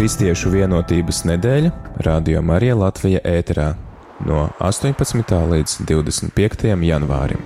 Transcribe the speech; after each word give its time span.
Kristiešu 0.00 0.48
vienotības 0.48 1.18
nedēļa 1.28 1.70
Radio 2.06 2.40
Marija 2.40 2.72
Latvija 2.72 3.20
ēterā 3.20 3.66
no 4.24 4.46
18. 4.64 5.34
līdz 5.50 5.74
25. 5.84 6.70
janvārim. 6.88 7.42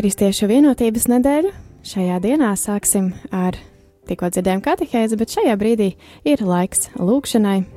Kristiešu 0.00 0.48
vienotības 0.48 1.10
nedēļu. 1.12 1.52
Šajā 1.92 2.24
dienā 2.24 2.56
sāksim 2.56 3.12
ar 3.28 3.60
tikko 4.08 4.32
dzirdējām 4.32 4.64
katehēzi, 4.64 5.20
bet 5.20 5.36
šajā 5.36 5.60
brīdī 5.60 5.92
ir 6.24 6.48
laiks 6.48 6.88
lūkšanai. 6.96 7.73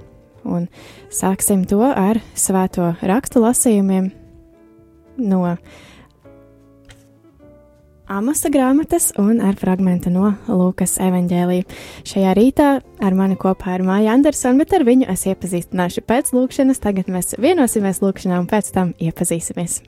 Un 0.48 0.70
sāksim 1.14 1.66
to 1.68 1.84
ar 1.84 2.22
svēto 2.38 2.94
rakstu 3.04 3.44
lasījumiem 3.44 4.10
no 5.18 5.44
Amasa 8.08 8.48
grāmatas 8.48 9.10
un 9.20 9.42
ar 9.44 9.58
fragment 9.60 10.06
no 10.08 10.30
Lūkas 10.48 10.94
evanģēlīja. 11.04 11.66
Šajā 12.08 12.36
rītā 12.38 12.68
ar 13.04 13.18
mani 13.20 13.36
kopā 13.36 13.74
ir 13.76 13.84
Māja 13.84 14.14
Andersona, 14.16 14.62
bet 14.62 14.72
ar 14.78 14.86
viņu 14.88 15.10
es 15.12 15.26
iepazīstināšu 15.28 16.06
pēc 16.08 16.32
lūkšanas. 16.32 16.80
Tagad 16.80 17.12
mēs 17.12 17.36
vienosimies 17.36 18.00
lūkšanā 18.00 18.40
un 18.40 18.48
pēc 18.48 18.72
tam 18.78 18.96
iepazīsimies. 18.96 19.82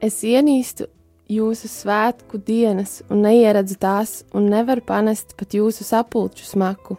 Es 0.00 0.22
ienīstu 0.24 0.88
jūsu 1.28 1.68
svētku 1.68 2.40
dienas 2.40 3.02
un 3.12 3.26
neieredzu 3.26 3.76
tās, 3.76 4.22
un 4.32 4.48
nevaru 4.50 4.88
panest 4.88 5.36
pat 5.36 5.52
jūsu 5.52 5.84
sapulču 5.84 6.48
smaku. 6.48 6.96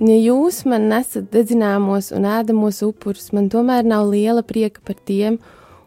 Un, 0.00 0.08
ja 0.10 0.16
jūs 0.18 0.64
man 0.66 0.88
nesat 0.90 1.28
dedzināmos 1.30 2.10
un 2.16 2.24
ēdamos 2.26 2.80
upurus, 2.82 3.28
man 3.30 3.46
tomēr 3.50 3.86
nav 3.86 4.08
liela 4.10 4.42
prieka 4.42 4.82
par 4.82 4.98
tiem, 5.06 5.38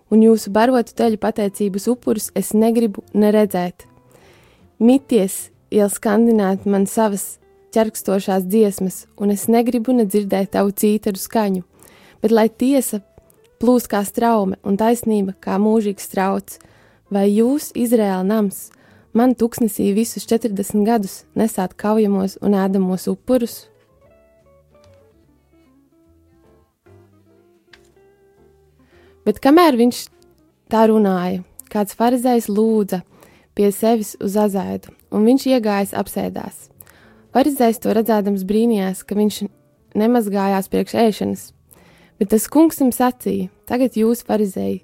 un 0.07 0.23
jūsu 0.23 0.53
barotu 0.55 0.95
teļu 0.95 1.19
pateicības 1.19 1.89
upurus 1.91 2.29
es 2.37 2.53
negribu 2.55 3.03
neredzēt. 3.11 3.83
Mities, 4.79 5.49
iel 5.75 5.91
skandināt 5.91 6.63
man 6.69 6.87
savas 6.87 7.35
ķerkstošās 7.75 8.47
dziesmas, 8.47 9.03
un 9.19 9.35
es 9.35 9.49
negribu 9.51 9.91
nedzirdēt 9.97 10.53
tavu 10.55 10.71
cītaru 10.71 11.19
skaņu, 11.19 11.67
bet 12.23 12.31
lai 12.31 12.47
tiesa 12.47 13.01
plūst 13.59 13.91
kā 13.91 14.05
straume 14.07 14.55
un 14.63 14.79
taisnība 14.79 15.35
kā 15.43 15.59
mūžīgs 15.59 16.07
strauts, 16.07 16.61
vai 17.11 17.27
jūs, 17.27 17.73
Izraēla 17.75 18.23
nams, 18.23 18.69
man 19.11 19.35
tuksnesī 19.35 19.91
visus 19.97 20.23
40 20.29 20.87
gadus 20.87 21.25
nesāt 21.35 21.75
kaujamos 21.75 22.39
un 22.39 22.55
ēdamos 22.55 23.11
upurus? 23.11 23.65
Bet 29.27 29.41
kamēr 29.43 29.75
viņš 29.79 30.05
tā 30.71 30.85
runāja, 30.87 31.43
kāds 31.71 31.97
farizējs 31.99 32.47
lūdza 32.47 33.01
pie 33.57 33.73
sevis 33.75 34.15
uz 34.23 34.37
azēdu, 34.39 34.93
un 35.11 35.27
viņš 35.27 35.49
iegājis 35.51 35.93
apsēdās. 35.99 36.69
Farizējs 37.35 37.83
to 37.83 37.91
redzēdams 37.93 38.47
brīnījās, 38.47 39.03
ka 39.03 39.19
viņš 39.19 39.43
nemazgājās 39.97 40.71
priekš 40.71 40.95
ēšanas, 41.03 41.45
Bet 42.17 42.31
tas 42.33 42.47
kungs 42.49 42.79
jums 42.81 42.97
sacīja: 42.97 43.51
Tagad 43.69 43.97
jūs, 43.97 44.23
farizēji, 44.25 44.81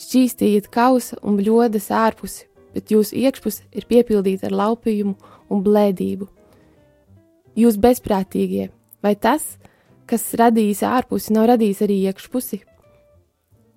šķīstiet 0.00 0.68
kausa 0.72 1.16
un 1.24 1.38
bļodas 1.40 1.88
ārpusi, 1.94 2.48
bet 2.76 2.92
jūsu 2.92 3.16
iekšpuse 3.22 3.64
ir 3.72 3.88
piepildīta 3.88 4.50
ar 4.50 4.56
laupījumu 4.60 5.14
un 5.48 5.64
blēdību. 5.64 6.28
Jūs 7.56 7.78
bezprātīgie, 7.80 8.68
vai 9.00 9.14
tas, 9.14 9.56
kas 10.10 10.26
radījis 10.36 10.82
ārpusi, 10.84 11.32
nav 11.32 11.48
radījis 11.54 11.84
arī 11.86 12.00
iekšpusi? 12.10 12.60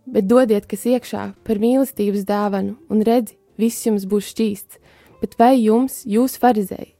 Bet 0.07 0.27
dodiet, 0.31 0.69
kas 0.71 0.85
iekšā 0.87 1.23
par 1.43 1.59
mīlestības 1.59 2.23
dāvanu, 2.27 2.77
un 2.87 3.03
redzi, 3.03 3.35
viss 3.59 3.83
jums 3.83 4.05
būs 4.07 4.29
šķīsts, 4.31 4.79
bet 5.19 5.35
vai 5.39 5.57
jums, 5.59 6.05
jūs 6.07 6.37
farizēji, 6.39 6.93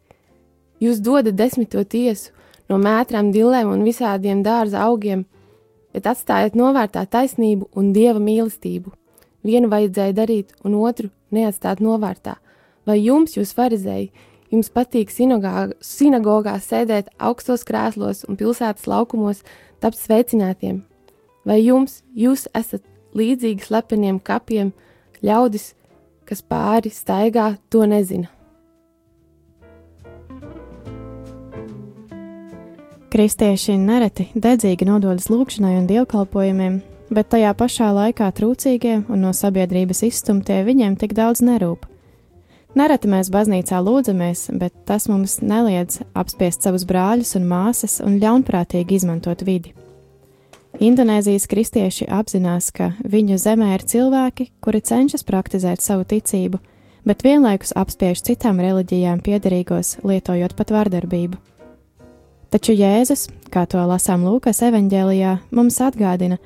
jūs 0.83 0.99
dodat 1.05 1.37
desmito 1.39 1.83
tiesu 1.87 2.33
no 2.67 2.79
mētrām, 2.81 3.31
dilēm 3.31 3.71
un 3.71 3.85
visādiem 3.87 4.41
dārza 4.43 4.83
augiem, 4.83 5.23
bet 5.95 6.09
atstājiet 6.11 6.57
novērtā 6.59 7.05
taisnību 7.07 7.69
un 7.79 7.93
dieva 7.95 8.19
mīlestību. 8.19 8.91
Vienu 9.47 9.71
vajadzēja 9.71 10.17
darīt, 10.17 10.51
un 10.67 10.75
otru 10.75 11.07
neatstāt 11.31 11.79
novērtā. 11.79 12.35
Vai 12.87 12.97
jums, 12.99 13.37
jūs 13.37 13.53
farizēji, 13.55 14.11
jums 14.51 14.71
patīk 14.73 15.13
sinagogā 15.13 16.57
sēdēt 16.59 17.13
augstos 17.17 17.63
krēslos 17.67 18.25
un 18.27 18.35
pilsētas 18.39 18.87
laukumos, 18.91 19.45
tapt 19.79 19.99
sveicinātiem? 20.01 20.83
Vai 21.47 21.61
jums, 21.61 22.01
jūs 22.11 22.49
esat 22.57 22.83
līdzīgi 23.15 23.67
slepeniem 23.67 24.19
kapiem, 24.19 24.73
ļaudis, 25.23 25.71
kas 26.27 26.41
pāri 26.43 26.91
staigā, 26.91 27.53
to 27.71 27.85
nezina? 27.87 28.31
Kristieši 33.07 33.77
nereti 33.79 34.27
dedzīgi 34.35 34.85
nododas 34.85 35.29
lūgšanai 35.31 35.77
un 35.77 35.85
dievkalpojumiem, 35.87 36.81
bet 37.07 37.29
tajā 37.31 37.53
pašā 37.55 37.87
laikā 37.95 38.27
trūcīgie 38.35 38.97
un 39.07 39.23
no 39.23 39.31
sabiedrības 39.33 40.03
izstumtie 40.09 40.59
viņiem 40.67 40.97
tik 40.99 41.15
daudz 41.15 41.39
nerūp. 41.45 41.87
Nereti 42.77 43.09
mēs 43.09 43.31
baznīcā 43.33 43.79
lūdzamies, 43.81 44.49
bet 44.59 44.75
tas 44.85 45.07
mums 45.09 45.39
neliedz 45.41 46.01
apspiest 46.13 46.67
savus 46.67 46.83
brāļus 46.85 47.37
un 47.39 47.47
māsas 47.49 48.01
un 48.03 48.19
ļaunprātīgi 48.21 48.99
izmantot 48.99 49.41
vidi. 49.47 49.71
Indonēzijas 50.77 51.47
kristieši 51.49 52.05
apzinās, 52.13 52.67
ka 52.69 52.91
viņu 53.01 53.39
zemē 53.41 53.71
ir 53.73 53.83
cilvēki, 53.89 54.51
kuri 54.61 54.81
cenšas 54.85 55.25
praktizēt 55.25 55.81
savu 55.81 56.05
ticību, 56.05 56.59
bet 57.07 57.23
vienlaikus 57.25 57.73
apspiež 57.73 58.21
citām 58.21 58.61
reliģijām 58.61 59.23
piederīgos, 59.25 59.95
lietojot 60.05 60.53
pat 60.53 60.73
vardarbību. 60.75 61.39
Taču 62.53 62.77
Jēzus, 62.77 63.25
kā 63.49 63.65
to 63.65 63.81
lasām 63.89 64.27
Lūkas 64.27 64.61
evanģēlijā, 64.69 65.33
mums 65.49 65.81
atgādina, 65.81 66.37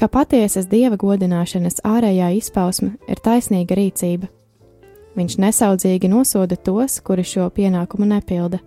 ka 0.00 0.08
patiesas 0.08 0.64
dieva 0.70 0.96
godināšanas 0.96 1.84
ārējā 1.84 2.32
izpausme 2.40 2.94
ir 3.04 3.20
taisnīga 3.20 3.76
rīcība. 3.76 4.32
Viņš 5.14 5.36
nesaudzīgi 5.44 6.08
nosoda 6.08 6.56
tos, 6.56 7.02
kuri 7.04 7.22
šo 7.22 7.50
pienākumu 7.52 8.08
nepilda. 8.16 8.64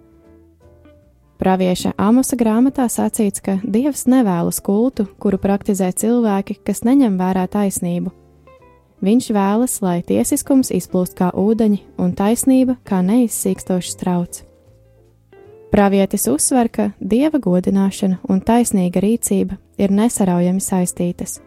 Pravieša 1.37 1.91
Amosa 2.01 2.33
grāmatā 2.33 2.87
sacīts, 2.89 3.43
ka 3.45 3.59
Dievs 3.61 4.07
nevēlas 4.09 4.57
kultu, 4.65 5.05
kuru 5.21 5.37
praktizē 5.37 5.91
cilvēki, 5.93 6.57
kas 6.65 6.81
neņem 6.81 7.19
vērā 7.19 7.45
taisnību. 7.53 8.09
Viņš 9.05 9.27
vēlas, 9.29 9.77
lai 9.85 9.99
tiesiskums 10.01 10.73
izplūst 10.73 11.13
kā 11.19 11.29
ūdeņi 11.37 11.83
un 12.01 12.15
taisnība 12.17 12.79
kā 12.81 13.03
neizsīkstošs 13.05 13.99
trauks. 14.01 14.41
Pravietis 15.69 16.25
uzsver, 16.31 16.71
ka 16.73 16.89
dieva 16.97 17.37
godināšana 17.43 18.23
un 18.31 18.41
taisnīga 18.41 19.03
rīcība 19.03 19.59
ir 19.77 19.93
nesaraujami 19.93 20.63
saistītas. 20.63 21.37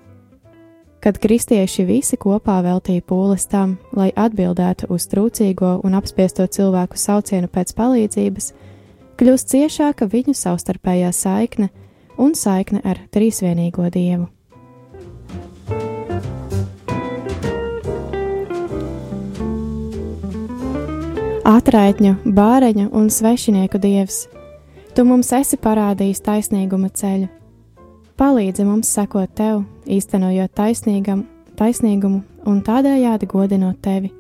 Kad 1.01 1.17
kristieši 1.19 1.87
visi 1.89 2.19
kopā 2.21 2.61
veltīja 2.63 3.03
pūles 3.09 3.49
tam, 3.49 3.79
lai 3.97 4.11
atbildētu 4.13 4.91
uz 4.93 5.09
trūcīgo 5.11 5.79
un 5.83 5.97
apspiesto 5.97 6.45
cilvēku 6.47 7.01
saucienu 7.01 7.49
pēc 7.49 7.73
palīdzības, 7.75 8.53
kļūst 9.21 9.51
ciešāka 9.53 10.07
viņu 10.09 10.33
savstarpējā 10.33 11.11
saikne 11.13 11.69
un 12.21 12.33
saikne 12.37 12.81
ar 12.89 13.03
trīsvienīgo 13.13 13.89
dievu. 13.93 14.31
Atraitņu, 21.51 22.15
bāreņu 22.25 22.87
un 22.97 23.11
svešinieku 23.11 23.81
dievs, 23.83 24.23
tu 24.95 25.05
mums 25.05 25.33
esi 25.37 25.59
parādījis 25.61 26.23
taisnīguma 26.25 26.89
ceļu. 26.95 27.27
Palīdzi 28.21 28.65
mums 28.69 28.93
sekot 28.95 29.35
tev, 29.37 29.65
īstenojot 29.89 30.55
taisnīgam, 30.57 31.27
taisnīgumu 31.59 32.23
un 32.49 32.65
tādējādi 32.65 33.29
godinot 33.29 33.81
tevi. 33.85 34.13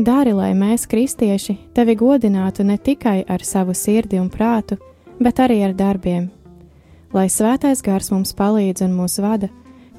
Dari, 0.00 0.32
lai 0.32 0.54
mēs, 0.56 0.86
kristieši, 0.88 1.58
tevi 1.76 1.92
godinātu 1.98 2.64
ne 2.64 2.78
tikai 2.80 3.18
ar 3.28 3.42
savu 3.44 3.74
sirdi 3.76 4.16
un 4.16 4.30
prātu, 4.32 4.78
bet 5.20 5.42
arī 5.44 5.58
ar 5.66 5.74
darbiem. 5.76 6.30
Lai 7.12 7.26
svētais 7.28 7.82
gars 7.84 8.08
mums 8.08 8.32
palīdz 8.38 8.86
un 8.86 8.94
mūs 8.96 9.18
vada, 9.20 9.50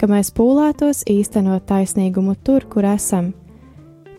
ka 0.01 0.09
mēs 0.09 0.31
pūlētos 0.33 1.03
īstenot 1.05 1.67
taisnīgumu 1.69 2.33
tur, 2.41 2.65
kur 2.65 2.87
esam, 2.89 3.29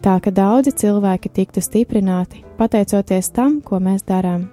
tā 0.05 0.20
ka 0.23 0.31
daudzi 0.31 0.70
cilvēki 0.84 1.32
tiktu 1.40 1.64
stiprināti 1.64 2.44
pateicoties 2.61 3.32
tam, 3.35 3.58
ko 3.58 3.81
mēs 3.82 4.06
darām. 4.06 4.46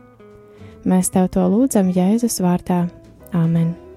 Mēs 0.81 1.13
tev 1.13 1.29
to 1.35 1.45
lūdzam 1.45 1.93
Jēzus 1.93 2.39
vārdā. 2.41 2.87
Āmen! 3.37 3.88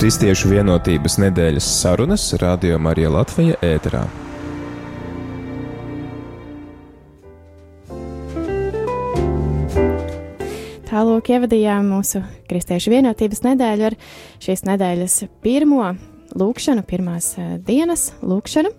Kristiešu 0.00 0.48
vienotības 0.48 1.18
nedēļas 1.20 1.66
sarunas 1.82 2.22
Radio 2.40 2.78
Marija 2.80 3.10
Latvija 3.12 3.58
ēterā. 3.60 4.00
Tālāk 10.88 11.28
ievadījām 11.36 11.92
mūsu 11.92 12.22
Kristiešu 12.48 12.94
vienotības 12.94 13.44
nedēļu 13.44 13.90
ar 13.90 13.98
šīs 14.40 14.64
nedēļas 14.70 15.18
pirmo 15.44 15.90
lūkšanu, 16.36 16.84
pirmās 16.86 17.32
uh, 17.38 17.56
dienas 17.66 18.10
lūkšanu. 18.22 18.70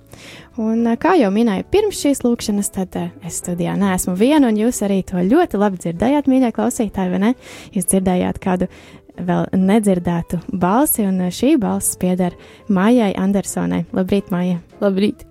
Un, 0.61 0.85
uh, 0.85 0.95
kā 0.99 1.15
jau 1.19 1.31
minēju, 1.33 1.65
pirms 1.71 1.99
šīs 2.03 2.23
lūkšanas, 2.25 2.71
tad 2.75 2.97
uh, 2.99 3.09
es 3.27 3.39
studijā 3.41 3.75
neesmu 3.79 4.15
viena, 4.19 4.49
un 4.51 4.59
jūs 4.59 4.81
arī 4.85 5.01
to 5.07 5.21
ļoti 5.25 5.59
labi 5.59 5.81
dzirdējāt, 5.83 6.29
mīļie 6.31 6.51
klausītāji, 6.55 7.13
vai 7.13 7.21
ne? 7.25 7.33
Jūs 7.75 7.89
dzirdējāt 7.91 8.41
kādu 8.43 8.69
vēl 9.17 9.49
nedzirdētu 9.57 10.41
balsi, 10.61 11.05
un 11.07 11.23
šī 11.33 11.55
balss 11.61 11.97
pieder 12.01 12.35
Mājai 12.71 13.13
Andersonai. 13.19 13.85
Labrīt, 13.95 14.31
Māja! 14.33 14.61
Labrīt! 14.83 15.27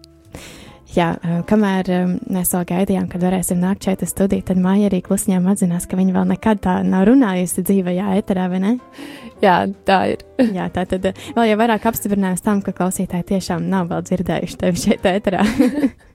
Jā, 0.91 1.13
kamēr 1.47 1.87
mēs 2.35 2.51
vēl 2.51 2.65
gaidījām, 2.67 3.07
kad 3.13 3.23
varēsim 3.23 3.61
nākt 3.63 3.87
šeit 3.87 4.03
uz 4.03 4.11
studiju, 4.11 4.43
tad 4.49 4.59
Māja 4.59 4.89
arī 4.91 4.99
klusiņām 5.07 5.47
atzinās, 5.53 5.87
ka 5.87 5.99
viņa 6.01 6.17
vēl 6.17 6.33
nekad 6.33 6.65
tā 6.65 6.81
nav 6.83 7.07
runājusi 7.07 7.63
dzīvajā 7.69 8.17
eterā, 8.19 8.49
vai 8.51 8.59
ne? 8.65 8.73
Jā, 9.41 9.61
tā 9.87 10.01
ir. 10.17 10.27
Jā, 10.59 10.67
tā 10.75 10.89
tad 10.91 11.13
vēl 11.37 11.53
jau 11.53 11.61
vairāk 11.63 11.87
apstiprinājums 11.93 12.43
tam, 12.43 12.65
ka 12.67 12.75
klausītāji 12.75 13.29
tiešām 13.37 13.71
nav 13.71 13.93
vēl 13.93 14.03
dzirdējuši 14.11 14.63
tevi 14.65 14.83
šeit 14.89 15.11
eterā. 15.15 15.47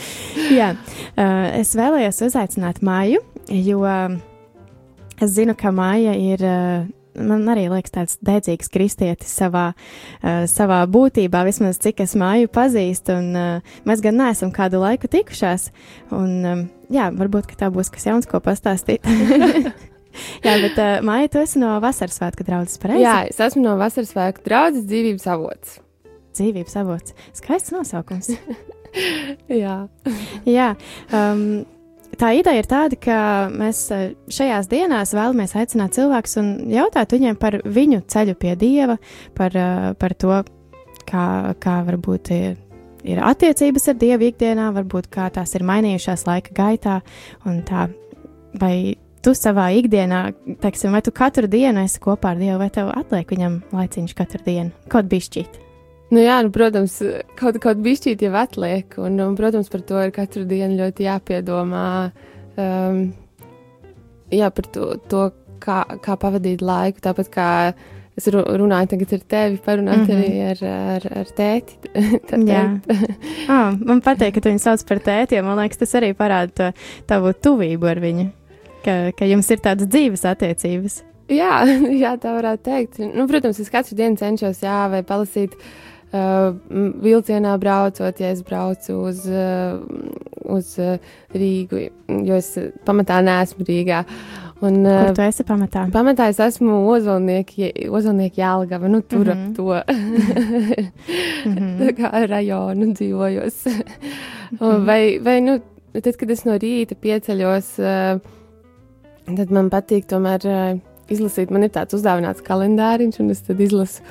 Jā, 0.58 0.72
es 1.58 1.72
vēlējos 1.78 2.22
uzaicināt 2.28 2.82
Māju, 2.84 3.22
jo 3.52 3.82
es 5.22 5.36
zinu, 5.36 5.56
ka 5.58 5.72
Māja 5.74 6.16
ir 6.18 6.44
man 7.18 7.44
arī 7.50 7.66
liekas 7.70 7.94
tāds 7.94 8.18
dedzīgs 8.24 8.70
kristietis 8.72 9.32
savā, 9.36 9.72
uh, 9.74 10.44
savā 10.50 10.82
būtībā, 10.90 11.44
vismaz 11.48 11.80
cik 11.82 12.02
es 12.04 12.14
māju 12.18 12.50
pazīstu, 12.52 13.16
un 13.20 13.38
uh, 13.38 13.76
mēs 13.88 14.02
gan 14.04 14.18
neesam 14.20 14.52
kādu 14.54 14.82
laiku 14.82 15.10
tikušās, 15.12 15.70
un 16.16 16.34
um, 16.48 16.64
jā, 16.92 17.10
varbūt, 17.16 17.54
tā 17.60 17.70
būs 17.74 17.92
kas 17.92 18.08
jauns, 18.08 18.28
ko 18.28 18.40
pastāstīt. 18.44 19.06
jā, 20.46 20.56
bet 20.64 20.78
uh, 20.78 20.98
Māja, 21.06 21.32
tu 21.32 21.42
esi 21.42 21.62
no 21.62 21.74
vasaras 21.84 22.18
svētku 22.20 22.46
draudzes 22.48 22.80
pareizi? 22.82 23.04
Jā, 23.04 23.18
es 23.28 23.40
esmu 23.42 23.64
no 23.66 23.76
vasaras 23.80 24.14
svētku 24.14 24.44
draudzes 24.46 24.88
dzīvības 24.88 25.28
avots. 25.36 25.78
Dzīvības 26.32 26.78
avots. 26.80 27.16
Skaists 27.36 27.74
nosaukums. 27.74 28.32
jā. 29.62 29.76
jā. 30.48 30.72
Um, 31.12 31.64
tā 32.22 32.32
ideja 32.38 32.62
ir 32.62 32.68
tāda, 32.70 32.98
ka 33.02 33.18
mēs 33.52 33.84
e, 33.94 34.00
šajās 34.32 34.68
dienās 34.70 35.14
vēlamies 35.16 35.54
aicināt 35.58 35.96
cilvēkus 35.96 36.38
un 36.42 36.50
jautāt 36.70 37.14
viņiem 37.14 37.38
par 37.40 37.58
viņu 37.64 38.02
ceļu 38.12 38.36
pie 38.38 38.54
Dieva, 38.60 38.98
par, 39.38 39.56
e, 39.56 39.94
par 39.98 40.14
to, 40.18 40.42
kā, 41.08 41.26
kā 41.62 41.78
varbūt 41.88 42.32
ir, 42.36 42.60
ir 43.08 43.22
attiecības 43.26 43.90
ar 43.90 43.98
Dievu 44.00 44.30
ikdienā, 44.30 44.70
varbūt 44.76 45.10
kā 45.12 45.28
tās 45.34 45.56
ir 45.58 45.66
mainījušās 45.66 46.26
laika 46.28 46.54
gaitā, 46.56 47.00
tā, 47.68 47.88
vai 48.60 48.76
tu 49.22 49.34
savā 49.38 49.70
ikdienā, 49.78 50.22
teiksim, 50.62 50.94
vai 50.94 51.02
tu 51.02 51.14
katru 51.14 51.50
dienu 51.50 51.84
esi 51.86 52.02
kopā 52.02 52.34
ar 52.34 52.42
Dievu, 52.42 52.60
vai 52.62 52.70
tev 52.74 52.94
atliek 52.94 53.34
viņam 53.34 53.60
laiciņš 53.74 54.16
katru 54.18 54.42
dienu, 54.46 54.74
kaut 54.92 55.10
bišķīt. 55.10 55.71
Nu 56.12 56.20
jā, 56.20 56.34
nu, 56.44 56.52
protams, 56.52 56.98
kaut 57.38 57.56
kāda 57.62 57.80
bišķīt 57.80 58.26
jau 58.26 58.34
atliek, 58.36 58.98
un, 59.00 59.16
un, 59.24 59.36
protams, 59.38 59.70
par 59.72 59.80
to 59.88 60.00
ir 60.04 60.10
katru 60.12 60.44
dienu 60.44 60.76
ļoti 60.82 61.06
jāpiedomā. 61.06 61.86
Um, 62.60 62.98
jā, 64.28 64.50
par 64.52 64.68
to, 64.74 64.88
to 65.08 65.22
kā, 65.62 65.78
kā 66.04 66.16
pavadīt 66.20 66.60
laiku, 66.60 67.00
tāpat 67.06 67.30
kā 67.32 67.48
es 68.20 68.28
runāju 68.28 68.90
tagad 68.90 69.14
ar 69.16 69.22
tevi, 69.34 69.56
parunāt 69.64 70.02
mm 70.02 70.10
-hmm. 70.10 70.18
arī 70.18 70.32
ar, 70.50 70.60
ar, 70.96 71.06
ar 71.20 71.30
tēti. 71.38 71.78
jā, 72.52 72.64
oh, 73.48 73.78
man 73.80 74.02
patīk, 74.04 74.34
ka 74.34 74.40
tu 74.40 74.52
viņu 74.52 74.60
sauc 74.60 74.84
par 74.88 75.00
tēti, 75.00 75.36
jo 75.36 75.42
man 75.46 75.56
liekas, 75.58 75.80
tas 75.80 75.94
arī 75.94 76.12
parāda 76.12 76.52
to 76.52 76.72
tavu 77.06 77.32
tuvību 77.32 77.88
ar 77.88 78.00
viņu, 78.00 78.26
ka, 78.84 79.12
ka 79.16 79.24
jums 79.24 79.48
ir 79.50 79.64
tādas 79.64 79.88
dzīves 79.88 80.28
attiecības. 80.28 81.04
Jā, 81.28 81.64
jā, 82.04 82.12
tā 82.20 82.36
varētu 82.36 82.62
teikt. 82.62 82.98
Nu, 82.98 83.26
protams, 83.26 83.60
es 83.60 83.70
katru 83.70 83.96
dienu 83.96 84.16
cenšos, 84.16 84.60
jā, 84.60 84.90
vai 84.90 85.02
palasīt 85.02 85.56
uh, 85.56 85.91
Uh, 86.12 86.52
vilcienā 87.00 87.54
braucot, 87.56 88.18
ja 88.20 88.34
es 88.34 88.42
braucu 88.44 88.98
uz, 89.08 89.22
uh, 89.24 89.78
uz 90.52 90.74
uh, 90.76 90.98
Rīgu, 91.32 91.86
jo 92.28 92.36
es 92.36 92.50
pamatā 92.84 93.22
neesmu 93.24 93.64
Rīgā. 93.64 94.02
Un, 94.60 94.76
uh, 94.84 95.06
Kur 95.06 95.16
tu 95.16 95.22
esi 95.24 95.46
pamatā? 95.48 95.86
Pamatā 95.94 96.26
es 96.28 96.40
esmu 96.44 96.82
ozolnieki 96.92 97.72
Jālgava, 98.36 98.90
nu 98.92 99.00
tur 99.00 99.24
mm 99.24 99.32
-hmm. 99.32 99.48
ap 99.48 99.56
to. 99.56 99.72
mm 101.48 101.56
-hmm. 101.56 101.94
Kā 101.96 102.26
rajonu 102.28 102.92
dzīvojos. 102.92 103.64
mm 103.64 104.58
-hmm. 104.60 104.84
vai, 104.84 105.18
vai, 105.18 105.40
nu, 105.40 105.60
tad, 106.02 106.16
kad 106.16 106.30
es 106.30 106.44
no 106.44 106.52
rīta 106.52 106.94
pieceļos, 106.94 107.78
uh, 107.78 108.20
tad 109.36 109.50
man 109.50 109.70
patīk 109.70 110.04
tomēr 110.04 110.40
uh, 110.46 110.78
izlasīt, 111.08 111.50
man 111.50 111.62
ir 111.62 111.70
tāds 111.70 111.94
uzdāvināts 111.94 112.42
kalendāriņš, 112.42 113.20
un 113.20 113.30
es 113.30 113.40
tad 113.40 113.60
izlasu 113.60 114.02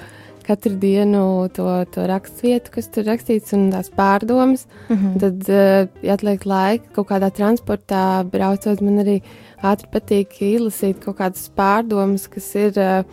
katru 0.45 0.75
dienu 0.79 1.49
to, 1.55 1.67
to 1.93 2.05
rakstvietu, 2.09 2.73
kas 2.75 2.89
tur 2.93 3.05
rakstīts, 3.07 3.53
un 3.57 3.69
tās 3.73 3.91
pārdomas. 3.95 4.65
Mm 4.89 4.97
-hmm. 4.97 5.19
Tad, 5.19 5.49
uh, 5.49 6.03
ja 6.03 6.13
atliek 6.13 6.45
laika 6.45 6.93
kaut 6.95 7.07
kādā 7.09 7.31
transportā, 7.31 8.23
braucot, 8.23 8.81
man 8.81 8.99
arī 9.03 9.21
ātri 9.63 9.87
patīk 9.91 10.41
izlasīt 10.41 10.99
kaut 10.99 11.17
kādas 11.17 11.49
pārdomas, 11.55 12.27
kas 12.29 12.55
ir 12.55 12.73
uh, 12.77 13.03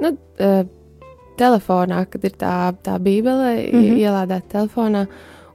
nu, 0.00 0.16
uh, 0.40 0.66
telefonā, 1.36 2.06
kad 2.10 2.24
ir 2.24 2.32
tā, 2.32 2.74
tā 2.82 2.98
bībele 2.98 3.70
mm 3.72 3.80
-hmm. 3.80 3.96
ielādēta 3.98 4.48
telefonā, 4.48 5.06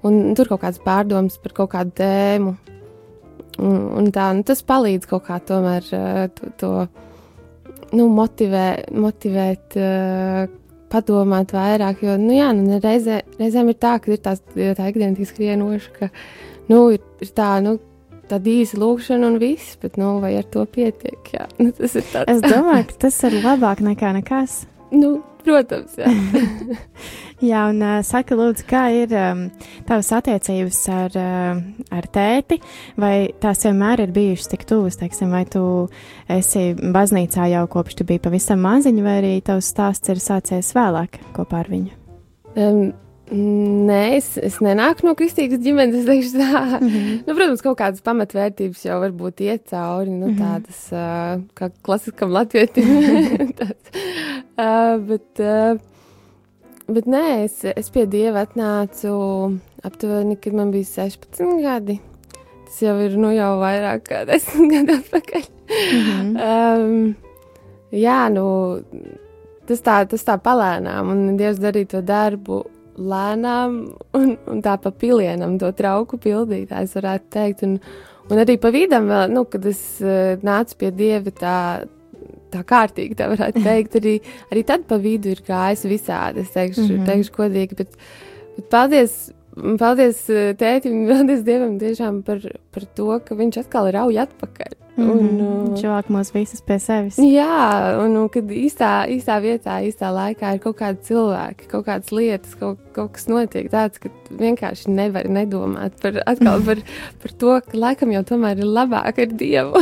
un 0.04 0.36
tur 0.36 0.48
kaut 0.48 0.62
kādas 0.62 0.80
pārdomas 0.80 1.38
par 1.44 1.54
kaut 1.54 1.72
kādu 1.72 1.92
tēmu. 1.92 2.56
Un, 3.60 3.76
un 3.98 4.12
tā, 4.12 4.34
nu, 4.34 4.44
tas 4.44 4.64
palīdz 4.64 5.06
kaut 5.08 5.24
kā 5.24 5.40
tomēr 5.40 5.84
uh, 5.94 6.28
to. 6.36 6.50
to 6.58 6.88
nu, 7.96 8.08
motivē, 8.08 8.66
motivēt 8.96 9.78
uh, 9.80 10.61
padomāt 10.92 11.54
vairāk. 11.56 12.04
Jo, 12.06 12.18
nu, 12.22 12.34
jā, 12.36 12.52
nu, 12.58 12.80
reizē, 12.84 13.22
reizēm 13.40 13.72
ir 13.72 13.80
tā, 13.82 13.96
ka 14.02 14.12
ir 14.14 14.22
tās, 14.24 14.44
tā 14.56 14.90
ikdiena 14.92 15.16
tik 15.18 15.32
skrienoša, 15.32 15.96
ka 15.98 16.12
nu, 16.72 16.84
ir, 16.96 17.02
ir 17.24 17.34
tā, 17.38 17.54
nu, 17.64 17.78
tāda 18.32 18.52
īsa 18.52 18.80
lūkšana 18.80 19.32
un 19.32 19.40
viss, 19.42 19.78
bet 19.82 19.98
nu, 20.00 20.16
vai 20.24 20.34
ar 20.40 20.48
to 20.52 20.66
pietiek? 20.70 21.34
Jā, 21.36 21.48
nu, 21.62 21.72
tas 21.78 21.98
ir 22.00 22.08
tāds. 22.12 22.32
Es 22.36 22.44
domāju, 22.46 22.90
ka 22.92 23.00
tas 23.08 23.22
ir 23.30 23.40
labāk 23.44 23.84
nekā 23.86 24.14
nekas. 24.20 24.62
Nu, 24.92 25.22
Protams, 25.42 25.96
jā. 25.98 26.10
jā, 27.52 27.62
un 27.72 27.82
uh, 27.82 28.00
saka, 28.06 28.36
lūdzu, 28.38 28.66
kā 28.70 28.84
ir 28.94 29.14
um, 29.18 29.44
tavas 29.88 30.12
attiecības 30.20 30.80
ar, 30.94 31.18
uh, 31.18 31.62
ar 31.98 32.10
tēti, 32.14 32.60
vai 33.02 33.16
tās 33.42 33.66
vienmēr 33.66 34.06
ir 34.06 34.16
bijušas 34.16 34.52
tik 34.54 34.66
tuvas, 34.70 35.00
teiksim, 35.02 35.34
vai 35.34 35.44
tu 35.50 35.64
esi 36.32 36.72
baznīcā 36.78 37.50
jau 37.56 37.66
kopš 37.72 37.98
tu 38.00 38.08
biji 38.10 38.26
pavisam 38.28 38.62
maziņa, 38.66 39.06
vai 39.06 39.20
arī 39.24 39.36
tavs 39.46 39.72
stāsts 39.74 40.14
ir 40.14 40.22
sācies 40.22 40.74
vēlāk 40.78 41.22
kopā 41.38 41.64
ar 41.64 41.72
viņu? 41.74 41.96
Um, 42.52 42.92
Nē, 43.32 44.18
es, 44.18 44.34
es 44.44 44.58
nenāku 44.60 45.06
no 45.08 45.14
kristīgas 45.16 45.62
ģimenes. 45.64 46.04
Tā. 46.36 46.80
Mm 46.82 46.88
-hmm. 46.90 47.20
nu, 47.24 47.36
protams, 47.38 47.62
kaut 47.64 47.78
kādas 47.80 48.04
pamatvērtības 48.04 48.84
jau 48.86 48.98
varbūt 49.00 49.40
iet 49.46 49.70
cauri, 49.72 50.10
nu, 50.10 50.28
mm 50.28 50.36
-hmm. 50.36 50.42
tādas 50.42 50.82
uh, 50.92 51.44
kā 51.56 51.72
klasiskam 51.82 52.32
latvietim. 52.36 52.84
uh, 54.62 55.00
bet, 55.10 55.42
uh, 55.42 55.76
bet 56.88 57.10
nē, 57.10 57.26
es, 57.46 57.60
es 57.74 57.92
pie 57.94 58.06
dieva 58.10 58.46
atnācu 58.46 59.16
aptuveni, 59.88 60.38
kad 60.42 60.56
man 60.58 60.72
bija 60.74 61.08
16 61.08 61.62
gadi. 61.64 61.98
Tas 62.68 62.78
jau 62.86 62.96
ir 63.04 63.18
nu, 63.20 63.34
jau 63.36 63.56
vairāk 63.62 64.06
kā 64.08 64.22
10 64.30 64.72
gadu 64.72 65.00
atpakaļ. 65.02 65.50
Mm 65.72 66.06
-hmm. 66.06 66.36
um, 66.46 67.16
jā, 67.92 68.20
nu, 68.30 68.46
tas 69.68 69.82
tā, 69.82 69.98
tas 70.08 70.24
tā 70.28 70.38
palēnām, 70.38 71.12
un 71.12 71.38
Dievs 71.40 71.60
darīja 71.60 71.96
to 71.96 72.02
darbu 72.02 72.64
lēnām 72.98 73.78
un, 74.18 74.38
un 74.48 74.62
tā 74.62 74.78
pa 74.82 74.92
pilienam 74.92 75.58
to 75.60 75.72
trauku 75.72 76.18
pildītājs 76.18 76.96
varētu 76.96 77.26
teikt. 77.30 77.64
Un, 77.64 77.80
un 78.30 78.44
arī 78.44 78.58
pa 78.62 78.72
vidam, 78.74 79.08
vēl, 79.08 79.32
nu, 79.32 79.46
kad 79.46 79.66
es 79.66 79.82
uh, 80.04 80.38
nācu 80.44 80.78
pie 80.78 80.92
dieva 80.92 81.32
tā, 81.32 81.58
tā 82.52 82.64
kārtīgi, 82.68 83.18
tā 83.20 83.30
varētu 83.32 83.64
teikt, 83.70 84.00
arī, 84.02 84.16
arī 84.52 84.66
tad 84.68 84.88
pa 84.90 85.00
vidu 85.02 85.34
ir 85.34 85.44
gājis 85.48 85.86
visādi, 85.90 86.46
es 86.46 86.56
teikšu, 86.56 86.88
mm 86.88 86.96
-hmm. 86.96 87.06
teikšu 87.12 87.38
godīgi, 87.38 87.78
bet, 87.84 87.98
bet 88.58 88.70
paldies 88.70 89.32
Paldies 89.52 90.24
eh, 90.32 90.54
tētim, 90.56 91.04
paldies 91.10 91.42
Dievam 91.48 91.76
tiešām 91.82 92.22
par, 92.28 92.40
par 92.72 92.86
to, 92.96 93.10
ka 93.26 93.36
viņš 93.36 93.66
atkal 93.66 93.92
rauj 93.92 94.22
atpakaļ. 94.24 94.78
Mm 94.98 95.08
-hmm. 95.08 95.20
un, 95.20 95.68
viņš 95.72 95.84
vāk 95.88 96.10
mūs 96.12 96.34
visus 96.34 96.62
pie 96.62 96.78
sevis. 96.80 97.18
Jā, 97.18 97.96
un, 98.04 98.16
un 98.20 98.30
kad 98.30 98.44
īstā, 98.44 99.08
īstā 99.08 99.40
vietā, 99.42 99.80
īstā 99.88 100.12
laikā 100.12 100.56
ir 100.56 100.60
kaut 100.60 100.78
kādi 100.78 101.00
cilvēki, 101.08 101.68
kaut 101.72 101.86
kādas 101.86 102.12
lietas, 102.12 102.56
kaut, 102.60 102.80
kaut 102.92 103.14
kas 103.16 103.28
notiek 103.28 103.72
tāds, 103.72 104.00
ka 104.00 104.10
vienkārši 104.30 104.92
nevar 104.92 105.28
nedomāt 105.28 105.96
par, 106.02 106.22
atkal 106.26 106.62
par, 106.68 106.84
par 107.24 107.32
to, 107.32 107.62
ka 107.72 107.78
laikam 107.78 108.12
jau 108.12 108.24
tomēr 108.24 108.60
ir 108.60 108.68
labāk 108.68 109.20
ar 109.20 109.32
Dievu. 109.32 109.74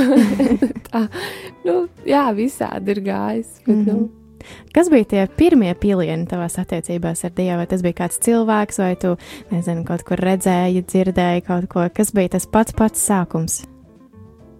Tā, 0.91 1.07
nu, 1.65 1.87
jā, 2.05 2.29
visādi 2.33 2.91
ir 2.91 3.01
gājis. 3.01 3.61
Bet, 3.65 3.75
mm 3.75 3.85
-hmm. 3.85 3.93
nu, 3.93 4.18
Kas 4.75 4.91
bija 4.91 5.07
tie 5.13 5.25
pirmie 5.39 5.73
pilieni 5.79 6.27
tavās 6.29 6.59
attiecībās 6.61 7.25
ar 7.27 7.33
Dievu? 7.37 7.57
Vai 7.61 7.67
tas 7.71 7.83
bija 7.85 7.97
kāds 8.03 8.21
cilvēks, 8.25 8.79
vai 8.81 8.93
tu, 9.01 9.15
nezinu, 9.53 9.83
kaut 9.87 10.05
kur 10.07 10.21
redzēji, 10.21 10.85
dzirdēji 10.89 11.45
kaut 11.49 11.69
ko? 11.71 11.87
Kas 11.95 12.13
bija 12.15 12.35
tas 12.37 12.47
pats 12.49 12.75
pats 12.77 13.03
sākums? 13.09 13.61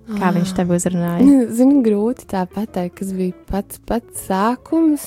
Kā 0.10 0.32
viņš 0.34 0.54
tev 0.58 0.72
uzrunāja? 0.74 1.26
Zinu, 1.58 1.84
grūti 1.86 2.26
tā 2.32 2.46
pateikt, 2.50 2.96
kas 3.02 3.12
bija 3.14 3.36
pats 3.50 3.82
pats 3.86 4.24
sākums. 4.26 5.06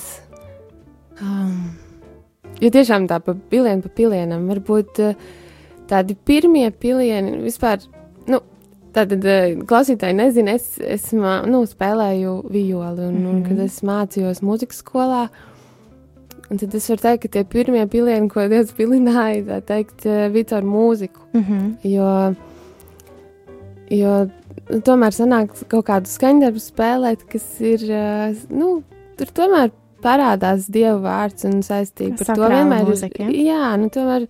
Um, 1.22 1.72
jo 2.62 2.70
tiešām 2.74 3.08
tā 3.10 3.18
pa 3.22 3.34
pilienu 3.34 3.82
pa 3.84 3.90
pilienam 3.96 4.46
varbūt 4.50 5.02
uh, 5.02 5.26
tādi 5.90 6.16
pirmie 6.16 6.68
pilieni 6.70 7.40
vispār. 7.42 7.82
Nu, 8.92 8.98
Tātad, 8.98 9.24
klausītāji, 9.64 10.16
nezinu, 10.18 10.52
es, 10.52 10.76
es 10.84 11.06
nu, 11.16 11.62
spēlēju 11.64 12.34
violi, 12.52 13.06
un, 13.06 13.14
mm 13.14 13.24
-hmm. 13.24 13.28
un 13.30 13.42
kad 13.46 13.58
es 13.64 13.80
mācījos 13.80 14.42
mūzikas 14.44 14.82
skolā, 14.84 15.28
tad 16.50 16.74
es 16.74 16.88
varu 16.90 17.00
teikt, 17.00 17.22
ka 17.22 17.28
tie 17.28 17.44
pirmie 17.44 17.86
pilieni, 17.86 18.28
ko 18.28 18.44
Dievs 18.48 18.74
pilināja, 18.76 19.44
tā 19.46 19.60
teikt, 19.60 20.04
bija 20.32 20.44
caur 20.44 20.62
mūziku. 20.62 21.20
Mm 21.32 21.44
-hmm. 21.48 21.70
Jo, 21.88 22.34
jo 23.90 24.28
tomēr 24.68 25.12
sanāk 25.12 25.48
kaut 25.68 25.86
kādu 25.86 26.06
skaņdarbu 26.06 26.60
spēlēt, 26.60 27.24
kas 27.32 27.60
ir, 27.60 27.80
nu, 28.50 28.82
tur 29.16 29.26
tomēr 29.26 29.70
parādās 30.02 30.68
Dieva 30.68 30.98
vārds 30.98 31.44
un 31.44 31.62
saistība 31.62 32.16
ar 32.20 32.36
to 32.36 32.48
vienmēr 32.48 32.84
mūzika. 32.84 33.22
Ja? 33.22 33.30
Jā, 33.30 33.76
nu 33.76 33.88
tomēr. 33.88 34.28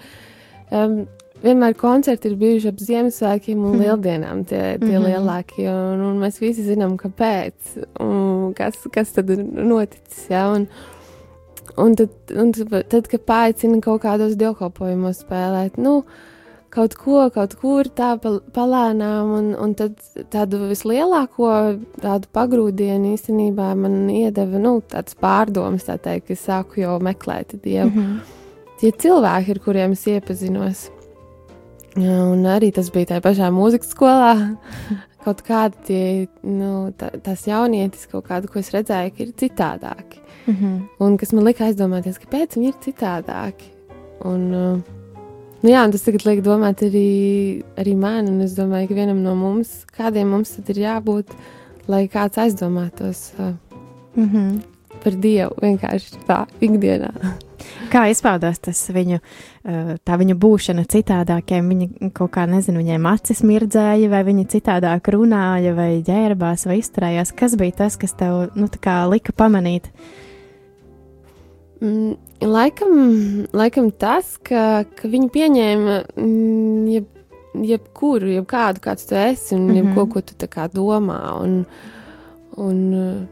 Um, 0.71 1.07
vienmēr 1.43 1.77
koncerti 1.79 2.31
ir 2.31 2.39
bijuši 2.41 2.71
ap 2.71 2.81
Ziemassvētkiem 2.83 3.61
un 3.61 3.77
mm. 3.77 3.83
Lieldienām, 3.83 4.43
tie, 4.49 4.63
tie 4.79 4.87
mm 4.87 4.97
-hmm. 4.97 5.07
lielākie. 5.11 5.69
Un, 5.69 6.03
un 6.09 6.19
mēs 6.23 6.41
visi 6.41 6.65
zinām, 6.67 6.97
kāpēc, 7.01 7.77
kas, 8.59 8.83
kas 8.93 9.13
tad 9.13 9.31
ir 9.31 9.45
noticis. 9.45 10.27
Ja? 10.31 10.49
Un, 10.55 10.69
un, 11.77 11.97
tad, 11.97 12.11
un 12.37 12.53
tad, 12.53 12.77
tad, 12.89 13.09
kad 13.09 13.25
paaicina 13.27 13.81
kaut 13.81 14.03
kādos 14.03 14.37
dievkalpojumos 14.37 15.25
spēlēt, 15.25 15.79
nu, 15.79 16.03
kaut 16.73 16.95
ko, 16.95 17.31
kaut 17.35 17.55
kur 17.61 17.89
tā 17.89 18.15
palēnām, 18.57 19.33
un, 19.39 19.51
un 19.61 19.75
tad 19.75 19.99
tādu 20.33 20.69
vislielāko 20.71 21.51
tādu 22.01 22.31
pagrūdienu 22.33 23.13
īstenībā 23.13 23.75
man 23.77 24.09
iedeva, 24.11 24.59
nu, 24.59 24.81
tāds 24.81 25.15
pārdomas, 25.15 25.85
tā 25.85 25.99
teikt, 25.99 26.27
ka 26.27 26.33
es 26.33 26.47
sāku 26.49 26.81
jau 26.81 26.99
meklēt 27.01 27.59
Dievu. 27.63 27.91
Mm 27.91 27.99
-hmm. 27.99 28.41
Tie 28.81 28.91
cilvēki, 28.91 29.51
ar 29.51 29.59
kuriem 29.59 29.93
es 29.93 30.07
iepazinos, 30.07 30.91
un 31.97 32.47
arī 32.49 32.73
tas 32.73 32.91
bija 32.91 33.13
tajā 33.13 33.25
pašā 33.25 33.51
mūzikas 33.53 33.93
skolā, 33.93 34.33
kaut 35.25 35.43
kādi 35.47 35.85
tie, 35.87 36.05
nu, 36.47 36.91
tā, 36.99 37.11
tās 37.23 37.47
jaunietis, 37.47 38.09
kaut 38.11 38.27
kādu, 38.31 38.49
ko 38.51 38.59
es 38.63 38.73
redzēju, 38.75 39.13
ka 39.17 39.23
ir 39.23 39.37
citādāki. 39.45 40.23
Mm 40.47 40.55
-hmm. 40.55 40.81
Un 40.99 41.17
kas 41.17 41.33
man 41.33 41.45
lika 41.45 41.65
aizdomāties, 41.65 42.19
kāpēc 42.19 42.57
viņi 42.57 42.69
ir 42.69 42.83
citādāki. 42.83 43.71
Un, 44.25 44.83
Nu 45.63 45.71
jā, 45.71 45.83
tas 45.93 46.03
tagad 46.03 46.25
liek 46.27 46.41
domāt 46.43 46.81
arī, 46.83 47.63
arī 47.79 47.93
man, 47.97 48.27
un 48.27 48.41
es 48.41 48.57
domāju, 48.59 48.89
ka 48.89 48.95
vienam 48.95 49.23
no 49.23 49.37
mums, 49.39 49.85
kādiem 49.95 50.33
mums 50.35 50.57
tad 50.57 50.73
ir 50.75 50.81
jābūt, 50.83 51.37
lai 51.87 52.09
kāds 52.09 52.41
aizdomātos 52.43 53.31
mm 53.39 54.27
-hmm. 54.29 54.63
Par 55.03 55.17
Dievu 55.23 55.57
vienkārši 55.63 56.23
tā 56.29 56.43
ikdienā. 56.65 57.13
Kā 57.93 58.07
izpaudās 58.11 58.59
tas 58.63 58.81
viņu, 58.91 59.21
uh, 59.21 59.93
tā 60.03 60.17
viņa 60.19 60.37
būšana 60.41 60.87
citādākiem? 60.91 61.69
Viņa 61.73 62.11
kaut 62.17 62.33
kā, 62.35 62.47
nezinu, 62.51 62.83
viņiem 62.83 63.07
acis 63.11 63.45
mirdzēja, 63.47 64.11
vai 64.13 64.25
viņa 64.27 64.49
citādāk 64.57 65.13
runāja, 65.15 65.77
vai 65.77 65.93
ģērbās, 66.07 66.67
vai 66.71 66.81
izturējās. 66.81 67.35
Kas 67.39 67.57
bija 67.61 67.85
tas, 67.85 68.01
kas 68.01 68.17
tev, 68.19 68.49
nu, 68.59 68.67
tā 68.73 68.83
kā 68.83 68.99
lika 69.11 69.35
pamanīt? 69.37 69.93
Mm, 71.83 72.17
Laikam, 72.43 73.47
laikam 73.55 73.91
tas, 73.95 74.35
ka, 74.43 74.83
ka 74.99 75.09
viņi 75.11 75.29
pieņēma 75.31 75.99
mm, 76.19 76.87
jeb, 76.91 77.05
jebkuru, 77.69 78.33
jebkādu, 78.39 78.83
kāds 78.83 79.07
tu 79.07 79.15
esi, 79.19 79.55
un 79.55 79.67
mm 79.67 79.71
-hmm. 79.71 79.77
jebko, 79.77 80.07
ko 80.07 80.21
tu 80.21 80.35
domā. 80.75 81.21
Un, 81.43 81.65
un, 82.57 83.29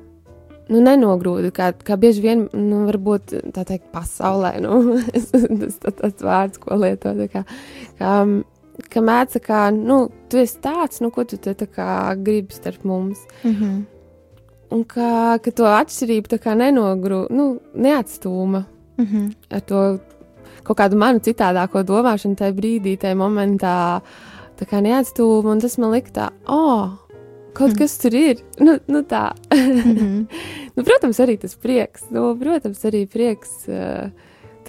nu, 0.70 0.80
nenogrūda, 0.84 1.50
kā, 1.54 1.70
kā 1.86 1.98
bieži 2.00 2.24
vien, 2.24 2.46
nu, 2.54 2.84
varbūt 2.88 3.36
tā 3.54 3.66
teikt, 3.68 3.90
pasaulē, 3.94 4.56
nu, 4.64 4.96
tas 5.12 5.34
ir 5.34 5.94
tāds 6.00 6.26
vārds, 6.26 6.62
ko 6.62 6.78
lieto. 6.80 7.14
Kā, 7.32 7.44
kā, 7.98 8.16
ka 8.90 9.04
mēdz, 9.04 9.40
kā, 9.44 9.62
nu, 9.74 10.02
tu 10.30 10.40
esi 10.40 10.60
tāds, 10.62 11.02
nu, 11.04 11.12
ko 11.14 11.26
tu 11.28 11.40
te 11.42 11.54
tā 11.58 11.68
kā 11.70 11.88
gribi 12.18 12.54
starp 12.56 12.84
mums. 12.84 13.26
Mm 13.42 13.54
-hmm. 13.54 13.80
Un 14.70 14.84
kā, 14.84 15.38
ka 15.42 15.50
to 15.50 15.64
atšķirību 15.64 16.28
tā 16.30 16.38
kā 16.38 16.54
nenogrūda, 16.54 17.30
nu, 17.30 17.58
neatstūma 17.74 18.64
mm 18.96 19.06
-hmm. 19.06 19.34
ar 19.50 19.60
to 19.60 19.98
kaut 20.62 20.78
kādu 20.78 20.96
manu 20.96 21.18
citādāko 21.18 21.82
domāšanu 21.82 22.36
tajā 22.36 22.52
brīdī, 22.52 22.98
tajā 22.98 23.14
momentā, 23.14 24.00
tā 24.58 24.66
kā 24.68 24.80
neatstūma, 24.84 25.52
un 25.52 25.60
tas 25.60 25.78
man 25.78 25.90
lika 25.90 26.10
tā, 26.10 26.28
oh, 26.46 26.90
kaut 27.54 27.74
mm. 27.74 27.78
kas 27.82 27.98
tur 28.02 28.16
ir. 28.16 28.42
Nu, 28.58 28.78
nu 28.86 29.02
tā. 29.02 29.30
mm 29.54 29.96
-hmm. 29.96 30.26
nu, 30.76 30.84
protams, 30.84 31.20
arī 31.20 31.38
tas 31.38 31.54
prieks. 31.54 32.10
Nu, 32.10 32.36
protams, 32.36 32.84
arī 32.84 33.06
prieks. 33.06 33.68
Uh, 33.68 34.10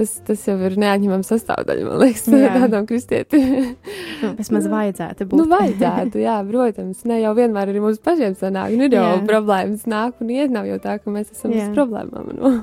tas, 0.01 0.13
tas 0.25 0.41
jau 0.47 0.55
ir 0.65 0.75
neatņemama 0.81 1.25
sastāvdaļa, 1.25 1.85
man 1.87 1.99
liekas, 2.01 2.25
tādam 2.57 2.87
kristietim. 2.89 3.75
nu, 4.21 4.33
vismaz 4.39 4.67
vajadzētu 4.71 5.27
būt. 5.27 5.41
nu, 5.41 5.47
vajadzētu, 5.55 6.21
jā, 6.23 6.37
protams. 6.49 7.05
Ne 7.09 7.21
jau 7.21 7.35
vienmēr 7.37 7.71
arī 7.71 7.83
mums 7.83 8.01
pašiem 8.03 8.35
sanāk. 8.39 8.75
Nu, 8.79 8.89
jau 8.89 9.05
jā. 9.05 9.21
problēmas 9.27 9.87
nāk 9.91 10.21
un 10.23 10.33
iet, 10.33 10.51
nav 10.53 10.69
jau 10.69 10.79
tā, 10.83 10.97
ka 11.01 11.13
mēs 11.13 11.31
esam 11.35 11.55
jā. 11.55 11.65
bez 11.65 11.77
problēmām. 11.77 12.31
Nu, 12.37 12.53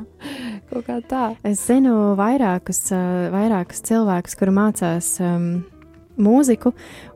kaut 0.73 0.87
kā 0.89 1.01
tā. 1.09 1.25
Es 1.47 1.65
zinu 1.67 2.15
vairākus, 2.19 2.89
vairākus 3.35 3.85
cilvēkus, 3.89 4.39
kuri 4.39 4.57
mācās. 4.63 5.17
Um, 5.23 5.51
mūziku, 6.19 6.73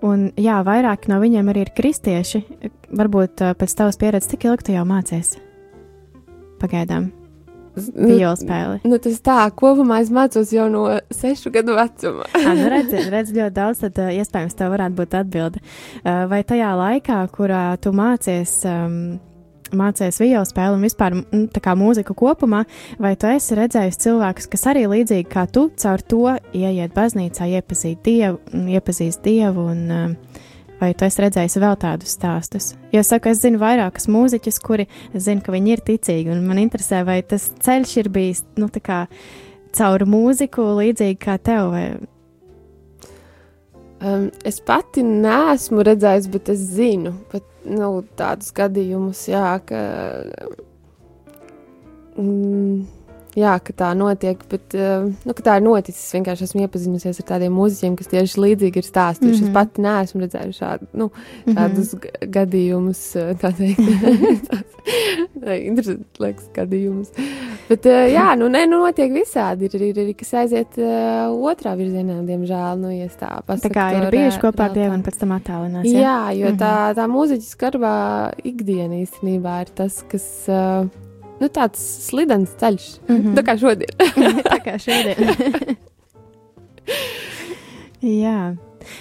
un 0.06 0.28
jā, 0.38 0.61
vairāki 0.62 1.11
no 1.11 1.18
viņiem 1.23 1.49
arī 1.50 1.66
ir 1.66 1.73
kristieši. 1.75 2.42
Varbūt 2.92 3.42
pēc 3.56 3.75
tavas 3.78 3.99
pieredzes, 4.00 4.28
cik 4.34 4.50
ilgi 4.50 4.68
tu 4.68 4.76
jau 4.76 4.84
mācies? 4.88 5.37
Pagaidām. 6.61 7.11
Viola 7.72 8.34
spēli. 8.37 8.82
Nu, 8.84 8.99
tas 9.00 9.16
tā, 9.25 9.38
kopumā 9.56 10.02
es 10.04 10.11
mācos 10.12 10.50
jau 10.52 10.66
no 10.68 10.84
sešu 11.14 11.52
gadu 11.54 11.76
vecuma. 11.78 12.26
à, 12.37 12.52
nu 12.58 12.68
redz, 12.68 12.92
redz 13.12 13.32
ļoti 13.32 13.56
daudz, 13.56 13.80
tad 13.87 14.00
uh, 14.02 14.12
iespējams 14.12 14.56
tev 14.58 14.75
varētu 14.75 14.99
būt 14.99 15.16
atbilde. 15.22 15.62
Uh, 16.02 16.26
vai 16.28 16.42
tajā 16.44 16.75
laikā, 16.76 17.22
kurā 17.32 17.62
tu 17.80 17.94
mācies, 17.96 18.58
um, 18.68 19.16
mācies 19.72 20.20
viola 20.20 20.44
spēli 20.44 20.76
un 20.76 20.84
vispār 20.84 21.16
m, 21.16 21.46
tā 21.54 21.64
kā 21.64 21.72
mūziku 21.78 22.16
kopumā, 22.18 22.66
vai 23.00 23.14
tu 23.16 23.30
esi 23.32 23.56
redzējis 23.56 24.02
cilvēkus, 24.04 24.52
kas 24.52 24.68
arī 24.75 24.84
līdzīgi 24.92 25.30
kā 25.32 25.46
tu, 25.49 25.70
caur 25.80 26.04
to 26.04 26.37
ieiet 26.52 26.92
baznīcā, 26.92 27.49
iepazīt 27.56 28.04
Dievu, 28.04 28.42
iepazīst 28.76 29.25
Dievu 29.25 29.70
un 29.72 29.84
uh, 29.88 30.42
vai 30.82 30.92
tu 30.98 31.06
esi 31.06 31.22
redzējis 31.22 31.58
vēl 31.62 31.76
tādus 31.80 32.16
stāstus? 32.16 32.72
Jo 32.94 33.04
saku, 33.06 33.30
es 33.32 33.42
zinu 33.44 33.60
vairākus 33.62 34.08
mūziķus, 34.10 34.58
kuri 34.64 34.88
zinu, 35.14 35.44
ka 35.44 35.54
viņi 35.54 35.76
ir 35.76 35.84
ticīgi, 35.86 36.32
un 36.34 36.42
man 36.48 36.60
interesē, 36.62 37.04
vai 37.06 37.20
tas 37.26 37.50
ceļš 37.62 37.94
ir 38.02 38.10
bijis 38.12 38.42
nu, 38.58 38.68
kā, 38.82 39.04
caur 39.76 40.06
mūziku 40.08 40.66
līdzīgi 40.80 41.20
kā 41.22 41.38
tev. 41.42 41.70
Vai... 41.74 41.86
Um, 44.02 44.28
es 44.48 44.58
pati 44.66 45.04
neesmu 45.06 45.84
redzējis, 45.86 46.30
bet 46.32 46.50
es 46.52 46.66
zinu 46.74 47.14
pat, 47.30 47.46
nu, 47.68 47.94
tādus 48.18 48.50
gadījumus, 48.56 49.28
jā, 49.30 49.54
ka. 49.68 49.84
Mm, 52.18 52.82
jā, 53.38 53.52
ka 53.64 53.74
tā 53.76 53.90
notiek, 53.96 54.40
bet 54.50 54.74
uh, 54.76 55.06
nu, 55.08 55.34
tā 55.38 55.56
ir 55.58 55.64
noticis. 55.64 56.02
Es 56.02 56.16
vienkārši 56.16 56.46
esmu 56.48 56.64
iepazinusies 56.66 57.20
ar 57.22 57.28
tādiem 57.34 57.54
mūziķiem, 57.56 57.96
kas 57.98 58.10
tieši 58.12 58.42
līdzīgi 58.44 58.82
ir 58.82 58.88
stāstījuši. 58.88 59.28
Mm 59.28 59.32
-hmm. 59.32 59.42
Es 59.42 59.48
mhm. 59.48 59.54
pati 59.56 59.84
neesmu 59.86 60.22
redzējusi 60.24 60.58
šādu, 60.60 60.88
nu, 60.92 61.10
šādus 61.46 61.94
mm 61.94 61.98
-hmm. 61.98 62.30
gadījumus, 62.36 63.02
tā 63.42 63.52
teikt, 63.56 64.52
interesants 65.68 66.48
gadījumus. 66.54 67.12
Bet, 67.68 67.86
uh, 67.86 68.06
jā, 68.12 68.36
nu, 68.36 68.48
ne, 68.48 68.66
nu, 68.66 68.82
notiek 68.84 69.12
visādi. 69.12 69.64
Ir 69.64 69.78
arī, 69.78 69.92
ir, 69.96 70.14
kas 70.14 70.34
aiziet 70.34 70.76
otrā 70.78 71.76
virzienā, 71.76 72.20
diemžēl. 72.26 72.76
Nu, 72.78 72.90
ja 72.90 73.06
tā, 73.06 73.40
pasaku, 73.46 73.68
tā 73.68 73.74
kā 73.74 73.86
ir 73.96 74.10
bijuši 74.10 74.42
kopā 74.42 74.68
ar 74.68 74.74
Dievu 74.76 74.94
un 74.94 75.02
pēc 75.02 75.18
tam 75.18 75.32
attālinās. 75.32 75.86
Jā, 75.86 76.00
jā 76.00 76.18
jo 76.40 76.46
mm 76.50 76.56
-hmm. 76.56 76.58
tā, 76.58 76.94
tā 76.94 77.06
mūziķa 77.08 77.48
skarbā 77.48 77.96
ikdiena 78.44 78.94
īstenībā 78.94 79.60
ir 79.60 79.68
tas, 79.74 80.04
kas. 80.08 80.48
Uh, 80.48 81.12
nu, 81.42 81.50
tāds 81.52 81.82
slidens 82.08 82.56
ceļš. 82.61 82.88
Mm 83.08 83.16
-hmm. 83.16 83.38
Tā 83.38 83.46
kā 83.46 83.58
šodien. 83.58 83.92
tā 84.52 84.58
kā 84.64 84.78
šodien. 84.78 85.76
jā. 88.25 88.54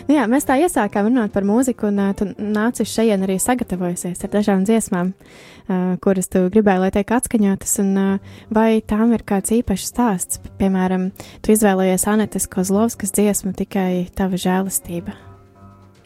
Nu 0.08 0.16
jā, 0.16 0.28
mēs 0.30 0.46
tā 0.46 0.58
iesākām 0.62 1.10
runāt 1.10 1.34
par 1.34 1.46
mūziku, 1.48 1.90
un 1.90 2.00
uh, 2.00 2.12
tu 2.18 2.26
nāci 2.38 2.86
šeit 2.86 3.22
arī 3.22 3.40
sagatavojusies 3.42 4.24
ar 4.24 4.30
dažām 4.30 4.66
dziesmām, 4.68 5.14
uh, 5.14 5.98
kuras 6.04 6.28
tu 6.28 6.46
gribēji, 6.54 6.80
lai 6.80 6.92
tiek 6.92 7.16
atskaņotas. 7.18 7.80
Un, 7.80 7.98
uh, 7.98 8.38
vai 8.50 8.82
tām 8.82 9.14
ir 9.14 9.26
kāds 9.26 9.52
īpašs 9.52 9.90
stāsts? 9.94 10.40
Piemēram, 10.62 11.12
tu 11.42 11.52
izvēlējies 11.52 12.08
Anetes 12.08 12.48
Kozlovskas 12.48 13.12
dziesmu 13.12 13.54
tikai 13.58 14.08
tava 14.16 14.36
žēlastība. 14.36 15.31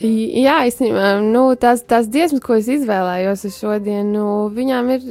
Jā, 0.03 0.57
īstenībā 0.67 1.13
nu, 1.23 1.45
tās, 1.59 1.85
tās 1.87 2.09
dziesmas, 2.11 2.41
ko 2.43 2.57
es 2.59 2.67
izvēlējos 2.67 3.45
šodien, 3.55 4.09
nu, 4.11 4.25
viņām 4.51 4.89
ir 4.91 5.05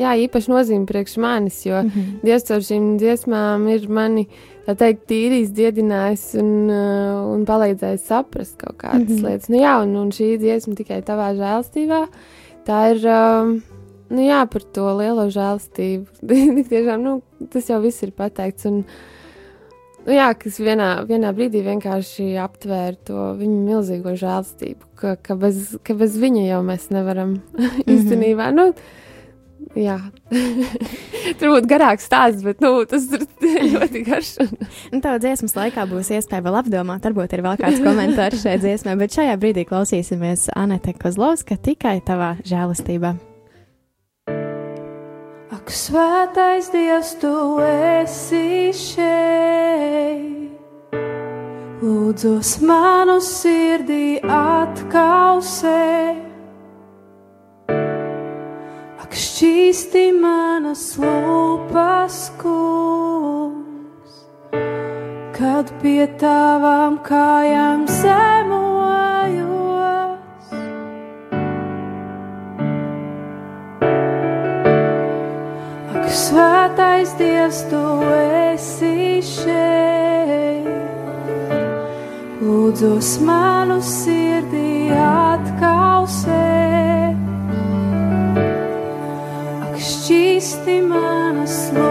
jā, 0.00 0.14
īpaši 0.26 0.50
nozīme 0.50 0.88
priekš 0.88 1.14
manis, 1.22 1.60
jo 1.66 1.78
mm 1.84 1.90
-hmm. 1.94 2.18
Dievs 2.26 2.50
ar 2.50 2.64
šīm 2.66 2.96
dziesmām 2.98 3.68
ir 3.70 3.88
mani, 3.88 4.26
teikt, 4.66 5.06
tīrīs, 5.06 5.54
dziedinājis 5.54 6.34
un, 6.42 6.50
un 7.36 7.46
palīdzējis 7.46 8.06
saprast 8.10 8.58
kaut 8.58 8.76
kādas 8.82 9.08
mm 9.08 9.16
-hmm. 9.16 9.28
lietas. 9.28 9.48
Nu, 9.48 9.56
jā, 9.62 9.82
un, 9.82 9.96
un 9.96 10.10
šī 10.10 10.38
dziesma 10.38 10.74
tikai 10.74 11.02
tavā 11.02 11.30
žēlstībā, 11.38 12.06
tā 12.66 12.80
ir, 12.90 13.62
nu 14.10 14.22
jā, 14.26 14.46
par 14.50 14.62
to 14.62 14.96
lielo 14.98 15.30
žēlstību. 15.30 16.06
Tiešām, 16.70 17.02
nu, 17.02 17.22
tas 17.52 17.70
jau 17.70 17.80
viss 17.80 18.02
ir 18.02 18.10
pateikts. 18.10 18.66
Un, 18.66 18.84
Nu, 20.06 20.14
jā, 20.14 20.28
kas 20.38 20.60
vienā, 20.62 20.90
vienā 21.08 21.32
brīdī 21.34 21.64
vienkārši 21.66 22.36
aptvēra 22.38 22.94
to 23.08 23.30
viņa 23.40 23.56
milzīgo 23.64 24.12
žēlstību, 24.18 24.92
ka, 25.00 25.16
ka, 25.18 25.34
bez, 25.40 25.74
ka 25.82 25.96
bez 25.98 26.14
viņa 26.22 26.44
jau 26.46 26.60
mēs 26.66 26.92
nevaram 26.94 27.40
mm 27.40 27.58
-hmm. 27.66 27.90
īstenībā. 27.96 28.52
Nu, 28.54 28.70
Jā, 29.76 29.98
tur 31.38 31.52
būtu 31.52 31.68
garāks 31.68 32.06
stāsts, 32.08 32.44
bet 32.44 32.62
nu, 32.64 32.72
tas 32.88 33.04
ir 33.12 33.26
ļoti 33.74 34.02
garš. 34.06 34.32
nu, 34.92 35.00
Tev 35.04 35.18
dziesmas 35.20 35.56
laikā 35.58 35.84
būs 35.90 36.12
iespēja 36.16 36.44
vēl 36.46 36.60
apdomāt, 36.62 37.04
varbūt 37.04 37.36
ir 37.36 37.44
vēl 37.44 37.60
kāds 37.60 37.84
komentārs 37.84 38.44
šai 38.46 38.56
dziesmai, 38.62 38.96
bet 38.96 39.16
šajā 39.16 39.36
brīdī 39.40 39.66
klausīsimies 39.68 40.48
Anete 40.56 40.96
Kozlovska 40.96 41.60
tikai 41.60 41.98
tavā 42.06 42.36
žēlastībā. 42.46 43.16
Svētais 45.66 46.68
Dievs, 46.70 47.16
tu 47.18 47.58
esi 47.62 48.70
šeit. 48.70 50.54
Lūdzos 51.82 52.52
manu 52.62 53.18
sirdī 53.20 54.16
atkausē. 54.22 56.14
Ak, 59.02 59.12
šķīsti 59.12 60.06
manas 60.22 60.86
lūpas, 61.02 62.18
kungs, 62.40 64.24
kad 65.36 65.74
pie 65.82 66.06
tavām 66.22 67.02
kājām 67.06 67.86
zemoju. 67.90 68.45
Svētais 77.46 77.62
Dievs, 77.62 77.62
tu 77.70 77.78
esi 78.10 79.22
šeit. 79.22 80.66
Lūdzos 82.42 83.20
manu 83.22 83.78
sirdī 83.82 84.90
atkausē. 84.90 86.42
Ak, 89.62 89.78
šķīsti 89.78 90.80
manas 90.90 91.70
lūpas, 91.70 91.85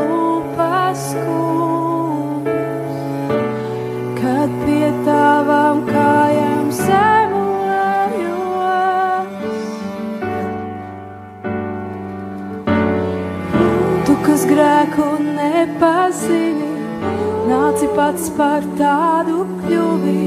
nāci 17.75 17.87
pats 17.91 18.29
par 18.37 18.63
tādu 18.79 19.41
kļuvi, 19.59 20.19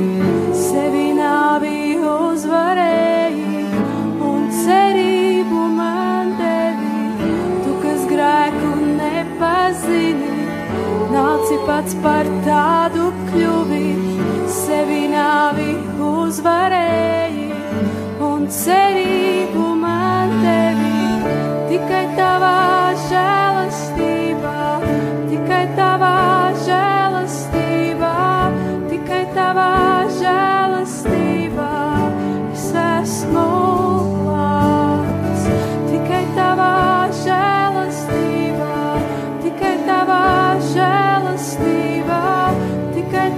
sevi 0.52 1.14
nāvi 1.17 1.97
uzvarēji 2.05 3.62
un 4.21 4.43
cerību 4.52 5.62
man 5.78 6.35
devi. 6.37 7.07
Tu, 7.64 7.73
kas 7.81 8.05
grēku 8.11 8.75
nepazini, 8.99 10.45
nāci 11.14 11.57
pats 11.64 11.97
par 12.05 12.28
tādu 12.45 13.09
kļuvi, 13.31 13.88
sevi 14.61 15.07
nāvi 15.14 15.73
uzvarēji 16.05 17.49
un 18.29 18.44
cerību 18.61 19.67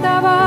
tikai 0.01 0.40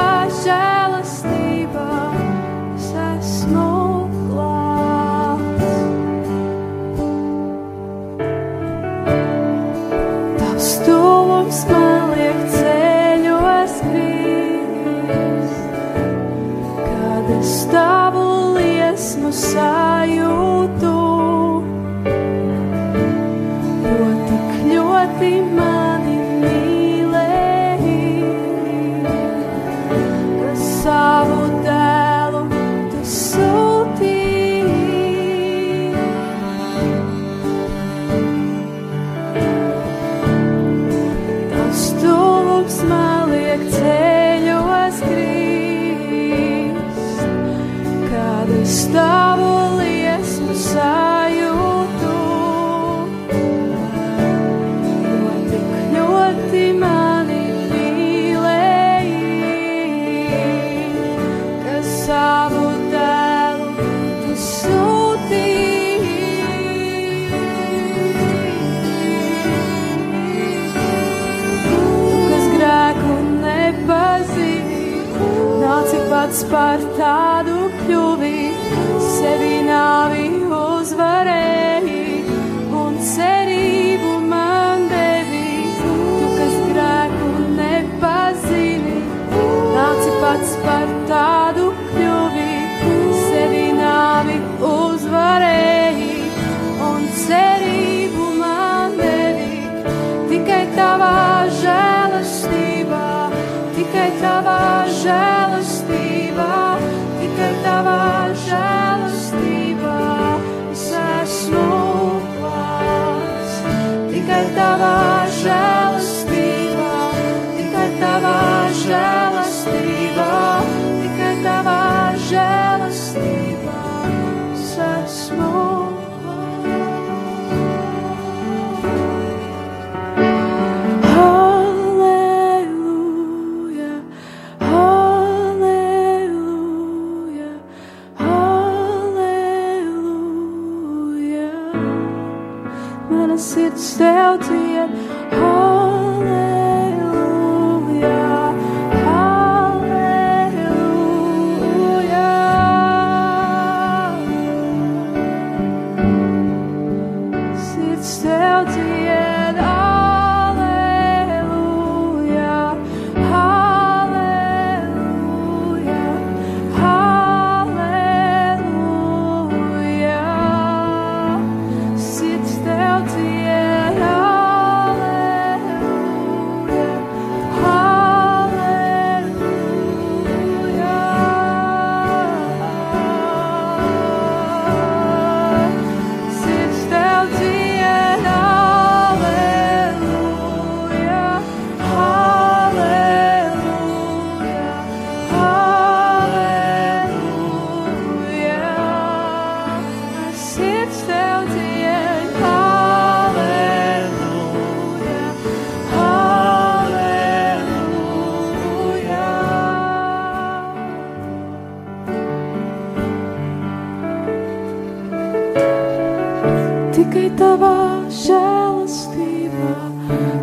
tikai 217.15 217.31
tavā 217.39 217.77
žēlastībā, 218.11 219.71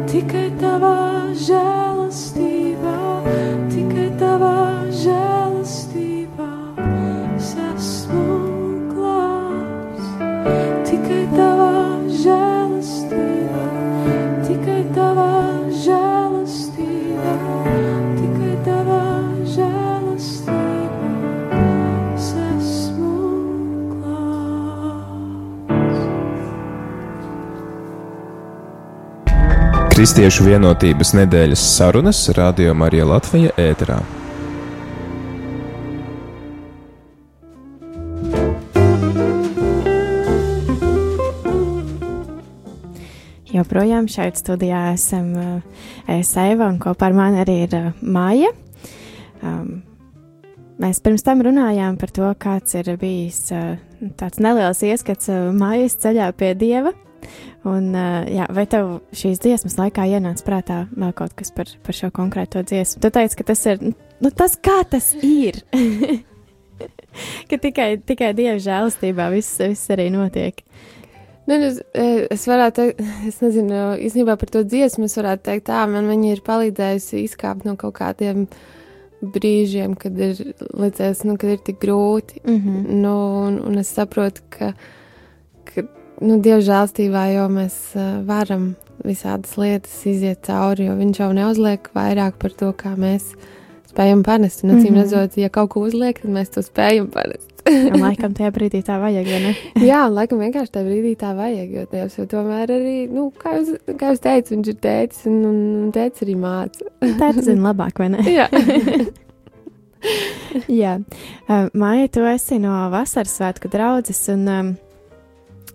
tikai 0.08 0.48
tavā 0.56 0.96
žēlastībā. 1.36 1.91
Kristiešu 30.12 30.44
vienotības 30.44 31.14
nedēļas 31.16 31.62
sarunas 31.72 32.18
Radio 32.36 32.74
Marija 32.76 33.06
Latvija 33.08 33.54
ēterā. 33.56 33.96
Joprojām 43.54 44.10
šeit 44.12 44.36
studijā 44.42 44.82
esam 44.98 45.30
uh, 45.32 45.86
es 46.12 46.34
Eva 46.36 46.68
un 46.68 46.82
kopā 46.84 47.08
ar 47.08 47.16
mani 47.16 47.40
arī 47.46 47.56
ir 47.70 47.78
uh, 47.78 48.02
Māja. 48.04 48.50
Um, 49.40 49.78
mēs 50.84 51.00
pirms 51.00 51.24
tam 51.24 51.46
runājām 51.48 51.96
par 52.04 52.12
to, 52.12 52.34
kāds 52.36 52.76
ir 52.82 52.92
bijis 53.00 53.46
uh, 53.56 53.80
tāds 54.20 54.44
neliels 54.44 54.84
ieskats 54.84 55.32
mājas 55.56 55.96
ceļā 56.04 56.34
pie 56.36 56.52
Dieva. 56.60 56.92
Un, 57.68 57.92
jā, 58.26 58.48
vai 58.50 58.64
tev 58.66 58.96
šīs 59.14 59.42
dziesmas 59.44 59.78
laikā 59.78 60.08
ienāca 60.10 60.46
prātā 60.48 60.78
vēl 60.96 61.12
kaut 61.14 61.36
kas 61.38 61.54
par, 61.54 61.70
par 61.86 61.94
šo 61.94 62.10
konkrēto 62.16 62.64
dziesmu? 62.66 63.02
Tu 63.04 63.12
teici, 63.14 63.38
ka 63.38 63.46
tas 63.52 63.62
ir 63.70 63.84
nu, 63.86 64.32
tas, 64.34 64.56
kā 64.58 64.80
tas 64.90 65.12
ir. 65.22 65.62
ka 67.50 67.60
tikai, 67.62 67.92
tikai 68.02 68.32
Dieva 68.38 68.58
žēlastībā 68.62 69.30
viss, 69.36 69.60
viss 69.62 69.94
arī 69.94 70.10
notiek. 70.14 70.64
Nu, 71.50 71.58
es, 71.68 71.82
es 71.94 72.46
varētu 72.50 72.82
teikt, 72.82 73.02
es 73.30 73.42
nezinu, 73.44 73.82
īstenībā 74.08 74.38
par 74.42 74.52
to 74.54 74.64
dziesmu 74.66 75.10
es 75.10 75.18
varētu 75.20 75.50
teikt, 75.50 75.68
tā 75.70 75.84
man 75.90 76.10
viņa 76.10 76.36
ir 76.36 76.46
palīdzējusi 76.48 77.26
izkāpt 77.26 77.68
no 77.68 77.76
kaut 77.80 77.98
kādiem 78.00 78.48
brīžiem, 79.22 79.94
kad 80.02 80.18
ir 80.18 80.40
liekas, 80.74 81.22
nu, 81.30 81.38
kad 81.38 81.54
ir 81.54 81.62
tik 81.66 81.78
grūti. 81.82 82.42
Mm 82.42 82.58
-hmm. 82.58 83.02
Nu, 83.04 83.16
un, 83.48 83.60
un 83.68 83.78
es 83.78 83.94
saprotu, 83.94 84.42
ka, 84.50 84.74
ka 84.74 84.74
nu, 86.22 86.38
Dieva 86.42 86.62
žēlstībā 86.66 87.26
jau 87.36 87.48
mēs 87.52 87.76
uh, 87.98 88.22
varam 88.28 88.72
visādas 89.06 89.56
lietas 89.58 89.96
iziet 90.06 90.44
cauri, 90.46 90.86
jo 90.90 90.96
Viņš 91.00 91.20
jau 91.24 91.32
neuzliek 91.34 91.90
vairāk 91.98 92.38
par 92.42 92.54
to, 92.58 92.70
kā 92.78 92.94
mēs 92.96 93.32
spējam 93.92 94.22
panest. 94.24 94.64
Un, 94.64 94.76
acīm 94.78 94.94
Mhm. 94.94 95.00
redzot, 95.02 95.38
ja 95.42 95.50
kaut 95.50 95.70
ko 95.74 95.82
uzliek, 95.90 96.22
tad 96.22 96.32
mēs 96.32 96.54
to 96.54 96.62
spējam 96.64 97.10
panest. 97.12 97.48
Un 97.68 98.00
laikam 98.02 98.34
tajā 98.34 98.50
brīdī 98.56 98.80
tā 98.86 98.96
vajag, 99.02 99.28
vai 99.30 99.40
ne? 99.44 99.52
Jā, 99.90 100.00
un 100.08 100.16
laikam 100.18 100.40
vienkārši 100.42 100.72
tajā 100.74 100.86
brīdī 100.88 101.12
tā 101.20 101.34
vajag, 101.38 101.74
jo 101.76 101.84
Dievs 101.92 102.16
jau 102.18 102.26
tomēr 102.32 102.72
arī, 102.74 102.96
nu, 103.12 103.28
kā 103.38 103.54
jūs, 103.60 103.76
kā 104.00 104.10
jūs 104.14 104.24
teicat, 104.24 104.50
viņš 104.56 104.72
ir 104.74 104.80
tēcis 104.82 105.28
un, 105.30 105.36
un, 105.46 105.60
un 105.86 105.92
tēcis 105.94 106.26
arī 106.26 106.38
māca. 106.42 106.88
Tā 107.20 107.30
ir 107.36 107.42
zina 107.46 107.68
labāk, 107.70 108.02
vai 108.02 108.10
ne? 108.16 108.24
Jā. 108.40 108.48
Jā, 110.68 110.96
uh, 111.48 111.68
Maija, 111.78 112.08
tu 112.10 112.24
esi 112.26 112.58
no 112.62 112.74
vasaras 112.92 113.36
svētku 113.38 113.70
draudzes, 113.72 114.24
un 114.34 114.48
um, 114.50 114.72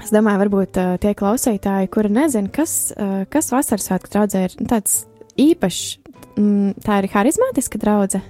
es 0.03 0.13
domāju, 0.15 0.43
varbūt 0.45 0.81
uh, 0.81 0.95
tie 1.03 1.13
klausītāji, 1.19 1.91
kuri 1.93 2.13
nezina, 2.13 2.51
kas, 2.53 2.93
uh, 2.97 3.25
kas 3.33 3.53
vasaras 3.55 3.89
svētku 3.89 4.13
draudzē 4.13 4.47
ir 4.47 4.57
nu, 4.61 4.67
tāds 4.71 5.05
īpašs, 5.41 5.85
mm, 6.37 6.81
tā 6.87 7.03
ir 7.03 7.11
harizmātiska 7.13 7.81
draudze. 7.83 8.23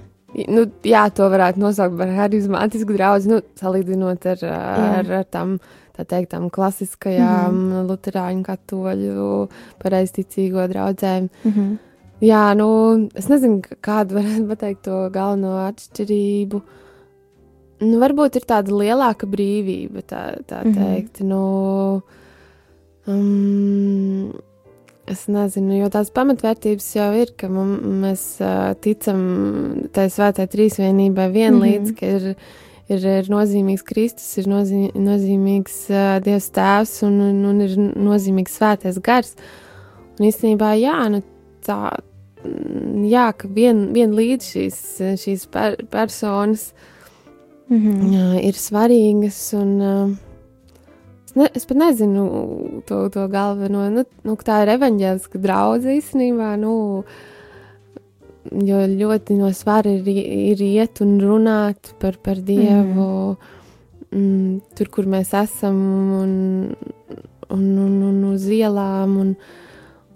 nu, 0.51 0.67
jā, 0.85 1.07
to 1.15 1.27
varētu 1.31 1.61
nosaukt 1.63 1.97
par 1.97 2.13
harizmātisku 2.13 2.95
draugu, 2.97 3.31
nu, 3.31 3.41
salīdzinot 3.57 4.29
ar, 4.33 4.45
ar, 4.51 5.11
ar 5.21 5.27
tām, 5.31 5.57
tā 5.97 6.05
teikt, 6.05 6.31
tām 6.35 6.49
klasiskajām 6.53 7.53
mm 7.53 7.71
-hmm. 7.71 7.87
luterāņu 7.89 8.43
katoļu 8.43 9.49
pareizticīgo 9.83 10.67
draudzēm. 10.67 11.29
Mm 11.43 11.51
-hmm. 11.51 11.77
Jā, 12.21 12.55
nu, 12.57 13.09
es 13.13 13.27
nezinu, 13.29 13.61
kādu 13.81 14.17
varētu 14.17 14.47
pateikt 14.49 14.81
to 14.87 15.09
galveno 15.13 15.53
atšķirību. 15.67 16.61
Nu, 17.79 17.99
varbūt 18.01 18.39
ir 18.39 18.45
tāda 18.49 18.73
lielāka 18.73 19.27
brīvība, 19.29 20.01
tā, 20.01 20.21
tā 20.49 20.63
Mhm. 20.65 20.73
teikt. 20.73 21.21
Nu, 21.21 22.01
um, 23.05 24.33
es 25.07 25.27
nezinu, 25.27 25.77
jo 25.77 25.89
tās 25.93 26.09
pamatvērtības 26.11 26.87
jau 26.95 27.11
ir, 27.15 27.33
ka 27.37 27.47
mum, 27.47 27.77
mēs 28.01 28.41
uh, 28.41 28.73
ticam 28.81 29.87
tai 29.93 30.07
svētai 30.09 30.47
trīsvienībai 30.49 31.29
vienlīdz, 31.31 31.91
mm 31.91 31.93
-hmm. 31.93 31.99
ka 31.99 32.05
ir, 32.05 32.35
ir, 32.89 33.05
ir 33.21 33.29
nozīmīgs 33.31 33.85
Kristus, 33.85 34.37
ir 34.37 34.49
nozīm, 34.49 34.91
nozīmīgs 34.97 35.77
uh, 35.93 36.17
Dievs 36.23 36.49
Tēvs 36.51 37.03
un, 37.07 37.21
un, 37.29 37.45
un 37.45 37.61
ir 37.61 37.77
nozīmīgs 37.77 38.57
svētais 38.57 38.99
gars. 38.99 39.35
Un 40.19 40.25
īstenībā, 40.25 40.73
jā, 40.81 40.97
nu, 41.13 41.21
tā, 41.61 41.99
mm, 42.43 43.05
jā, 43.05 43.31
ka 43.37 43.47
vien, 43.47 43.93
vienlīdz 43.93 44.43
šīs, 44.53 44.83
šīs 45.23 45.47
per, 45.53 45.77
personas 45.93 46.73
Mm 47.69 47.77
-hmm. 47.77 48.39
ir 48.47 48.53
svarīgas. 48.53 49.53
Un, 49.53 49.81
uh, 49.81 50.09
es, 51.25 51.35
ne, 51.35 51.49
es 51.53 51.65
pat 51.65 51.77
nezinu 51.77 52.81
to, 52.87 53.09
to 53.09 53.27
galveno. 53.27 53.89
Nu, 53.89 54.03
nu, 54.23 54.35
tā 54.35 54.63
ir 54.63 54.69
evaņģēliska 54.77 55.37
draudzene 55.37 55.97
īstenībā. 55.97 56.55
Nu, 56.57 57.03
jo 58.51 58.77
ļoti 58.87 59.37
no 59.37 59.51
svara 59.53 59.89
ir, 59.89 60.07
ir 60.07 60.61
iet 60.61 61.01
un 61.01 61.19
runāt 61.19 61.93
par, 61.99 62.17
par 62.23 62.35
Dievu. 62.35 63.37
Mm, 64.11 64.61
tur, 64.75 64.87
kur 64.87 65.05
mēs 65.05 65.33
esam, 65.33 65.75
un, 66.21 66.75
un, 67.49 67.77
un, 67.77 68.03
un 68.03 68.23
uz 68.33 68.47
ielām. 68.47 69.17
Un, 69.17 69.35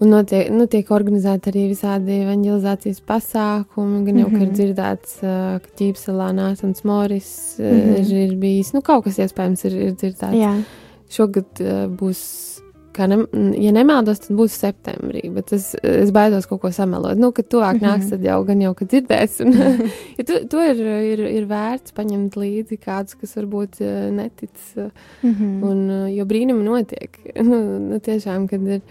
Un 0.01 0.09
notiek, 0.09 0.47
nu, 0.49 0.65
tiek 0.65 0.87
organizēti 0.89 1.51
arī 1.51 1.67
visādi 1.69 2.15
evanģelizācijas 2.23 3.01
pasākumi. 3.05 3.99
Gan 4.07 4.17
jau, 4.17 4.29
mm 4.29 4.35
-hmm. 4.35 4.41
ir 4.41 4.47
Mhm. 4.47 4.55
dzirdēts, 4.55 5.19
ka 5.21 5.69
Ķīpselā 5.77 6.29
Nāsons 6.33 6.83
Moris 6.83 7.55
Mhm. 7.59 7.75
mm 7.75 7.95
-hmm. 7.95 8.13
ir 8.31 8.35
bijis. 8.35 8.73
Nu, 8.73 8.81
kaut 8.81 9.03
kas 9.03 9.17
iespējams 9.19 9.65
ir, 9.65 9.73
ir 9.73 9.91
dzirdēts. 9.93 10.33
Jā, 10.41 10.63
Šogad 11.09 11.45
uh, 11.59 11.87
būs, 11.99 12.61
ne, 12.97 13.17
ja 13.63 13.71
nemaldos, 13.71 14.19
tad 14.19 14.37
būs 14.37 14.57
septembrī. 14.57 15.29
Bet 15.33 15.53
es, 15.53 15.75
es 15.83 16.09
baidos 16.11 16.45
kaut 16.47 16.61
ko 16.61 16.71
samelot. 16.71 17.17
Nu, 17.17 17.31
kad 17.31 17.45
tuvāk 17.47 17.73
mm 17.73 17.77
Mhm. 17.77 17.85
-hmm. 17.85 17.99
nāks, 17.99 18.09
tad 18.09 18.23
jau 18.23 18.43
gan 18.45 18.61
jau, 18.61 18.73
kad 18.73 18.87
dzirdēs. 18.87 19.41
Un, 19.45 19.51
ja 20.17 20.23
to, 20.23 20.47
to 20.47 20.57
ir, 20.63 20.75
ir, 20.79 21.19
ir 21.19 21.45
vērts 21.45 21.91
paņemt 21.93 22.35
līdzi 22.35 22.77
kādus, 22.79 23.15
kas 23.19 23.35
varbūt 23.35 23.79
netic. 24.11 24.49
Mm 24.75 24.91
-hmm. 25.35 25.63
Un, 25.63 26.07
jo 26.15 26.25
brīnumi 26.25 26.63
notiek. 26.63 27.19
nu, 27.49 27.79
nu, 27.79 27.99
tiešām, 27.99 28.47
kad 28.47 28.61
ir. 28.67 28.81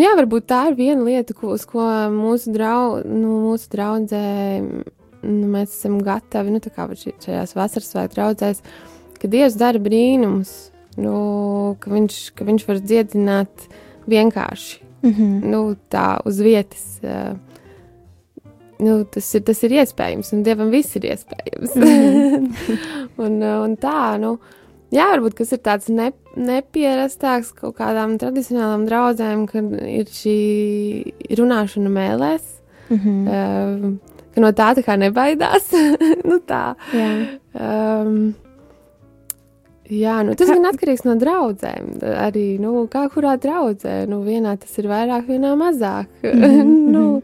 Nu, 0.00 0.06
jā, 0.06 0.14
varbūt 0.16 0.46
tā 0.48 0.62
ir 0.70 0.78
viena 0.78 1.02
lieta, 1.04 1.34
ko, 1.36 1.50
uz 1.58 1.66
ko 1.68 1.84
mūsu, 2.08 2.54
drau, 2.54 3.02
nu, 3.04 3.34
mūsu 3.50 3.68
draudzē 3.68 4.20
nu, 4.64 5.48
mēs 5.52 5.74
esam 5.74 5.98
gatavi. 6.00 6.54
Nu, 6.54 6.60
tā 6.64 6.72
kā 6.72 6.86
šajās 6.88 7.52
vasaras 7.52 7.90
svētku 7.92 8.16
draudzēs, 8.16 8.62
ka 9.20 9.28
Dievs 9.28 9.58
dara 9.60 9.82
brīnumus, 9.82 10.70
nu, 10.96 11.18
ka, 11.84 11.92
viņš, 11.92 12.20
ka 12.32 12.48
viņš 12.48 12.64
var 12.70 12.80
dziedināt 12.80 13.68
vienkārši, 14.08 14.86
Mm 15.00 15.12
-hmm. 15.12 15.44
nu, 15.48 15.76
tā 15.88 16.20
uz 16.24 16.40
vietas. 16.40 17.00
Nu, 18.78 19.04
tas, 19.04 19.34
ir, 19.34 19.42
tas 19.42 19.62
ir 19.62 19.70
iespējams, 19.70 20.32
un 20.32 20.42
Dievam 20.42 20.70
viss 20.70 20.96
ir 20.96 21.02
iespējams. 21.02 21.74
Mhm. 21.76 22.52
un, 23.24 23.42
uh, 23.42 23.64
un 23.64 23.76
tā, 23.76 24.18
nu, 24.20 24.38
Jā, 24.90 25.06
varbūt 25.12 25.36
tas 25.38 25.52
ir 25.54 25.60
tāds 25.62 25.90
ne, 25.94 26.10
nepierastāks 26.34 27.52
kaut 27.54 27.76
kādām 27.78 28.16
tradicionālām 28.18 28.88
draudzēm, 28.88 29.44
kad 29.50 29.76
ir 29.86 30.10
šī 30.10 30.38
runāšana 31.38 31.92
mēlēs, 31.94 32.56
Mm 32.90 32.98
-hmm. 32.98 33.84
um, 33.84 34.00
ka 34.34 34.40
no 34.40 34.48
tā 34.50 34.74
tā 34.74 34.82
kā 34.82 34.96
nebaidās. 34.98 35.70
nu, 36.28 36.38
tā. 36.46 36.74
Jā. 36.92 37.10
Um, 37.54 38.34
jā, 39.90 40.22
nu, 40.26 40.34
tas 40.34 40.48
gan 40.48 40.66
atkarīgs 40.72 41.04
no 41.04 41.14
draudzēm. 41.14 41.98
Arī, 42.02 42.60
nu, 42.60 42.86
kā 42.90 43.08
kurā 43.14 43.36
draudzē, 43.38 44.06
nu, 44.08 44.22
vienā 44.26 44.56
tas 44.58 44.78
ir 44.78 44.90
vairāk, 44.90 45.26
vienā 45.26 45.54
mazāk. 45.54 46.06
Mhm, 46.34 46.90
nu, 46.90 47.22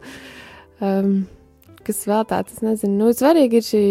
um, 0.81 1.27
kas 1.87 2.03
vēl 2.09 2.25
tāds, 2.29 2.61
nezinu, 2.65 2.93
nu, 2.99 3.11
svarīgi 3.15 3.59
ir 3.59 3.67
šī, 3.67 3.83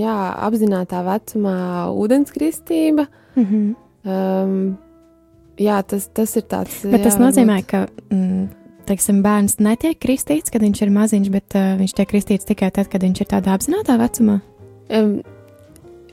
jā, 0.00 0.16
apzinātā 0.46 1.02
vecumā 1.06 1.58
ūdenskristība. 1.92 3.06
Mm 3.34 3.44
-hmm. 3.44 3.74
Um, 4.04 4.76
jā, 5.56 5.82
tas, 5.88 6.08
tas 6.12 6.36
ir 6.36 6.42
tāds. 6.42 6.82
Bet 6.84 7.00
jā, 7.00 7.04
tas 7.08 7.18
nozīmē, 7.20 7.62
varbūt- 7.62 7.70
ka 7.70 8.14
mm, 8.14 8.48
teiksim, 8.88 9.22
bērns 9.24 9.58
netiek 9.58 9.98
kristīts, 9.98 10.52
kad 10.52 10.62
viņš 10.62 10.82
ir 10.82 10.90
maziņš, 10.90 11.30
bet 11.30 11.56
uh, 11.56 11.76
viņš 11.80 11.94
tiek 11.94 12.10
kristīts 12.10 12.48
tikai 12.48 12.70
tad, 12.70 12.90
kad 12.92 13.02
viņš 13.02 13.20
ir 13.20 13.30
tādā 13.30 13.54
apzinātā 13.56 13.96
vecumā. 14.00 14.40
Um, 14.92 15.22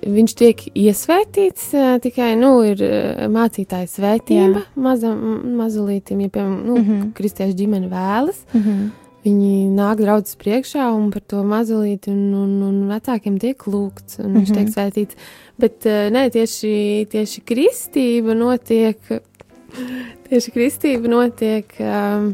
viņš 0.01 0.35
tiek 0.39 0.63
iesvētīts 0.73 1.67
uh, 1.75 1.99
tikai, 2.01 2.31
nu, 2.39 2.53
ir 2.63 2.81
uh, 2.85 3.27
mācītāja 3.27 3.89
svētība 3.91 4.63
mazam, 4.75 5.19
mazulītim, 5.59 6.23
ja, 6.25 6.29
piemēram, 6.29 6.57
nu, 6.65 6.77
mm. 6.77 6.87
-hmm. 6.87 7.13
kristiešu 7.17 7.57
ģimene 7.57 7.91
vēlas. 7.91 8.45
Mm 8.53 8.61
-hmm. 8.61 8.89
Viņi 9.21 9.69
nāk 9.77 9.99
draudzes 10.01 10.33
priekšā 10.41 10.87
un 10.97 11.11
par 11.13 11.21
to 11.29 11.43
mazulīti, 11.45 12.09
un, 12.09 12.33
un, 12.33 12.53
un 12.65 12.77
vecākiem 12.89 13.35
tiek 13.41 13.61
lūgts, 13.69 14.17
un 14.23 14.33
viņš 14.39 14.49
Mhm. 14.49 14.57
tiek 14.57 14.71
svētīts. 14.73 15.15
Bet 15.61 15.85
uh, 15.85 16.09
nē, 16.09 16.23
tieši, 16.33 17.05
tieši 17.11 17.43
kristība 17.45 18.33
notiek, 18.33 18.97
tieši 20.29 20.51
kristība 20.55 21.07
notiek 21.11 21.69
um, 21.79 22.31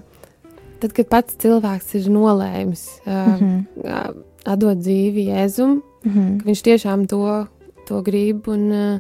tad, 0.80 0.94
kad 0.96 1.10
pats 1.12 1.36
cilvēks 1.44 1.96
ir 2.00 2.08
nolēmis 2.14 2.86
uh, 3.06 3.36
Mhm. 3.36 3.60
uh, 3.84 4.24
atdot 4.48 4.80
dzīvi 4.80 5.28
Jēzum, 5.28 5.82
Mhm. 6.06 6.38
ka 6.40 6.46
viņš 6.48 6.62
tiešām 6.64 7.08
to, 7.12 7.48
to 7.86 8.02
grib 8.02 8.48
un 8.48 8.72
uh, 8.72 9.00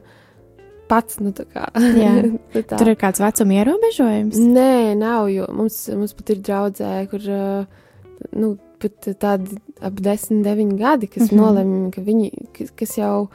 pats, 0.89 1.19
nu, 1.23 1.34
kā. 1.34 1.67
Nu. 1.78 2.63
Tur 2.71 2.91
ir 2.91 2.97
kāds 3.00 3.21
vecuma 3.21 3.60
ierobežojums. 3.60 4.39
Nē, 4.39 4.95
nav, 5.00 5.28
mums, 5.54 5.82
mums 5.93 6.15
pat 6.17 6.32
ir 6.34 6.41
draudzē, 6.45 6.93
kur, 7.12 7.28
uh, 7.28 8.23
nu, 8.38 8.56
tādi 8.80 9.58
ap 9.82 10.00
10, 10.02 10.41
9 10.45 10.73
gadi, 10.78 11.08
kas 11.08 11.28
mm. 11.28 11.38
-hmm. 11.38 11.41
nolēma, 11.41 11.91
ka 11.93 12.02
viņi, 12.02 12.32
kas, 12.58 12.71
kas 12.76 12.97
jau, 12.97 13.28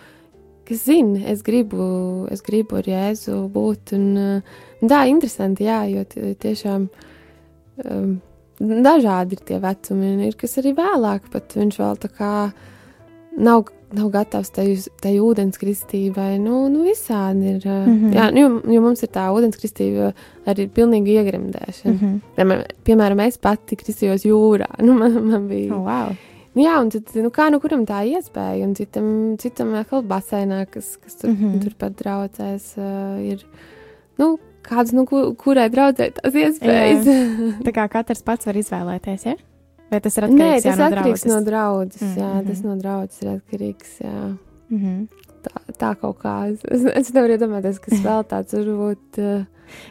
kas 0.69 0.85
zina, 0.85 1.21
es 1.27 1.43
gribu, 1.43 2.27
es 2.31 2.43
gribu 2.43 2.77
ar 2.77 2.85
Jēzu 2.85 3.49
būt, 3.53 3.95
un 3.97 4.43
tā, 4.83 5.07
interesanti, 5.09 5.65
jā, 5.65 5.85
jo 5.91 6.05
tie- 6.05 6.35
tiešām 6.35 6.89
um, 7.85 8.21
dažādi 8.61 9.33
ir 9.33 9.43
tie 9.45 9.59
vecumi, 9.59 10.27
ir, 10.27 10.37
kas 10.37 10.59
arī 10.59 10.75
vēlāk, 10.75 11.31
pat 11.33 11.55
viņš 11.57 11.79
vēl 11.79 11.97
tā 11.99 12.09
kā 12.09 12.53
nav, 13.39 13.65
nav 13.93 14.09
gatavs 14.13 14.51
tai, 14.55 14.67
tai 15.03 15.15
ūdenskristībai. 15.23 16.37
Nu, 16.43 16.65
nu 16.73 16.85
visādi 16.87 17.57
ir. 17.57 17.67
Mm. 17.67 17.95
-hmm. 17.95 18.15
jā, 18.17 18.27
nu, 18.33 18.41
jo, 18.41 18.75
jo 18.75 18.83
mums 18.85 19.03
ir 19.03 19.11
tā 19.13 19.29
ūdenskristība 19.35 20.13
arī 20.47 20.69
pilnīgi 20.69 21.17
iegremdēšana. 21.19 21.95
Mm. 21.95 22.21
-hmm. 22.37 22.67
Piemēram, 22.85 23.27
es 23.27 23.39
pati 23.39 23.77
kristījos 23.77 24.27
jūrā. 24.29 24.69
Nu, 24.87 24.95
man, 24.99 25.25
man 25.25 25.49
bija. 25.49 25.75
Oh, 25.75 25.85
wow. 25.87 26.17
Nu, 26.55 26.63
jā, 26.63 26.81
un 26.81 26.91
tad, 26.91 27.03
nu, 27.15 27.31
kā 27.31 27.51
nu 27.51 27.61
kuram 27.61 27.87
tā 27.89 28.03
iespēja, 28.05 28.65
un 28.67 28.75
citam, 28.75 29.37
citam 29.39 29.75
atkal 29.75 30.03
basēnā, 30.03 30.67
kas, 30.71 30.97
kas 30.97 31.15
tur, 31.15 31.31
mm. 31.31 31.37
-hmm. 31.37 31.63
turpat 31.63 31.93
draudzēs, 31.97 32.75
uh, 32.77 33.23
ir, 33.25 33.45
nu, 34.19 34.39
kāds, 34.63 34.93
nu, 34.93 35.07
ku, 35.07 35.35
kurai 35.35 35.71
draudzē 35.71 36.11
tās 36.19 36.35
iespējas. 36.35 37.09
Tā 37.67 37.73
kā 37.73 37.89
katrs 37.89 38.23
pats 38.23 38.47
var 38.47 38.55
izvēlēties, 38.55 39.25
ja? 39.27 39.37
Vai 39.93 40.01
tas 40.01 40.17
ir 40.17 40.27
Nē, 40.27 40.31
atkarīgs 40.33 40.65
tas 40.65 40.71
jā, 40.71 40.77
no 40.79 40.89
atkarīgs 40.89 41.27
no 41.29 41.41
draudzes? 41.45 42.01
draudzes, 42.01 42.03
Mm, 42.03 42.21
jā, 42.23 42.31
mhm. 42.33 42.47
tas 42.49 42.63
no 42.65 42.77
draudzes 42.81 43.23
ir 43.23 43.33
atkarīgs, 43.37 43.97
jā. 44.01 44.21
Mhm. 44.73 45.01
Tā, 45.43 45.59
tā 45.75 45.89
kaut 45.99 46.21
kā, 46.23 46.37
es, 46.53 46.85
es, 46.95 47.11
nevaru 47.13 47.35
iedomāties, 47.35 47.81
kas 47.83 48.01
vēl 48.07 48.23
tāds 48.31 48.55
varbūt, 48.57 49.19
uh, 49.21 49.43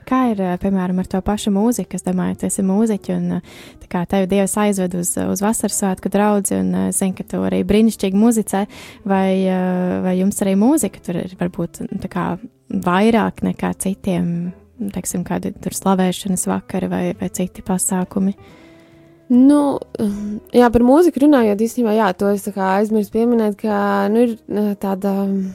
Kā 0.06 0.32
ir, 0.32 0.42
eh, 0.42 0.58
piemēram, 0.62 1.00
ar 1.02 1.08
to 1.10 1.22
pašu 1.26 1.52
mūziku? 1.54 1.98
Es 1.98 2.06
domāju, 2.06 2.40
tu 2.42 2.46
esi 2.50 2.64
mūziķi, 2.66 3.16
un 3.18 3.38
eh, 3.40 3.52
tā 3.82 3.90
kā 3.92 4.04
tevi 4.10 4.30
Dievs 4.32 4.56
aizved 4.62 4.96
uz, 5.00 5.14
uz 5.18 5.44
vasaras 5.44 5.80
svētku 5.82 6.12
draudzi, 6.14 6.58
un 6.60 6.72
eh, 6.76 6.88
zinu, 6.96 7.16
ka 7.18 7.26
tu 7.28 7.42
arī 7.48 7.64
brīnišķīgi 7.68 8.18
muzicē, 8.22 8.66
vai, 9.10 9.30
eh, 9.48 10.00
vai 10.06 10.16
jums 10.20 10.42
arī 10.46 10.56
mūzika 10.60 11.04
tur 11.06 11.22
ir 11.24 11.36
varbūt 11.40 11.82
kā 12.12 12.26
vairāk 12.72 13.44
nekā 13.48 13.74
citiem, 13.82 14.52
teiksim, 14.94 15.26
kādi 15.28 15.54
tur 15.62 15.76
slavēšanas 15.78 16.48
vakari 16.50 16.90
vai, 16.92 17.04
vai 17.20 17.30
citi 17.34 17.66
pasākumi? 17.66 18.36
Nu, 19.32 19.80
um, 20.04 20.39
jā, 20.52 20.67
par 20.74 20.84
mūziku 20.84 21.22
runājot, 21.24 21.62
īstenībā, 21.63 21.94
jā, 21.96 22.10
to 22.20 22.34
es 22.34 22.50
aizmirsu 22.52 23.13
pieminēt, 23.13 23.56
ka, 23.62 23.76
nu, 24.12 24.26
ir 24.26 24.34
uh, 24.36 24.74
tāda, 24.82 25.13
um, 25.24 25.54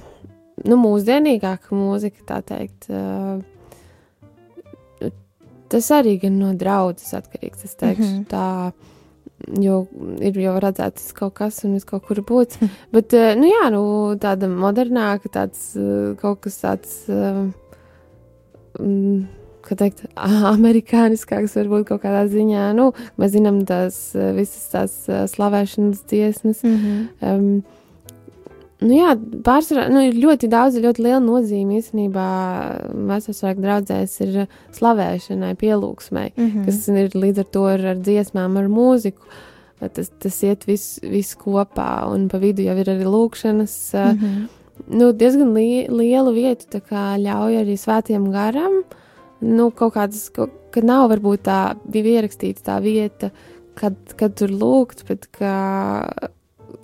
nu, 0.64 0.78
mūsdienīgāka 0.80 1.76
mūzika, 1.76 2.24
tā 2.30 2.40
teikt. 2.54 2.88
uh, 2.88 3.44
Tas 5.66 5.88
arī 5.90 6.14
gan 6.22 6.36
no 6.38 6.52
draudzes 6.54 7.10
atkarīgs, 7.18 7.64
es 7.66 7.74
teikšu 7.74 8.06
mm. 8.06 8.18
-hmm. 8.20 8.26
tā, 8.30 8.72
jo 9.60 9.80
ir 10.24 10.38
jau 10.38 10.52
redzēts 10.62 11.10
kaut 11.12 11.34
kas 11.34 11.64
un 11.66 11.74
viss 11.74 11.84
kaut 11.84 12.06
kur 12.06 12.22
būts. 12.22 12.62
Bet, 12.94 13.12
uh, 13.12 13.34
nu, 13.36 13.50
jā, 13.50 13.64
nu, 13.74 13.82
tāda 14.22 14.48
modernāka, 14.48 15.28
tāds 15.28 15.74
kaut 16.22 16.40
kas 16.46 16.62
tāds. 16.62 17.02
mm, 18.78 19.26
kā 19.26 19.45
teikt, 19.74 20.04
amerikāniskāks, 20.54 21.56
varbūt 21.58 21.88
kaut 21.88 22.04
kādā 22.04 22.26
ziņā. 22.30 22.68
Nu, 22.78 22.92
mēs 23.18 23.32
zinām 23.34 23.64
tās 23.66 23.98
visas 24.14 24.68
tās 24.70 24.94
slavēšanas 25.34 26.04
dziesmas. 26.06 26.62
Mm 26.62 26.76
-hmm. 26.76 27.08
Um, 27.20 27.62
nu, 28.80 28.92
jā, 28.92 29.16
pārsvarā 29.46 29.88
nu, 29.92 30.02
ir 30.08 30.14
ļoti 30.20 30.48
daudz, 30.52 30.78
ļoti 30.82 31.02
liela 31.02 31.20
nozīme 31.24 31.80
īstenībā. 31.80 32.28
Vēstures 33.10 33.60
draudzēs 33.60 34.20
ir 34.20 34.46
slavēšanai, 34.76 35.54
pielūgsmai, 35.54 36.32
Mm 36.36 36.44
mm. 36.46 36.64
kas 36.64 36.88
ir 36.88 37.10
līdz 37.14 37.38
ar 37.38 37.44
to 37.44 37.64
ar, 37.64 37.86
ar 37.86 37.96
dziesmām, 37.96 38.56
ar 38.56 38.68
mūziku. 38.68 39.22
Tas, 39.92 40.08
tas 40.08 40.42
iet 40.42 40.64
viss 40.64 41.00
vis 41.02 41.34
kopā, 41.36 42.08
un 42.08 42.28
pa 42.28 42.38
vidu 42.38 42.62
jau 42.64 42.76
ir 42.80 42.88
arī 42.88 43.04
lūkšanas. 43.04 43.94
Mm 43.94 44.12
Mm 44.12 44.18
-hmm. 44.18 44.46
nu, 44.98 45.12
diezgan 45.12 45.52
li 45.52 45.86
lielu 45.88 46.32
vietu 46.32 46.66
ļauj 47.16 47.60
arī 47.62 47.76
svētiem 47.76 48.30
garam. 48.32 48.84
Nu, 49.46 49.70
kaut 49.70 49.94
kādas, 49.94 50.24
kad 50.34 50.84
nav 50.86 51.08
varbūt 51.12 51.44
tā 51.46 51.60
bija 51.86 52.18
ierakstīta 52.20 52.64
tā 52.66 52.78
vieta, 52.82 53.30
kad, 53.78 53.94
kad 54.18 54.34
tur 54.38 54.50
lūgt, 54.50 55.04
bet 55.08 55.28
ka 55.36 55.52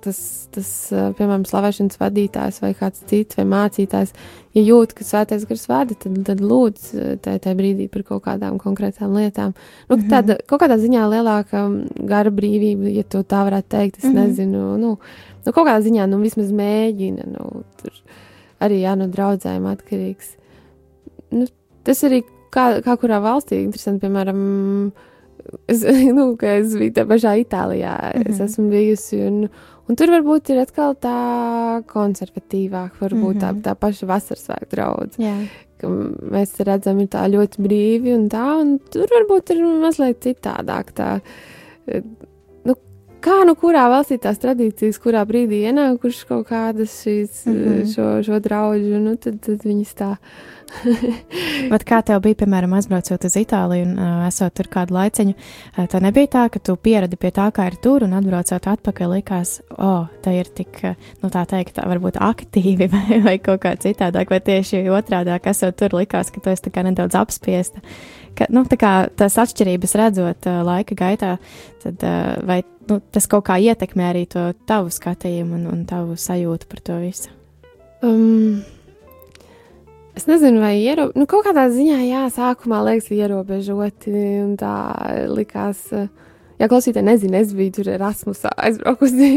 tas, 0.03 0.19
tas, 0.51 0.69
eh, 0.91 1.11
piemēram, 1.17 1.43
slavēšanas 1.47 1.99
vadītājs 1.99 2.57
vai 2.63 2.73
kāds 2.75 3.03
cits 3.07 3.37
vai 3.39 3.45
mācītājs, 3.47 4.11
ja 4.55 4.63
jūt, 4.63 4.93
ka 4.97 5.05
svētais 5.07 5.45
gars 5.47 5.63
vada, 5.71 5.95
tad, 5.99 6.17
tad 6.27 6.41
lūdz 6.43 6.89
eh, 6.95 7.13
tajā, 7.23 7.39
tajā 7.45 7.55
brīdī 7.59 7.87
par 7.91 8.03
kaut 8.07 8.23
kādām 8.25 8.59
konkrētām 8.61 9.15
lietām. 9.15 9.53
Nu, 9.89 9.97
Mhm. 9.97 10.09
tāda, 10.11 10.37
kaut 10.47 10.61
kādā 10.63 10.77
ziņā 10.81 11.03
lielāka 11.13 11.63
mm, 11.67 12.05
gara 12.09 12.31
brīvība, 12.31 12.91
ja 12.93 13.03
to 13.03 13.23
tā 13.23 13.43
varētu 13.47 13.69
teikt, 13.77 13.97
es 14.03 14.09
Mhm. 14.09 14.15
nezinu. 14.19 14.63
Nu, 14.77 14.97
nu, 15.45 15.51
kaut 15.51 15.67
kādā 15.67 15.79
ziņā 15.83 16.07
nu, 16.09 16.19
vismaz 16.23 16.51
mēģina. 16.51 17.27
Nu, 17.27 17.63
tur 17.81 17.91
arī 18.61 18.81
jā, 18.83 18.95
no 18.97 19.07
draudzēm 19.07 19.67
atkarīgs. 19.71 20.35
Nu, 21.31 21.47
tas 21.83 22.03
arī 22.03 22.23
kā, 22.53 22.67
kā 22.85 22.95
kurā 23.01 23.19
valstī, 23.23 23.63
interesanti, 23.63 24.03
piemēram, 24.05 24.39
es, 25.71 25.83
nu, 26.17 26.29
es 26.49 26.75
biju 26.79 26.95
tā 26.99 27.05
pašā 27.09 27.35
Itālijā, 27.43 27.93
mm 28.13 28.21
-hmm. 28.21 28.29
es 28.29 28.39
Mhm. 28.39 28.45
esmu 28.45 28.69
bijusi, 28.69 29.21
un, 29.27 29.49
un 29.89 29.95
tur 29.95 30.07
varbūt 30.07 30.49
ir 30.53 30.59
atkal 30.61 30.95
tā 30.95 31.83
konservatīvāk, 31.87 32.91
varbūt 33.01 33.35
mm 33.35 33.39
-hmm. 33.39 33.43
tā, 33.43 33.51
Mhm. 33.51 33.61
tā 33.61 33.75
paša 33.75 34.05
vasaras 34.05 34.47
svētku 34.47 34.69
draudz, 34.75 35.17
ka 35.77 35.87
mēs 35.87 36.59
redzam, 36.63 36.99
ir 36.99 37.07
tā 37.07 37.27
ļoti 37.27 37.57
brīvi 37.59 38.15
un 38.15 38.29
tā, 38.29 38.61
un 38.61 38.79
tur 38.79 39.07
varbūt 39.07 39.51
ir 39.51 39.63
mazliet 39.81 40.19
citādāk 40.23 40.93
tā, 40.93 41.21
kā 43.23 43.41
nu 43.47 43.55
kurā 43.59 43.85
valstī 43.91 44.17
tās 44.21 44.41
tradīcijas, 44.43 44.99
kurā 45.03 45.23
brīdī 45.27 45.63
ienākušas 45.69 46.25
kaut 46.29 46.49
kādas 46.49 47.01
šīs, 47.03 47.45
mm. 47.47 47.61
-hmm. 47.61 47.93
šo, 47.93 48.09
šo 48.25 48.39
draudžu, 48.43 48.99
nu, 49.03 49.15
tad, 49.15 49.39
tad 49.45 49.63
viņas 49.67 49.95
tā. 49.99 50.15
Bet 51.71 51.83
kā 51.85 51.99
tev 52.05 52.21
bija, 52.23 52.37
piemēram, 52.41 52.73
aizbraucot 52.77 53.25
uz 53.27 53.35
Itāliju 53.37 53.85
un 53.85 53.99
uh, 53.99 54.23
esot 54.27 54.53
tur 54.57 54.69
kādu 54.71 54.95
laiciņu, 54.95 55.35
uh, 55.35 55.85
tā 55.91 56.01
nebija 56.01 56.31
tā, 56.35 56.45
ka 56.53 56.59
tu 56.59 56.75
pieradi 56.75 57.19
pie 57.19 57.29
tā, 57.35 57.49
kā 57.55 57.67
ir 57.69 57.77
tur, 57.83 58.05
un 58.07 58.15
atbraucot 58.17 58.67
atpakaļ 58.73 59.13
likās, 59.17 59.59
o, 59.75 59.91
oh, 59.91 60.09
tā 60.23 60.33
ir 60.39 60.49
tik, 60.55 60.81
nu 61.21 61.29
tā 61.33 61.45
teikt, 61.49 61.75
tā 61.77 61.85
varbūt 61.89 62.17
aktīvi 62.17 62.89
vai, 62.95 63.21
vai 63.27 63.37
kaut 63.43 63.61
kā 63.65 63.75
citādāk, 63.77 64.33
vai 64.33 64.41
tieši 64.41 64.85
otrādāk, 64.89 65.47
esot 65.53 65.77
tur 65.77 65.95
likās, 65.99 66.33
ka 66.33 66.41
tu 66.43 66.53
esi 66.53 66.67
tā 66.67 66.73
kā 66.73 66.85
nedaudz 66.87 67.17
apspiesta. 67.19 67.83
Ka, 68.33 68.47
nu, 68.49 68.63
tās 69.13 69.35
atšķirības 69.37 69.91
redzot 69.99 70.47
uh, 70.49 70.61
laika 70.65 70.95
gaitā, 70.97 71.35
tad 71.83 72.01
uh, 72.01 72.33
vai 72.47 72.63
nu, 72.89 72.97
tas 73.13 73.27
kaut 73.29 73.45
kā 73.45 73.59
ietekmē 73.61 74.09
arī 74.09 74.23
to 74.29 74.47
tavu 74.69 74.89
skatījumu 74.93 75.59
un, 75.59 75.67
un 75.69 75.83
tavu 75.89 76.17
sajūtu 76.17 76.69
par 76.71 76.81
to 76.81 76.97
visu? 77.03 77.29
Um, 78.03 78.63
es 80.17 80.25
nezinu, 80.27 80.63
vai 80.63 80.79
ierobežoti. 80.81 81.21
Nu, 81.21 81.27
kaut 81.29 81.45
kādā 81.47 81.67
ziņā, 81.71 81.99
jā, 82.09 82.23
sākumā 82.33 82.81
liekas, 82.89 83.11
ierobežoti. 83.13 84.15
un 84.43 84.57
Tā 84.59 84.73
likās, 85.29 85.85
ja 86.59 86.71
klausītāji 86.71 87.05
nezina, 87.07 87.43
es 87.45 87.53
biju 87.55 87.77
tur 87.77 87.93
Erasmusā 87.93 88.51
aizbraukusi. 88.65 89.29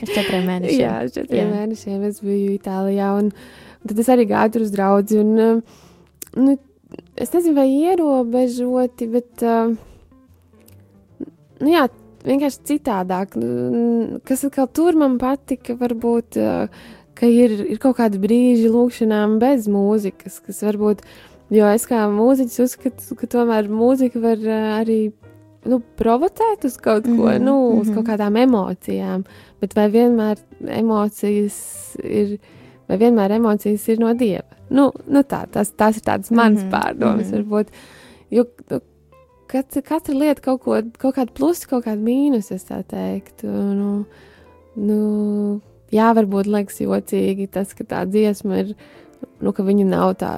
Ar 0.00 0.16
četriem 0.16 0.48
mēnešiem. 0.48 0.80
jā, 0.80 0.96
uz 1.04 1.14
četriem 1.14 1.44
Jā. 1.44 1.52
mēnešiem 1.60 2.08
es 2.08 2.24
biju 2.24 2.56
Itālijā. 2.56 3.12
Un, 3.20 3.30
un 3.30 3.92
tad 3.92 4.02
es 4.02 4.10
arī 4.16 4.26
gāju 4.32 4.56
tur 4.56 4.66
uz 4.66 4.74
draugu. 4.74 5.22
Un, 5.22 5.62
nu, 6.40 6.58
es 7.16 7.32
nezinu, 7.34 7.56
vai 7.58 7.68
ierobežoti, 7.68 9.08
bet. 9.12 9.44
Uh, 9.44 9.76
nu, 11.60 11.72
jā, 11.72 11.86
vienkārši 12.26 12.64
citādāk. 12.72 13.36
Kas 14.28 14.44
atkal 14.48 14.68
tur 14.74 14.98
man 15.00 15.18
patika, 15.20 15.76
varbūt, 15.80 16.40
uh, 16.40 16.90
ka 17.16 17.28
ir, 17.28 17.56
ir 17.68 17.80
kaut 17.82 17.98
kādi 18.00 18.20
brīži 18.22 18.70
lūkšanām 18.72 19.38
bez 19.42 19.68
mūzikas, 19.70 20.40
kas 20.44 20.62
varbūt, 20.66 21.02
jo 21.54 21.72
es 21.72 21.86
kā 21.88 22.06
mūziķis 22.12 22.62
uzskatu, 22.66 23.16
ka 23.18 23.30
tomēr 23.30 23.70
mūzika 23.72 24.22
var 24.22 24.40
uh, 24.44 24.70
arī 24.80 25.00
nu, 25.68 25.80
provocēt 26.00 26.64
uz 26.64 26.78
kaut 26.80 27.04
ko, 27.04 27.10
mm 27.10 27.26
-hmm, 27.28 27.44
nu, 27.44 27.56
uz 27.80 27.88
mhm. 27.88 27.96
kaut 27.96 28.06
kādām 28.08 28.36
emocijām, 28.36 29.24
bet 29.60 29.76
vai 29.76 29.90
vienmēr 29.90 30.38
emocijas 30.60 31.58
ir, 32.04 32.38
vai 32.88 32.96
vienmēr 32.96 33.36
emocijas 33.36 33.88
ir 33.88 34.00
no 34.00 34.14
dieva. 34.14 34.59
Nu, 34.70 34.90
nu 35.06 35.24
tā, 35.26 35.44
tas, 35.50 35.72
tas 35.76 35.98
ir 35.98 36.06
tādas 36.06 36.30
manas 36.30 36.62
mm 36.62 36.68
-hmm. 36.68 36.70
pārdomas, 36.70 37.26
mhm. 37.26 37.36
mm 37.36 37.42
-hmm. 37.42 37.50
varbūt. 37.50 37.68
Jo 38.30 38.44
katra, 39.50 39.82
katra 39.82 40.14
lieta 40.14 40.44
kaut, 40.44 40.62
ko, 40.64 40.78
kaut 41.00 41.16
kādu 41.16 41.34
plusu, 41.36 41.68
kaut 41.70 41.86
kādu 41.86 42.04
mīnusu, 42.06 42.56
es 42.56 42.66
tā 42.68 42.80
teiktu. 42.86 43.50
Nu, 43.50 43.90
nu, 44.78 45.60
jā, 45.94 46.10
varbūt 46.16 46.50
liekas 46.50 46.80
jocīgi 46.82 47.50
tas, 47.52 47.74
ka 47.76 47.84
tā 47.84 48.06
dziesma 48.10 48.64
ir. 48.64 48.74
Nu, 49.40 49.52
ka 49.52 49.64
viņa 49.64 49.84
nav 49.84 50.14
tā, 50.20 50.30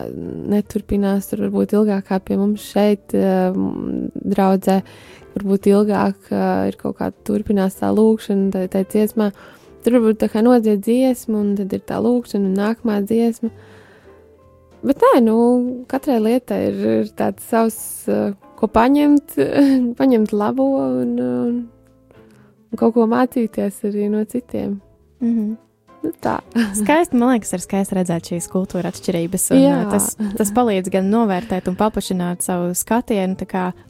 neturpinās 0.50 1.28
tur 1.30 1.44
varbūt 1.44 1.74
ilgāk 1.76 2.08
kā 2.08 2.18
pie 2.22 2.34
mums 2.38 2.64
šeit, 2.66 3.14
um, 3.14 4.08
draudzē. 4.14 4.80
Varbūt 5.36 5.68
ilgāk 5.70 6.32
uh, 6.32 6.66
ir 6.70 6.78
kaut 6.80 6.98
kāda 6.98 7.14
turpinās 7.26 7.78
tā 7.78 7.92
lūkšana, 7.94 8.50
tā, 8.54 8.64
tā 8.70 8.82
dziesmā. 8.82 9.30
Tur 9.82 9.98
varbūt 9.98 10.18
tā 10.22 10.28
kā 10.30 10.42
nodzied 10.42 10.82
dziesmu, 10.82 11.38
un 11.38 11.54
tad 11.58 11.74
ir 11.74 11.82
tā 11.86 12.00
lūkšana, 12.02 12.50
un 12.50 12.58
nākamā 12.58 12.98
dziesma. 13.06 13.52
Bet 14.82 15.02
nē, 15.04 15.12
nu, 15.22 15.36
katrai 15.90 16.18
lietai 16.22 16.60
ir, 16.68 16.80
ir 17.02 17.10
tāds 17.18 17.44
savs, 17.46 17.76
uh, 18.10 18.32
ko 18.58 18.68
paņemt, 18.70 19.36
paņemt 20.00 20.32
labo 20.34 20.68
un, 20.82 21.12
un, 21.22 21.60
un 22.72 22.80
kaut 22.80 22.96
ko 22.96 23.06
mācīties 23.10 23.84
arī 23.88 24.08
no 24.10 24.24
citiem. 24.24 24.80
Mm 25.22 25.34
-hmm. 25.36 25.52
Nu, 26.02 26.10
tā. 26.18 26.40
Skaisti, 26.80 27.16
man 27.16 27.30
liekas, 27.32 27.52
ir 27.54 27.62
skaisti 27.62 27.94
redzēt 27.94 28.30
šīs 28.32 28.48
kultūra 28.50 28.90
atšķirības. 28.90 29.50
Un, 29.54 29.60
Jā. 29.62 29.74
ā, 29.84 29.90
tas, 29.90 30.16
tas 30.38 30.50
palīdz 30.54 30.90
gan 30.90 31.10
novērtēt 31.12 31.68
un 31.70 31.76
paplašināt 31.78 32.42
savu 32.42 32.74
skatienu 32.74 33.36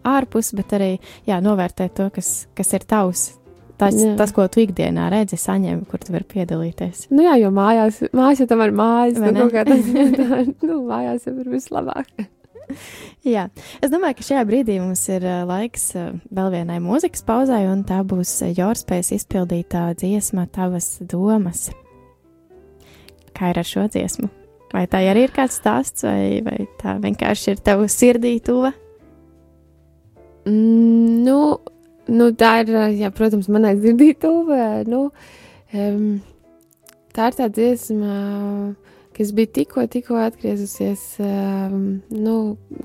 ārpus, 0.04 0.52
bet 0.52 0.72
arī 0.72 0.98
jā, 1.26 1.40
novērtēt 1.40 1.94
to, 1.96 2.10
kas, 2.10 2.46
kas 2.54 2.72
ir 2.72 2.84
tavs. 2.84 3.41
Tas, 3.82 3.96
Jā. 3.98 4.12
tas, 4.18 4.30
ko 4.34 4.44
tu 4.52 4.62
ikdienā 4.62 5.08
redzi, 5.10 5.34
saņem, 5.40 5.80
kur 5.90 6.02
tu 6.02 6.14
vari 6.14 6.26
piedalīties. 6.28 7.08
Nu, 7.10 7.24
jā, 7.26 7.34
jo 7.42 7.50
mājās, 7.54 7.98
mājās 8.14 8.44
jau 8.44 8.46
tam 8.52 8.62
ir 8.62 8.74
mājas, 8.78 9.18
Vai 9.18 9.32
nu, 9.34 9.48
kā 9.50 9.64
tas, 9.66 9.88
tā, 10.20 10.44
nu, 10.62 10.76
mājās 10.86 11.26
jau 11.26 11.34
ir 11.42 11.50
vislabāk. 11.50 12.12
Jā, 13.26 13.48
es 13.82 13.90
domāju, 13.92 14.16
ka 14.18 14.26
šajā 14.26 14.42
brīdī 14.48 14.78
mums 14.80 15.02
ir 15.10 15.26
laiks 15.48 15.90
vēl 16.32 16.52
vienai 16.54 16.78
mūzikas 16.82 17.26
pauzai, 17.26 17.64
un 17.70 17.82
tā 17.88 17.98
būs 18.06 18.36
Jorspējas 18.54 19.12
izpildītā 19.18 19.88
dziesma 19.98 20.46
Tavas 20.54 20.94
domas. 21.02 21.66
Kā 23.34 23.50
ir 23.52 23.60
ar 23.60 23.68
šo 23.68 23.88
dziesmu? 23.90 24.30
Vai 24.72 24.86
tā 24.88 25.02
arī 25.10 25.26
ir 25.26 25.34
kāds 25.34 25.58
stāsts, 25.60 26.06
vai, 26.06 26.40
vai 26.44 26.64
tā 26.80 26.96
vienkārši 27.02 27.52
ir 27.52 27.60
tava 27.66 27.90
sirdī 27.92 28.38
tuva? 28.44 28.72
Mm, 30.48 31.22
nu, 31.26 31.38
nu, 32.12 32.28
tā 32.38 32.52
ir, 32.62 32.72
jā, 32.98 33.10
protams, 33.14 33.48
manai 33.52 33.74
dzirdītuvē. 33.78 34.68
Nu, 34.90 35.06
um, 35.72 36.06
tā 37.16 37.30
ir 37.30 37.38
tā 37.38 37.48
dziesma, 37.52 38.16
kas 39.16 39.32
bija 39.36 39.52
tikko, 39.60 39.86
tikko 39.92 40.18
atgriezusies, 40.22 41.06
um, 41.22 41.80
nu, 42.12 42.36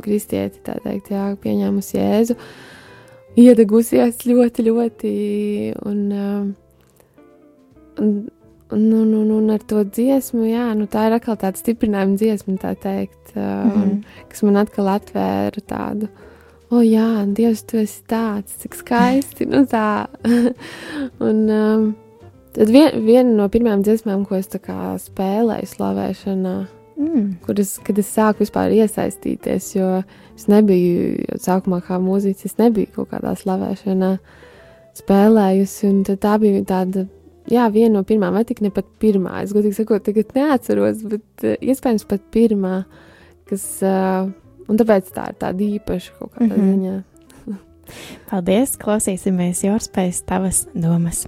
kristieti, 0.04 0.64
tā 0.66 0.78
teikt, 0.84 1.12
jā, 1.16 1.30
pieņēmusi 1.44 2.00
Jēzu, 2.00 2.38
iedegusies 3.38 4.26
ļoti, 4.28 4.66
ļoti, 4.68 5.14
un, 5.88 6.02
um, 6.12 6.50
un, 8.04 8.14
un, 8.76 8.88
un, 9.00 9.14
un, 9.22 9.34
un 9.40 9.52
ar 9.56 9.64
to 9.68 9.84
dziesmu, 9.88 10.46
jā, 10.50 10.70
nu, 10.78 10.90
tā 10.92 11.08
ir 11.08 11.18
atkal 11.18 11.40
tāda 11.40 11.60
stiprinājuma 11.60 12.20
dziesma, 12.20 12.58
tā 12.64 12.76
teikt, 12.76 13.36
uh, 13.36 13.44
mm. 13.44 13.76
-hmm. 13.76 14.24
kas 14.32 14.44
man 14.44 14.64
atkal 14.64 14.96
atvēra 14.98 15.64
tādu. 15.74 16.12
O, 16.68 16.82
jā, 16.84 17.24
Dievs, 17.32 17.64
tu 17.64 17.80
esi 17.80 18.02
tāds, 18.12 18.58
cik 18.64 18.76
skaisti. 18.76 19.48
Nu, 19.48 19.64
tā. 19.72 20.08
un 21.28 21.44
um, 21.48 21.86
tad 22.56 22.74
vien, 22.74 22.98
viena 23.08 23.30
no 23.38 23.48
pirmajām 23.52 23.86
dziesmām, 23.88 24.26
ko 24.28 24.36
es 24.40 24.52
spēlēju 24.52 25.72
slavēšanā, 25.76 26.58
Mm. 26.98 27.36
kur 27.46 27.60
es, 27.62 27.76
kad 27.86 28.00
es 28.02 28.08
sāku 28.10 28.42
vispār 28.42 28.74
iesaistīties, 28.74 29.68
jo 29.76 29.90
es 30.34 30.48
nebiju 30.50 31.28
jau 31.28 31.38
sākumā 31.44 31.78
kā 31.86 32.00
mūziķis, 32.02 32.48
es 32.50 32.58
nebiju 32.58 32.90
kaut 32.96 33.12
kādā 33.12 33.36
slavēšanā 33.38 34.16
spēlējusi, 34.98 35.92
tā 36.18 36.34
bija 36.42 36.64
tāda. 36.66 37.06
Jā, 37.48 37.68
viena 37.72 38.00
no 38.00 38.02
pirmām, 38.04 38.34
vai 38.36 38.42
tik 38.44 38.60
ne 38.66 38.74
pat 38.76 38.90
pirmā. 39.00 39.44
Es 39.46 39.54
godīgi 39.56 39.78
sakot, 39.78 40.04
tagad 40.04 40.34
neatceros, 40.36 41.06
bet 41.08 41.46
uh, 41.46 41.54
iespējams 41.64 42.04
pat 42.10 42.26
pirmā, 42.34 42.82
kas, 43.48 43.64
uh, 43.86 44.28
un 44.68 44.78
tāpēc 44.80 45.06
tā 45.16 45.24
ir 45.32 45.36
tāda 45.42 45.62
īpaša 45.64 46.12
kaut 46.20 46.32
kādā 46.36 46.56
mm. 46.56 46.60
-hmm. 46.60 46.74
ziņā. 46.74 46.96
Paldies! 48.30 48.70
Klausīsimies 48.78 49.64
Jorspējas 49.64 50.20
tavas 50.28 50.58
domas. 50.74 51.28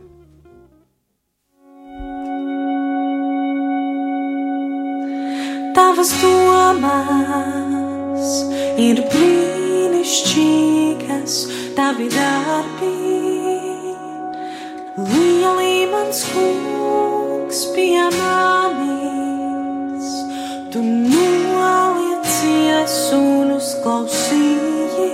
Tavas 5.80 6.12
domas 6.22 8.28
ir 8.78 8.98
brīnišķīgas, 9.12 11.34
tavi 11.78 12.08
darbi. 12.12 12.90
Lielī 15.00 15.76
mans 15.92 16.20
kungs 16.34 17.60
pie 17.76 18.04
manis, 18.18 20.10
tu 20.74 20.80
noliecies 22.40 23.12
un 23.14 23.52
uzklausīji 23.58 25.08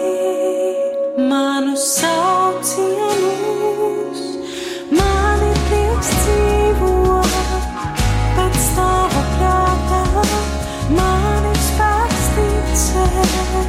manu 1.30 1.76
saucienus. 1.78 3.32
Man 4.92 5.42
ir 5.42 5.58
prieks 5.70 6.10
dzīvot 6.22 7.34
pēc 8.38 8.58
tava 8.78 9.24
prātā, 9.34 10.04
man 10.98 11.44
ir 11.50 11.60
spēks 11.68 12.26
ticēt 12.38 13.68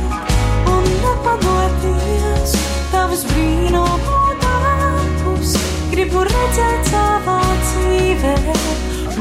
un 0.74 0.84
nepadoties 1.04 2.52
tavas 2.92 3.22
brīnumu 3.30 4.18
darbus. 4.44 5.50
Gribu 5.94 6.18
redzēt 6.28 6.82
savā 6.92 7.40
dzīvē, 7.64 8.36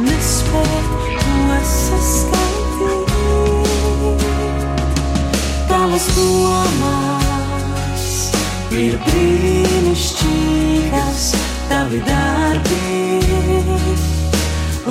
nespēt 0.10 0.86
to 1.22 1.62
saskaitīt. 1.76 2.45
Tavas 5.96 6.12
domas 6.12 8.04
ir 8.76 9.00
brīnišķīgas, 9.06 11.22
tavi 11.70 12.02
darbi. 12.04 13.22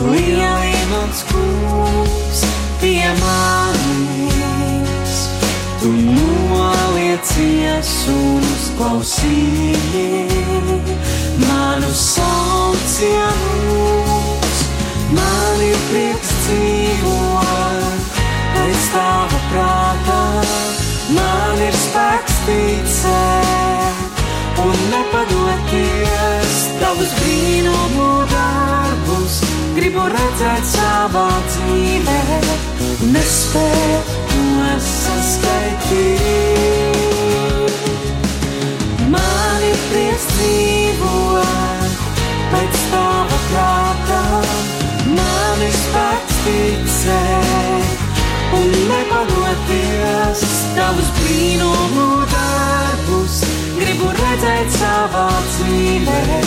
Lieli 0.00 0.80
mans 0.88 1.20
kungs 1.28 2.40
pie 2.80 3.04
manis, 3.18 5.12
tu 5.82 5.90
noliecies 5.92 7.90
un 8.14 8.40
uzklausīji 8.54 10.08
manu 11.44 11.92
saucienus. 12.00 13.28
Man 15.12 15.60
ir 15.68 15.76
prieks 15.90 16.32
dzīvot 16.46 18.08
pēc 18.56 18.80
tava 18.96 19.38
prātā, 19.52 20.24
man 21.12 21.60
ir 21.60 21.76
spēks 21.76 22.36
ticēt 22.46 24.22
un 24.64 24.74
nepadoties 24.92 26.56
tavus 26.80 27.12
brīnumu 27.20 28.08
darbus. 28.32 29.38
Gribu 29.76 30.06
redzēt 30.14 30.66
savā 30.70 31.28
dzīvē, 31.50 32.20
nespēju 33.12 34.02
to 34.32 34.74
saskaitīt. 34.88 36.53
Nepadoties 49.24 50.42
tavus 50.76 51.10
brīnumu 51.18 52.08
darbus. 52.32 53.40
Gribu 53.78 54.10
redzēt 54.18 54.70
savā 54.78 55.28
dzīvē, 55.48 56.40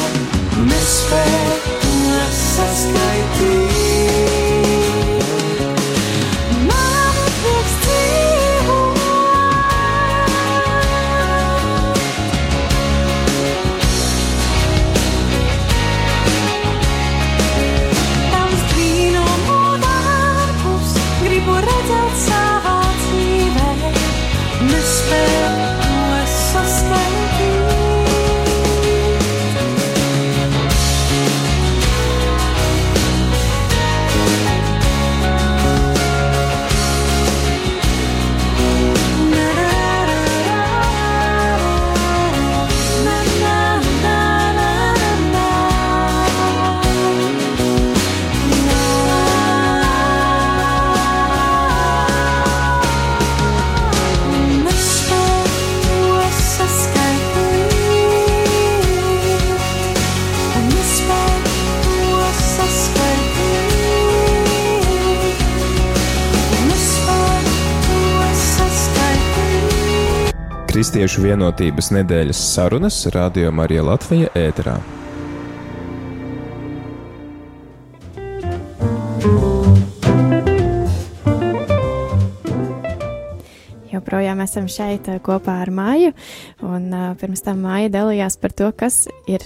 nespēju 0.70 1.78
to 1.84 2.18
saskaitīt. 2.42 3.97
Kristiešu 70.88 71.20
vienotības 71.20 71.90
nedēļas 71.92 72.42
sarunas 72.54 72.98
Radio 73.12 73.50
Marija 73.52 73.82
Latvija 73.84 74.30
ēterā. 74.40 74.78
Joprojām 83.92 84.40
esam 84.46 84.72
šeit 84.72 85.12
eh, 85.12 85.20
kopā 85.28 85.58
ar 85.66 85.74
Māju, 85.76 86.16
un 86.64 86.88
uh, 86.96 87.12
pirms 87.20 87.44
tam 87.44 87.68
Māja 87.68 87.92
dalījās 87.98 88.40
par 88.40 88.56
to, 88.56 88.72
kas 88.72 89.10
ir 89.28 89.44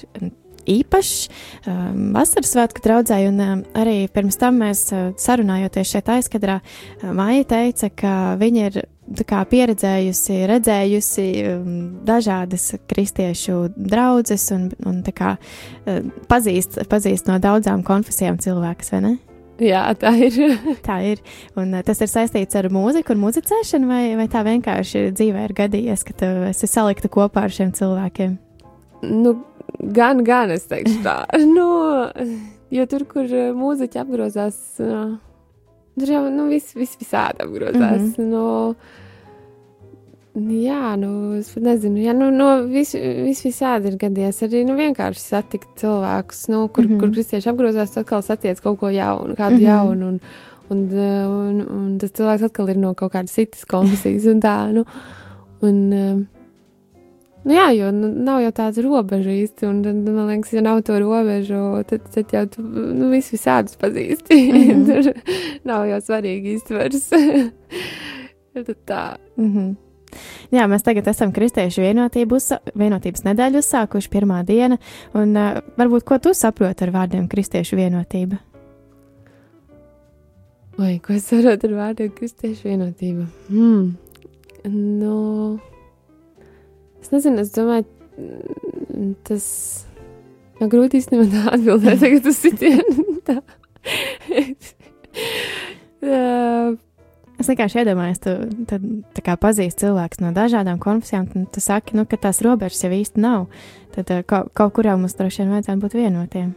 īpašs 0.69 1.25
um, 1.65 2.11
vasaras 2.13 2.53
svētku 2.53 2.85
draudzē, 2.85 3.23
un 3.33 3.41
um, 3.41 3.67
arī 3.81 4.03
pirms 4.13 4.37
tam 4.37 4.61
mēs 4.61 4.91
uh, 4.93 5.09
sarunājoties 5.17 5.97
šeit 5.97 6.17
aizkadrā, 6.19 6.61
Māja 7.01 7.49
teica, 7.57 7.89
ka 7.89 8.17
viņa 8.37 8.69
ir 8.69 8.83
kā 9.27 9.41
pieredzējusi, 9.51 10.37
redzējusi 10.51 11.25
um, 11.47 11.73
dažādas 12.07 12.71
kristiešu 12.89 13.71
draudzes 13.75 14.47
un, 14.55 14.69
un 14.87 15.01
kā 15.03 15.35
uh, 15.37 15.99
pazīst, 16.31 16.81
pazīst 16.91 17.31
no 17.31 17.39
daudzām 17.41 17.83
konfesijām 17.87 18.39
cilvēkus, 18.41 18.93
vai 18.95 19.01
ne? 19.07 19.17
Jā, 19.61 19.83
tā 19.99 20.15
ir. 20.17 20.37
Tā 20.87 21.01
ir. 21.05 21.19
Un 21.59 21.75
uh, 21.75 21.83
tas 21.85 21.99
ir 22.01 22.09
saistīts 22.09 22.57
ar 22.57 22.71
mūziku 22.73 23.13
un 23.13 23.21
muzicēšanu, 23.27 23.89
vai, 23.89 24.05
vai 24.17 24.29
tā 24.31 24.45
vienkārši 24.47 25.11
dzīvē 25.17 25.49
ir 25.49 25.57
gadījies, 25.57 26.05
ka 26.07 26.17
tu 26.17 26.31
esi 26.49 26.69
salikta 26.69 27.11
kopā 27.11 27.45
ar 27.45 27.53
šiem 27.53 27.75
cilvēkiem? 27.77 28.39
nu, 29.01 29.43
gan, 29.79 30.23
gan 30.23 30.51
es 30.51 30.67
teikšu 30.69 31.01
tā. 31.05 31.17
nu, 31.55 31.67
jo 32.73 32.87
tur, 32.89 33.05
kur 33.09 33.27
uh, 33.27 33.51
mūziķi 33.57 34.01
apgrozās, 34.01 34.57
uh, 34.83 35.15
tur 35.99 36.15
jau 36.15 36.25
nu, 36.33 36.47
viss 36.51 36.75
vis 36.77 36.97
visādi 36.99 37.45
apgrozās. 37.45 38.01
Mm 38.01 38.13
-hmm. 38.17 38.29
no, 38.31 38.75
Jā, 40.31 40.93
nu, 40.95 41.35
es 41.35 41.49
pat 41.51 41.65
nezinu, 41.65 41.99
ja 41.99 42.13
nu, 42.15 42.29
no 42.31 42.61
vis, 42.63 42.93
vis 42.95 43.41
visādi 43.43 43.89
ir 43.91 43.97
gadījies 43.99 44.37
arī 44.47 44.61
nu, 44.63 44.77
vienkārši 44.79 45.19
satikt 45.25 45.73
cilvēkus, 45.81 46.45
nu, 46.53 46.61
kur, 46.71 46.85
mm. 46.85 46.93
-hmm. 46.93 46.99
kur 47.01 47.11
kristieši 47.11 47.49
apgrozās, 47.51 47.91
tad 47.91 48.05
atkal 48.05 48.23
satiec 48.23 48.61
kaut 48.63 48.79
ko 48.79 48.89
jaunu, 48.89 49.35
kādu 49.35 49.57
mm. 49.57 49.59
-hmm. 49.59 49.67
jaunu. 49.67 50.07
Un, 50.07 50.19
un, 50.69 50.87
un, 51.27 51.61
un 51.77 51.97
tas 51.99 52.11
cilvēks 52.11 52.45
atkal 52.47 52.69
ir 52.69 52.77
no 52.77 52.93
kaut 52.93 53.11
kādas 53.11 53.35
citas 53.35 53.65
konfesijas 53.65 54.25
un 54.25 54.39
tā. 54.39 54.71
Nu, 54.71 54.85
un, 55.61 55.93
um, 55.93 56.27
Nu 57.43 57.55
jā, 57.55 57.71
jo 57.73 57.91
nu, 57.91 58.07
nav 58.07 58.41
jau 58.43 58.51
tāda 58.51 58.81
robeža 58.85 59.31
īsti. 59.33 59.65
Un, 59.65 59.85
un, 59.89 60.01
man 60.13 60.27
liekas, 60.29 60.53
ja 60.53 60.61
nav 60.61 60.83
to 60.85 60.99
robežu, 61.01 61.83
tad, 61.89 62.01
tad 62.13 62.33
jau 62.35 62.45
tu 62.45 62.61
nu, 62.61 63.09
visu 63.09 63.33
visādus 63.33 63.77
pazīsti. 63.81 64.37
Mm. 64.51 64.61
-hmm. 64.61 64.85
Tur 64.87 65.13
nav 65.63 65.87
jau 65.89 66.01
svarīgi 66.01 66.55
īsti 66.55 66.77
vairs. 66.77 67.09
tad 68.53 68.77
tā. 68.85 69.17
Mm 69.37 69.57
-hmm. 69.57 69.90
Jā, 70.53 70.67
mēs 70.71 70.85
tagad 70.85 71.09
esam 71.11 71.33
Kristiešu 71.35 71.85
vienotību 71.85 72.37
uzsa 72.37 72.61
vienotības 72.75 73.25
nedēļu 73.27 73.63
uzsākuši 73.63 74.13
pirmā 74.13 74.43
diena, 74.47 74.79
un 75.17 75.35
uh, 75.35 75.59
varbūt 75.79 76.07
ko 76.07 76.21
tu 76.21 76.35
saproti 76.37 76.87
ar 76.87 76.95
vārdiem 76.95 77.27
Kristiešu 77.31 77.79
vienotība? 77.79 78.41
Vai 80.81 80.99
ko 81.03 81.13
es 81.13 81.27
saprotu 81.29 81.67
ar 81.67 81.73
vārdiem 81.77 82.11
kristiešu 82.15 82.69
vienotība? 82.69 83.25
Hmm. 83.51 83.91
Nu, 84.71 85.59
es 87.01 87.11
nezinu, 87.11 87.43
es 87.43 87.51
domāju, 87.53 87.85
mm, 88.17 89.11
tas 89.27 89.45
man 90.61 90.71
grūti 90.71 91.01
īstenībā 91.01 91.43
atbildēt 91.57 92.01
tagad 92.05 92.29
uz 92.31 92.37
sitienu. 92.39 93.05
Es 97.41 97.47
vienkārši 97.49 97.79
iedomājos, 97.81 98.19
tu 98.21 98.31
tad, 98.69 98.83
tā 99.17 99.21
kā 99.25 99.33
pazīsti 99.41 99.87
cilvēkus 99.87 100.19
no 100.21 100.29
dažādām 100.35 100.77
konfesijām, 100.81 101.25
un 101.33 101.47
tu 101.49 101.61
saki, 101.63 101.95
nu, 101.97 102.03
ka 102.05 102.19
tās 102.21 102.43
robežas 102.45 102.83
jau 102.85 102.91
īsti 102.93 103.21
nav. 103.23 103.47
Tad 103.95 104.11
uh, 104.13 104.19
kaut, 104.29 104.51
kaut 104.53 104.75
kurā 104.75 104.93
mums 104.93 105.15
droši 105.17 105.41
vien 105.41 105.55
vajadzētu 105.55 105.81
būt 105.81 105.95
vienotiem. 105.97 106.51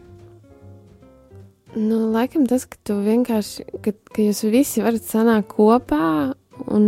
Nu, 1.74 2.02
laikam 2.12 2.44
tas, 2.50 2.66
ka 2.68 2.76
tu 2.84 2.98
vienkārši, 3.00 3.64
ka, 3.80 3.94
ka 4.12 4.26
jūs 4.26 4.44
visi 4.52 4.84
varat 4.84 5.06
sanākt 5.08 5.48
kopā 5.56 6.34
un, 6.68 6.84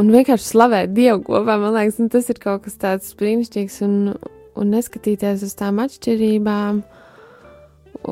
un 0.00 0.12
vienkārši 0.14 0.48
slavēt 0.48 0.94
Dievu 0.96 1.20
kopā, 1.28 1.58
man 1.60 1.76
liekas, 1.76 2.00
nu, 2.00 2.08
tas 2.14 2.30
ir 2.32 2.40
kaut 2.40 2.64
kas 2.64 2.80
tāds 2.80 3.12
brīnišķīgs 3.20 3.76
un, 3.84 3.98
un 4.56 4.72
neskatīties 4.78 5.44
uz 5.44 5.52
tām 5.60 5.84
atšķirībām 5.84 6.80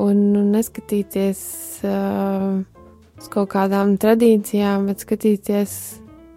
un, 0.05 0.21
un 0.37 0.53
neskatīties 0.53 1.41
uh, 1.89 2.61
uz 3.21 3.29
kaut 3.31 3.51
kādām 3.53 3.95
tradīcijām, 4.01 4.87
bet 4.89 5.03
skatīties 5.05 5.73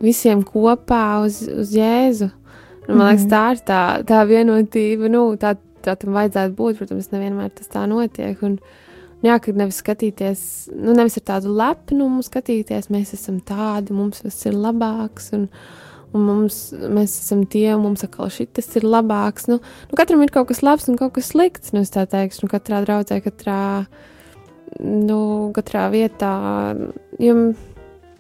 visiem 0.05 0.43
kopā 0.45 1.25
uz, 1.25 1.43
uz 1.49 1.73
Jēzu. 1.75 2.31
Un, 2.89 2.97
man 2.99 3.09
liekas, 3.15 3.25
Mhm. 3.25 3.31
tā 3.33 3.45
ir 3.53 3.61
tā, 3.65 3.83
tā 4.05 4.19
vienotība, 4.29 5.09
nu, 5.11 5.37
tā, 5.41 5.57
tā 5.83 5.97
tam 5.99 6.13
vajadzētu 6.13 6.55
būt. 6.55 6.77
Protams, 6.79 7.09
nevienmēr 7.15 7.55
tas 7.55 7.69
tā 7.73 7.87
notiek. 7.89 8.43
Un, 8.43 8.59
jā, 9.25 9.39
kad 9.41 9.57
nevis 9.57 9.81
skatīties, 9.81 10.69
nu, 10.77 10.93
nevis 10.93 11.17
ar 11.17 11.25
tādu 11.33 11.55
lepnumu 11.57 12.21
skatīties, 12.23 12.91
mēs 12.93 13.15
esam 13.17 13.41
tādi, 13.41 13.97
mums 13.97 14.21
viss 14.23 14.45
ir 14.47 14.53
labāks. 14.53 15.33
Un, 15.33 15.49
un 16.15 16.21
mums, 16.29 16.59
mēs 16.77 17.17
esam 17.25 17.47
tie, 17.47 17.75
un 17.75 17.83
mums 17.89 18.05
atkal 18.05 18.29
šis 18.29 18.77
ir 18.77 18.83
labāks. 18.83 19.49
Nu, 19.49 19.59
nu, 19.91 19.97
katram 19.97 20.21
ir 20.23 20.29
kaut 20.31 20.49
kas 20.49 20.61
labs 20.63 20.87
un 20.89 20.97
kaut 21.01 21.15
kas 21.15 21.33
slikts. 21.33 21.73
Nu, 21.73 21.81
es 21.81 21.91
tā 21.91 22.05
teikšu, 22.07 22.45
nu, 22.45 22.53
katrā 22.53 22.85
draudzē, 22.85 23.23
katrā, 23.25 23.87
nu, 24.81 25.19
katrā 25.57 25.89
vietā. 25.93 26.33
Jo, 27.23 27.35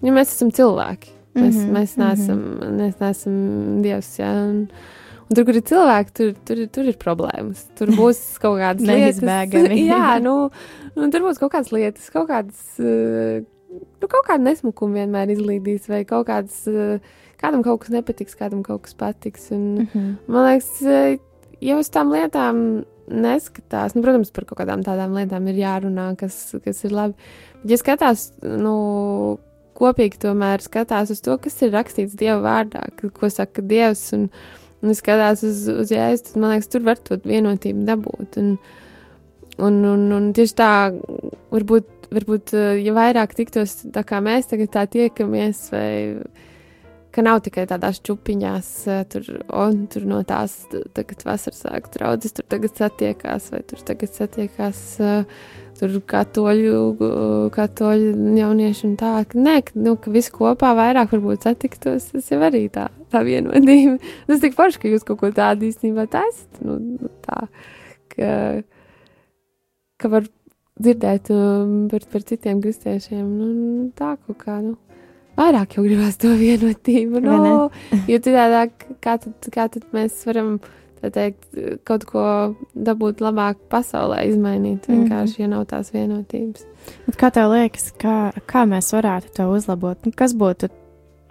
jo 0.04 0.14
mēs 0.14 0.34
esam 0.36 0.52
cilvēki. 0.54 1.14
Mēs, 1.34 1.54
mm 1.54 1.62
-hmm, 1.62 1.72
mēs, 1.74 1.96
neesam, 1.98 2.38
mm 2.38 2.60
-hmm. 2.60 2.76
mēs 2.80 3.00
neesam 3.00 3.82
dievs. 3.82 4.18
Ja? 4.18 4.30
Un, 4.30 4.68
un 5.28 5.36
tur, 5.36 5.44
kur 5.44 5.56
ir 5.56 5.62
cilvēki, 5.62 6.14
tur, 6.14 6.34
tur, 6.46 6.66
tur 6.66 6.84
ir 6.84 6.96
problēmas. 6.98 7.64
Tur 7.74 7.88
būs 7.88 8.20
kaut 8.42 8.60
kādas 8.60 8.86
lietas, 8.86 9.20
Neizbēgami. 9.22 9.80
Jā, 9.92 10.18
nu, 10.26 10.50
nu, 10.94 11.10
tur 11.10 11.26
būs 11.26 11.42
kaut 11.42 11.52
kādas 11.52 11.72
lietas, 11.72 12.10
kaut 12.10 12.28
kādas. 12.28 12.62
Uh, 12.78 13.44
Nu, 13.74 14.06
kaut 14.06 14.26
kāda 14.28 14.38
nesmukuma 14.38 15.00
vienmēr 15.00 15.32
izlīdīs, 15.34 15.88
vai 15.90 16.04
kaut 16.04 16.28
kāds, 16.28 16.60
uh, 16.70 17.00
kādam 17.40 17.64
kaut 17.64 17.80
kas 17.80 17.90
nepatiks, 17.90 18.36
kādam 18.38 18.62
kaut 18.62 18.82
kas 18.82 18.94
patiks. 18.94 19.50
Un, 19.50 19.64
Mm 19.74 19.86
-hmm. 19.94 20.16
Man 20.26 20.46
liekas, 20.46 20.82
eh, 20.82 21.18
ja 21.60 21.78
uz 21.78 21.90
tām 21.90 22.12
lietām 22.12 22.84
neskatās, 23.10 23.94
nu, 23.96 24.02
protams, 24.04 24.32
par 24.34 24.46
kaut 24.48 24.60
kādām 24.62 24.84
tādām 24.86 25.16
lietām 25.16 25.48
ir 25.50 25.60
jārunā, 25.60 26.10
kas, 26.20 26.36
kas 26.64 26.84
ir 26.86 26.94
labi. 26.94 27.32
Bet, 27.62 27.72
ja 27.74 27.80
skatās, 27.80 28.28
nu, 28.42 28.74
kopīgi 29.78 30.20
tomēr 30.24 30.62
skatās 30.64 31.12
uz 31.14 31.22
to, 31.24 31.36
kas 31.42 31.58
ir 31.64 31.74
rakstīts 31.74 32.16
Dieva 32.18 32.38
vārdā, 32.44 32.84
ko 33.00 33.30
saka 33.32 33.64
Dievs, 33.64 34.06
un, 34.16 34.28
un 34.84 34.96
skatās 34.96 35.44
uz, 35.46 35.66
uz 35.72 35.92
jēzus, 35.92 36.30
tad 36.30 36.40
man 36.40 36.54
liekas, 36.54 36.70
tur 36.72 36.86
var 36.86 37.00
to 37.02 37.18
vienotību 37.24 37.84
dabūt. 37.88 38.38
Un, 38.42 38.54
un, 39.58 39.82
un, 39.90 40.06
un 40.18 40.30
tieši 40.36 40.56
tā, 40.58 40.72
varbūt, 41.54 42.08
varbūt, 42.14 42.54
ja 42.84 42.96
vairāk 42.96 43.36
tiktos 43.36 43.80
tā 43.94 44.04
kā 44.06 44.22
mēs 44.24 44.50
tagad 44.52 44.72
tā 44.74 44.86
tiekamies, 44.90 45.66
vai 45.74 45.88
ka 47.14 47.22
nav 47.22 47.40
tikai 47.46 47.64
tādās 47.70 48.00
čupiņās, 48.04 48.70
eh, 48.90 49.02
tur, 49.10 49.28
un 49.64 49.84
tur 49.90 50.06
no 50.10 50.20
tās 50.26 50.56
tagad 50.96 51.22
vasaras 51.26 51.62
sāk 51.62 51.90
draudzes, 51.94 52.34
tur 52.34 52.48
tagad 52.50 52.74
satiekās, 52.80 53.50
vai 53.54 53.62
tur 53.68 53.82
tagad 53.86 54.16
satiekās 54.16 54.82
uh, 55.02 55.44
tur 55.78 55.94
katoļu, 56.10 56.80
uh, 56.92 57.46
katoļu 57.54 58.12
jaunieši 58.38 58.86
un 58.88 58.94
tā. 59.00 59.14
Nē, 59.34 59.56
nu, 59.78 59.96
ka 60.00 60.12
visi 60.14 60.32
kopā 60.34 60.74
vairāk 60.78 61.14
varbūt 61.14 61.46
satiktos, 61.46 62.10
tas 62.12 62.30
jau 62.32 62.40
arī 62.46 62.66
tā, 62.74 62.88
tā 63.14 63.24
vienotība. 63.26 63.98
Tas 64.28 64.42
tik 64.42 64.56
forši, 64.58 64.82
ka 64.82 64.94
jūs 64.94 65.06
kaut 65.06 65.22
ko 65.22 65.32
tādu 65.34 65.68
īstenībā 65.70 66.06
taisat, 66.10 66.62
nu, 66.66 66.78
nu, 66.98 67.12
tā, 67.26 67.44
ka, 68.14 68.30
ka 70.02 70.10
var 70.10 70.26
dzirdēt 70.82 71.30
um, 71.34 71.84
par, 71.90 72.06
par 72.10 72.26
citiem 72.26 72.62
kristiešiem, 72.62 73.22
nu, 73.24 73.50
nu, 73.54 73.90
tā 73.98 74.16
kaut 74.26 74.40
kā, 74.42 74.58
nu. 74.64 74.78
Vairāk 75.36 75.74
jau 75.76 75.82
gribās 75.84 76.16
to 76.20 76.28
vienotību, 76.38 77.20
no, 77.24 77.70
jo 78.06 78.18
citādi, 78.22 78.70
kā 79.02 79.16
tad, 79.18 79.34
kā 79.50 79.68
tad 79.68 79.84
mēs 79.92 80.20
varam 80.28 80.60
teikt, 81.04 81.48
kaut 81.84 82.04
ko 82.08 82.22
dabūt 82.74 83.18
labāk 83.20 83.56
pasaulē, 83.68 84.22
izmainīt 84.30 84.86
Mhm. 84.88 85.02
vienkārši, 85.02 85.40
ja 85.40 85.48
nav 85.48 85.66
tās 85.66 85.90
vienotības. 85.92 86.64
Bet 87.06 87.16
Kā 87.20 87.30
tev 87.34 87.50
liekas, 87.50 87.90
kā, 87.98 88.32
kā 88.46 88.64
mēs 88.64 88.92
varētu 88.94 89.34
to 89.36 89.50
uzlabot? 89.52 89.98
Nu, 90.06 90.12
Kas 90.16 90.32
būtu 90.34 90.70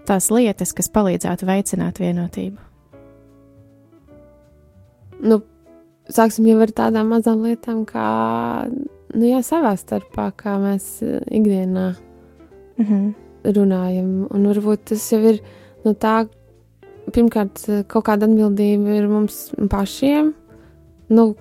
tās 0.05 0.29
lietas, 0.29 0.73
kas 0.73 0.89
palīdzētu 0.89 1.45
veicināt 1.47 1.97
vienotību? 2.03 2.57
Nu, 5.23 5.41
sāksim 6.11 6.45
jau 6.49 6.59
ar 6.61 6.67
tādām 6.75 7.07
mazām 7.13 7.43
lietām, 7.45 7.85
kā, 7.87 8.67
nu, 9.15 9.23
jā, 9.25 9.39
savā 9.45 9.73
starpā, 9.79 10.31
kā 10.35 10.57
mēs 10.59 11.01
eh, 11.01 11.21
ikdienā 11.31 11.95
Mm 12.77 12.85
-hmm. 12.85 13.13
Runājam. 13.43 14.27
Un 14.31 14.47
varbūt 14.51 14.89
tas 14.91 15.05
jau 15.11 15.21
ir 15.33 15.41
no 15.85 15.93
tā, 15.93 16.23
pirmkārt, 17.13 17.65
kaut 17.91 18.07
kāda 18.07 18.29
atbildība 18.29 18.99
ir 18.99 19.09
mums 19.11 19.49
pašiem. 19.71 20.33
Nu, 21.13 21.33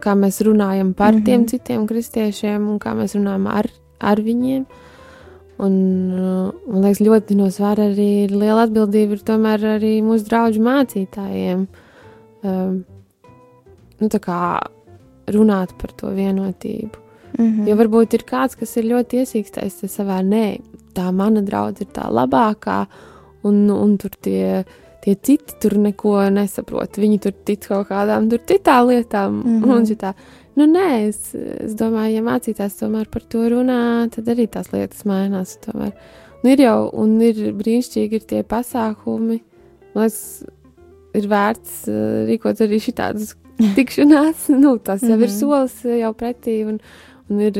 kā 0.00 0.14
mēs 0.16 0.40
runājam 0.46 0.94
par 0.94 1.12
mm. 1.12 1.18
-hmm. 1.18 1.24
tiem 1.24 1.46
citiem 1.46 1.86
kristiešiem 1.86 2.68
un 2.68 2.78
kā 2.78 2.94
mēs 2.96 3.16
runājam 3.18 3.46
ar, 3.46 3.68
ar 4.00 4.20
viņiem. 4.20 4.64
Un, 5.60 5.74
man 6.66 6.82
liekas, 6.82 7.02
ļoti 7.04 7.36
no 7.36 7.50
svara 7.52 7.90
arī 7.90 8.24
ir 8.24 8.30
liela 8.30 8.64
atbildība 8.64 9.12
ir 9.12 9.24
tomēr 9.28 9.66
arī 9.76 10.00
mūsu 10.00 10.24
draugu 10.24 10.62
mācītājiem. 10.64 11.66
Um, 12.42 12.84
nu, 14.00 14.08
tā 14.08 14.20
kā 14.24 14.40
runāt 15.28 15.76
par 15.78 15.92
to 15.92 16.14
vienotību. 16.16 16.96
Mhm. 17.38 17.68
Jo 17.68 17.76
varbūt 17.76 18.16
ir 18.16 18.24
kāds, 18.28 18.56
kas 18.58 18.76
ir 18.76 18.88
ļoti 18.90 19.20
iesīkstais 19.22 19.84
savā 19.92 20.20
nē, 20.24 20.60
tā 20.94 21.10
mana 21.12 21.42
draudzene 21.42 21.88
ir 21.88 21.94
tā 21.96 22.06
labākā, 22.10 22.86
un, 23.48 23.70
un 23.70 23.96
tur 24.00 24.14
tie, 24.22 24.64
tie 25.04 25.14
citi 25.16 25.56
tur 25.62 25.78
neko 25.80 26.16
nesaprot. 26.34 26.98
Viņi 27.00 27.18
tur 27.24 27.32
tic 27.44 27.66
kaut 27.68 27.88
kādām 27.88 28.28
tur 28.30 28.42
citām 28.46 28.88
lietām. 28.88 29.42
Mm. 29.42 29.62
-hmm. 29.62 29.76
Un 29.76 29.86
šitā. 29.86 30.14
Nu, 30.56 30.66
nē, 30.66 31.08
es, 31.08 31.34
es 31.34 31.74
domāju, 31.78 32.14
ja 32.18 32.22
mācītājs 32.22 32.80
tomēr 32.80 33.06
par 33.08 33.22
to 33.22 33.46
runā, 33.48 34.10
tad 34.10 34.28
arī 34.28 34.48
tās 34.50 34.72
lietas 34.72 35.04
mainās. 35.04 35.56
Tomēr. 35.64 35.92
Un 36.42 36.50
ir 36.50 36.60
jau, 36.60 36.90
un 36.92 37.20
ir 37.20 37.52
brīnišķīgi 37.56 38.12
ir 38.18 38.20
tie 38.20 38.42
pasākumi. 38.42 39.40
Man 39.94 40.04
liekas, 40.04 40.42
ir 41.14 41.28
vērts 41.30 41.88
uh, 41.88 42.26
rīkot 42.28 42.60
arī 42.60 42.80
šādas 42.82 43.34
tikšanās. 43.76 44.48
nu, 44.48 44.78
tas 44.78 45.02
jau 45.02 45.16
mm 45.16 45.16
-hmm. 45.16 45.22
ir 45.22 45.28
Mhm. 45.28 45.38
solis 45.38 45.84
jau 45.84 46.12
pretī. 46.14 46.66
Un, 46.66 46.78
un 47.30 47.40
ir 47.40 47.54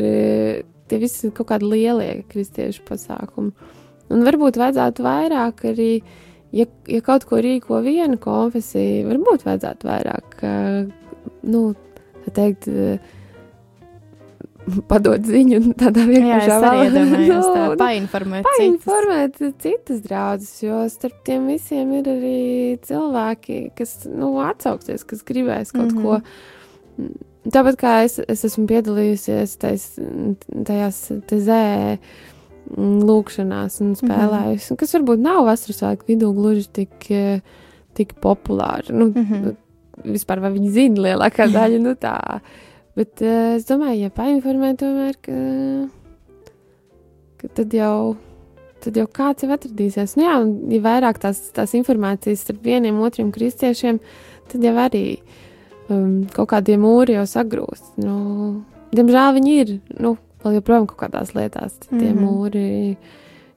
tie 0.91 0.99
visi 1.03 1.31
kaut 1.35 1.51
kādi 1.53 1.71
lielie 1.71 2.11
kristiešu 2.31 2.85
pasākumi. 2.89 3.71
Un 4.11 4.27
varbūt 4.27 4.59
vajadzētu 4.59 5.07
vairāk 5.07 5.65
arī, 5.71 5.93
ja, 6.57 6.67
ja 6.91 7.01
kaut 7.07 7.27
ko 7.31 7.39
rīko 7.43 7.79
viena 7.85 8.19
konfesija, 8.21 9.07
varbūt 9.07 9.47
vajadzētu 9.47 9.91
vairāk, 9.91 10.43
nu, 11.47 11.63
tā 12.27 12.35
teikt, 12.41 12.67
uh, 12.71 13.17
padot 14.91 15.25
ziņu 15.27 15.61
tādā 15.79 16.05
vienkāršā 16.09 16.59
tā 16.63 16.73
nu, 17.31 17.41
painformēt 17.81 18.47
painformēt 18.47 19.41
citas 19.63 20.03
draudzes, 20.05 20.53
jo 20.65 20.83
starp 20.93 21.23
tiem 21.27 21.49
visiem 21.51 21.93
ir 22.01 22.11
arī 22.13 22.43
cilvēki, 22.87 23.63
kas 23.79 23.97
nu, 24.09 24.35
atsauksies, 24.45 25.07
kas 25.09 25.25
gribēs 25.27 25.75
kaut 25.75 25.93
mm. 25.93 25.99
-hmm. 25.99 26.05
ko. 26.05 27.30
Tāpat 27.49 27.79
kā 27.81 27.93
es, 28.05 28.19
es 28.29 28.45
esmu 28.45 28.67
piedalījusies 28.69 29.55
tais, 29.63 29.85
tajās 30.69 30.99
tezē 31.31 31.63
mm, 31.97 32.99
lūkšanās 33.09 33.79
un 33.81 33.95
spēlējusi, 33.97 34.67
mm 34.67 34.75
-hmm. 34.75 34.81
kas 34.83 34.93
varbūt 34.99 35.23
nav 35.25 35.47
vasaras 35.49 35.81
svētku 35.81 36.11
vidū 36.11 36.35
gluži 36.37 36.67
tik, 36.69 37.11
eh, 37.11 37.41
tik 37.97 38.15
populāri. 38.21 38.93
Nu, 38.93 39.07
mm 39.09 39.21
Mhm. 39.21 39.35
-hmm. 39.35 39.57
Vispār 40.01 40.41
vai 40.41 40.51
viņi 40.51 40.71
zina 40.71 41.03
lielākā 41.03 41.47
daļa, 41.53 41.79
nu 41.81 41.95
tā. 41.95 42.41
Bet 42.97 43.21
uh, 43.21 43.57
es 43.57 43.67
domāju, 43.69 44.01
ja 44.01 44.11
painformē 44.11 44.77
tomēr, 44.77 45.15
ka, 45.23 45.33
ka 47.37 47.49
tad 47.55 47.73
jau. 47.73 48.17
Tad 48.81 48.97
jau 48.97 49.07
kāds 49.07 49.43
jau 49.43 49.51
atradīsies. 49.53 50.17
Nu, 50.17 50.23
jā, 50.25 50.41
un, 50.41 50.71
ja 50.73 50.81
vairāk 50.81 51.19
tās, 51.19 51.51
tās 51.53 51.75
informācijas 51.75 52.41
starp 52.41 52.63
vieniem 52.65 53.01
otriem 53.01 53.31
kristiešiem, 53.31 54.01
tad 54.49 54.63
jau 54.65 54.73
arī 54.75 55.19
um, 55.95 56.25
kaut 56.35 56.51
kādie 56.55 56.79
mūri 56.81 57.17
jau 57.19 57.27
sagrūst. 57.29 58.01
Nu, 58.03 58.17
diemžēl 58.97 59.37
viņi 59.39 59.55
ir 59.63 59.77
nu, 60.01 60.17
vēl 60.45 60.59
joprojām 60.59 60.89
kaut 60.91 61.05
kādās 61.05 61.35
lietās. 61.37 61.77
Tie 61.89 61.97
mm. 61.97 62.19
-hmm. 62.19 62.27
mūri 62.27 62.97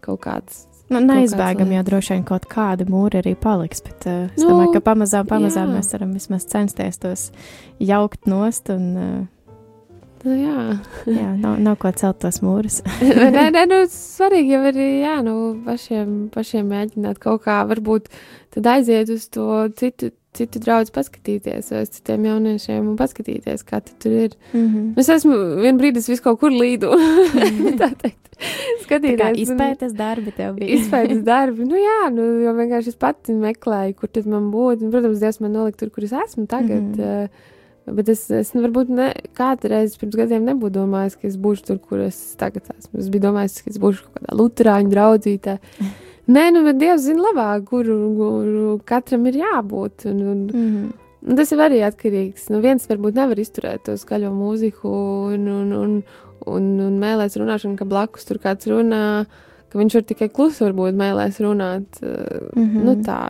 kaut 0.04 0.22
kāds. 0.26 0.66
Nu, 0.92 1.00
neizbēgami 1.00 1.78
jau 1.78 1.84
droši 1.88 2.14
vien 2.14 2.26
kaut 2.28 2.46
kāda 2.52 2.86
mūra 2.86 3.22
arī 3.24 3.36
paliks, 3.40 3.82
bet 3.82 4.06
uh, 4.06 4.26
es 4.36 4.44
Nu, 4.44 4.50
domāju, 4.50 4.74
ka 4.74 4.82
pamazām, 4.92 5.28
pamazām 5.28 5.72
jā. 5.72 5.78
mēs 5.78 5.94
varam 5.96 6.12
vismaz 6.14 6.46
censties 6.46 7.00
tos 7.00 7.32
jaukt 7.80 8.28
nost 8.28 8.70
un, 8.70 8.84
uh, 8.98 9.26
Nu, 10.24 10.36
jā, 10.40 10.60
jā, 11.20 11.30
nav, 11.36 11.58
nav 11.60 11.76
ko 11.82 11.92
celt 12.00 12.22
tos 12.24 12.40
mūrus. 12.44 12.80
nē, 13.36 13.50
nē, 13.52 13.66
nu, 13.68 13.82
svarīgi 13.92 14.56
jau 14.56 14.62
ir 14.72 14.80
jā, 15.04 15.18
nu, 15.26 15.36
pašiem, 15.66 16.14
pašiem 16.34 16.70
mēģināt 16.72 17.20
kaut 17.24 17.44
kā, 17.44 17.60
varbūt 17.68 18.08
aiziet 18.64 19.12
uz 19.12 19.28
to 19.34 19.66
citu, 19.80 20.14
citu 20.34 20.60
draugu 20.60 20.92
paskatīties, 20.96 21.70
vai 21.72 21.82
uz 21.86 21.90
citiem 21.94 22.26
jauniešiem 22.26 22.88
un 22.90 22.98
paskatīties, 22.98 23.64
kā 23.64 23.80
tad 23.86 23.94
tur 24.00 24.12
ir. 24.12 24.32
Mm 24.54 24.68
-hmm. 24.68 25.00
Es 25.00 25.10
esmu 25.10 25.34
vienā 25.62 25.78
brīdī 25.80 25.98
es 25.98 26.10
visu 26.10 26.24
kaut 26.24 26.40
kur 26.40 26.52
līdu. 26.52 26.90
tā 27.82 27.90
teikt, 28.02 28.20
Tā 28.34 28.90
kā 28.90 29.00
skatīties. 29.00 29.38
izpētes 29.48 29.94
darbi 29.94 30.32
tev 30.32 30.56
bija. 30.56 30.76
Izpētes 30.80 31.24
darbi, 31.32 31.66
nu 31.66 31.76
jā, 31.76 32.10
nu, 32.12 32.22
jo 32.44 32.54
vienkārši 32.54 32.88
es 32.88 32.96
pati 32.96 33.32
meklēju, 33.34 33.94
kur 33.96 34.10
tad 34.10 34.26
man 34.26 34.52
būtu. 34.52 34.84
Un, 34.86 34.92
protams, 34.92 35.20
Dievs 35.20 35.40
man 35.40 35.52
nolika 35.54 35.78
tur, 35.78 35.90
kur 35.90 36.04
es 36.04 36.12
esmu 36.12 36.48
tagad. 36.48 36.82
Mm 36.82 36.92
Mhm. 36.94 37.28
-hmm. 37.86 37.96
bet 37.96 38.10
es, 38.10 38.30
es 38.32 38.54
nu, 38.54 38.62
varbūt 38.62 38.90
ne, 38.90 39.14
kādreiz 39.36 39.98
pirms 40.00 40.16
gadiem 40.16 40.46
nebūtu 40.46 40.70
domājis, 40.72 41.18
ka 41.22 41.28
es 41.28 41.36
būšu 41.38 41.66
tur, 41.68 41.78
kur 41.80 42.00
es 42.00 42.36
tagad 42.40 42.64
esmu. 42.80 43.00
Es 43.00 43.10
biju 43.10 43.22
domājis, 43.22 43.62
ka 43.64 43.70
es 43.70 43.78
būšu 43.78 44.04
kaut 44.04 44.14
kādā 44.24 44.38
luterāņu 44.40 44.90
draudzītē. 44.90 45.58
Nē, 46.28 46.44
nu, 46.56 46.64
bet 46.64 46.78
Dievs 46.80 47.02
zina 47.04 47.22
labāk, 47.26 47.66
kur, 47.68 47.88
kur 48.18 48.80
katram 48.88 49.26
ir 49.28 49.42
jābūt. 49.42 50.06
Un, 50.12 50.22
un, 50.22 50.44
Mm 50.54 50.68
-hmm. 50.70 50.92
Un 51.24 51.36
tas 51.40 51.52
ir 51.52 51.58
arī 51.58 51.80
atkarīgs. 51.88 52.50
Nu, 52.52 52.60
viens 52.60 52.84
varbūt 52.90 53.16
nevar 53.16 53.40
izturēt 53.40 53.86
to 53.88 53.96
skaļo 54.00 54.32
mūziku 54.36 54.92
un, 55.34 55.48
un, 55.48 55.72
un, 55.72 56.04
un, 56.46 56.68
un 56.80 57.00
mēlēs 57.00 57.38
runāšanu, 57.40 57.78
ka 57.80 57.86
blakus 57.86 58.26
tur 58.28 58.42
kāds 58.44 58.68
runā, 58.68 59.26
ka 59.72 59.80
viņš 59.80 59.94
var 59.94 60.04
tikai 60.10 60.30
klusi 60.30 60.66
varbūt 60.66 61.00
mēlēs 61.00 61.40
runāt. 61.40 62.02
Mm. 62.02 62.66
-hmm. 62.66 62.84
Nu, 62.84 62.96
tā. 63.08 63.30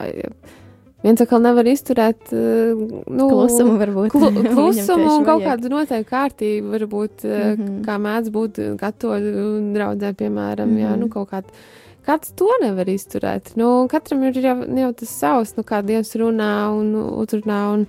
Viens 1.03 1.21
atkal 1.21 1.41
nevar 1.43 1.67
izturēt 1.67 2.31
nu, 2.31 3.29
Klusumu 3.29 3.77
varbūt. 3.77 4.09
Klu, 4.09 4.31
klusumu 4.55 5.17
un 5.17 5.25
kaut 5.27 5.43
kādu 5.43 5.69
noteiktu 5.69 6.09
kārtību, 6.09 6.73
varbūt, 6.77 7.23
mm. 7.23 7.53
-hmm. 7.53 7.79
kā 7.85 7.99
mēdz 7.99 8.29
būt 8.31 8.61
katoļu 8.79 9.73
draudzē, 9.73 10.13
piemēram, 10.13 10.69
mm 10.69 10.75
-hmm. 10.77 10.83
jā, 10.83 10.91
Mhm. 10.91 10.99
nu, 10.99 11.09
kaut 11.09 11.29
kāds. 11.29 11.49
Kāds 12.03 12.33
to 12.35 12.49
nevar 12.59 12.89
izturēt? 12.91 13.53
Nu, 13.59 13.85
katram 13.91 14.25
ir 14.27 14.39
jau, 14.43 14.57
jau 14.79 14.89
tas 14.99 15.11
savs, 15.21 15.53
nu, 15.55 15.63
kā 15.67 15.79
Dievs 15.85 16.11
runā 16.19 16.53
un 16.75 16.91
uzrunā. 17.23 17.59
Un, 17.77 17.85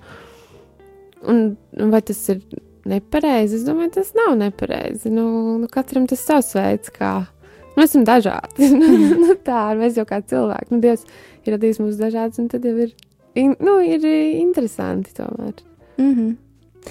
un, 1.27 1.41
un 1.81 1.91
vai 1.91 2.01
tas 2.05 2.21
ir 2.31 2.39
nepareizi? 2.87 3.59
Es 3.59 3.65
domāju, 3.67 3.97
tas 3.97 4.13
nav 4.15 4.37
nepareizi. 4.39 5.11
Nu, 5.11 5.27
nu, 5.59 5.69
katram 5.71 6.07
tas 6.07 6.23
savs 6.23 6.53
veids, 6.55 6.93
kā. 6.95 7.17
Nu, 7.25 7.81
Mēs 7.81 7.91
esam 7.91 8.05
dažādi. 8.07 8.69
nu, 9.25 9.35
tā 9.43 9.67
mēs 9.75 9.99
jau 9.99 10.07
kā 10.07 10.21
cilvēki. 10.23 10.71
Nu, 10.71 10.79
Dievs 10.83 11.03
ir 11.43 11.57
radījis 11.57 11.83
mūs 11.83 11.99
dažādus, 11.99 12.39
un 12.39 12.47
tad 12.51 12.63
jau 12.63 12.75
ir, 12.87 12.95
nu, 13.35 13.77
ir 13.83 14.07
interesanti 14.39 15.11
tomēr. 15.17 15.59
Mm 15.99 16.11
-hmm. 16.15 16.33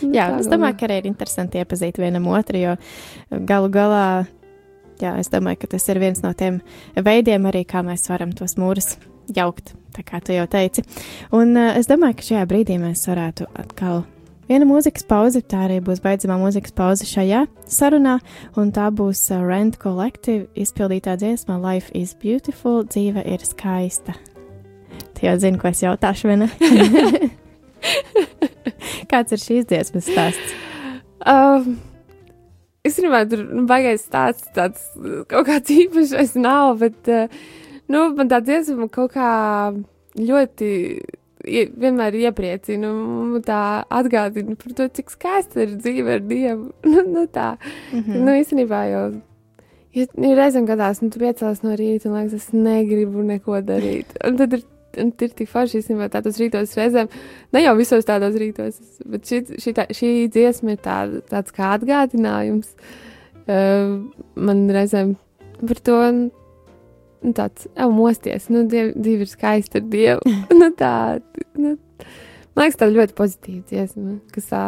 Nu, 0.02 0.10
Jā, 0.12 0.40
es 0.40 0.48
domāju, 0.50 0.76
ka 0.78 0.88
arī 0.88 0.98
ir 0.98 1.06
interesanti 1.06 1.60
iepazīt 1.60 1.98
vienam 2.02 2.26
otru, 2.26 2.58
jo 2.58 2.76
galu 3.30 3.68
galā, 3.70 4.26
jā, 5.02 5.14
es 5.20 5.30
domāju, 5.32 5.62
ka 5.62 5.74
tas 5.74 5.88
ir 5.90 6.00
viens 6.02 6.22
no 6.24 6.32
tiem 6.36 6.60
veidiem 6.94 7.50
arī, 7.50 7.64
kā 7.68 7.84
mēs 7.86 8.08
varam 8.10 8.34
tos 8.36 8.56
mūrus 8.60 8.96
jaukt, 9.34 9.74
tā 9.96 10.04
kā 10.06 10.20
tu 10.24 10.34
jau 10.36 10.46
teici. 10.50 10.84
Un 11.34 11.54
uh, 11.56 11.72
es 11.78 11.88
domāju, 11.90 12.18
ka 12.18 12.28
šajā 12.28 12.48
brīdī 12.50 12.78
mēs 12.82 13.06
varētu 13.08 13.48
atkal 13.60 14.04
viena 14.48 14.68
mūzikas 14.68 15.06
pauze, 15.08 15.40
tā 15.40 15.64
arī 15.68 15.80
būs 15.84 16.02
beidzamā 16.04 16.36
mūzikas 16.42 16.74
pauze 16.76 17.08
šajā 17.08 17.44
sarunā, 17.70 18.18
un 18.60 18.72
tā 18.74 18.90
būs 18.94 19.26
uh, 19.32 19.40
Rent 19.44 19.78
Collective 19.82 20.48
izpildītā 20.58 21.16
dziesma 21.20 21.58
Life 21.62 21.94
is 21.96 22.14
Beautiful, 22.20 22.84
dzīve 22.84 23.24
ir 23.24 23.46
skaista. 23.46 24.16
Tu 25.14 25.26
jau 25.26 25.34
zini, 25.40 25.58
ko 25.58 25.70
es 25.70 25.82
jautāšu, 25.82 26.30
vai 26.30 26.44
ne? 26.44 26.50
Kāds 29.10 29.34
ir 29.34 29.40
šīs 29.42 29.66
dziesmas 29.70 30.08
stāsts? 30.08 30.54
Um, 31.24 31.76
domāju, 32.84 33.30
tur 33.32 33.44
nu, 33.48 33.64
baigais 33.68 34.02
tāds 34.12 34.48
uh, 35.00 35.22
kaut 35.30 35.46
kāds 35.48 35.72
īpašs 35.80 36.34
nav, 36.36 36.74
bet 36.82 37.08
uh, 37.08 37.28
nu, 37.88 38.10
man 38.16 38.28
tā 38.28 38.42
dziesma 38.44 38.90
kaut 38.92 39.14
kā 39.16 39.28
ļoti 40.20 40.68
ie- 41.48 41.70
vienmēr 41.80 42.16
iepriecina 42.26 42.90
un 42.92 43.38
tā 43.44 43.60
atgādina 43.88 44.56
par 44.60 44.76
to, 44.76 44.88
cik 44.98 45.10
skaista 45.16 45.64
ir 45.64 45.78
dzīve 45.80 46.18
ar 46.18 46.26
Dievu. 46.28 46.72
nu, 46.92 47.06
nu, 47.08 47.24
tā. 47.32 47.54
Mm 47.92 48.04
Mm. 48.04 48.20
Nu, 48.26 48.36
īstenībā 48.42 48.82
jau. 48.90 49.06
Ja, 49.94 50.04
ja 50.26 50.34
reizēm 50.36 50.66
gadās, 50.66 51.00
nu, 51.00 51.08
tu 51.14 51.20
piecēlies 51.22 51.62
no 51.62 51.76
rīta 51.78 52.08
un 52.10 52.16
liekas, 52.18 52.34
es 52.34 52.52
negribu 52.52 53.22
neko 53.22 53.60
darīt. 53.62 54.10
Un 54.26 54.36
tad 54.40 54.52
ir, 54.58 54.64
un 55.00 55.10
ir 55.24 55.34
tik 55.38 55.50
forši, 55.50 55.80
īstenībā, 55.80 56.10
tādos 56.12 56.38
rītos 56.40 56.76
reizēm, 56.78 57.10
ne 57.54 57.64
jau 57.64 57.74
visos 57.78 58.06
tādos 58.08 58.36
rītos, 58.40 58.78
bet 59.10 59.26
šī, 59.30 59.40
šī, 59.62 59.74
tā, 59.76 59.88
šī 59.94 60.12
dziesma 60.34 60.76
ir 60.76 60.80
tā, 60.84 60.98
tāds 61.30 61.54
kā 61.54 61.74
atgādinājums 61.78 62.72
uh, 62.74 64.00
man 64.34 64.64
reizēm 64.74 65.16
par 65.64 65.84
to. 65.88 66.00
Nu, 67.24 67.32
tāds 67.32 67.64
jau 67.72 67.88
mosties, 67.88 68.50
nu, 68.52 68.66
diev, 68.68 68.90
divi 69.00 69.24
ir 69.24 69.30
skaisti 69.30 69.80
ar 69.80 69.84
dievu. 69.88 70.32
nu, 70.60 70.68
tā, 70.76 70.94
nu, 71.56 71.76
man 72.52 72.66
liekas, 72.66 72.76
tā 72.82 72.90
ļoti 72.92 73.16
pozitīva 73.16 73.64
dziesma, 73.70 74.18
kas 74.34 74.50
tā 74.50 74.64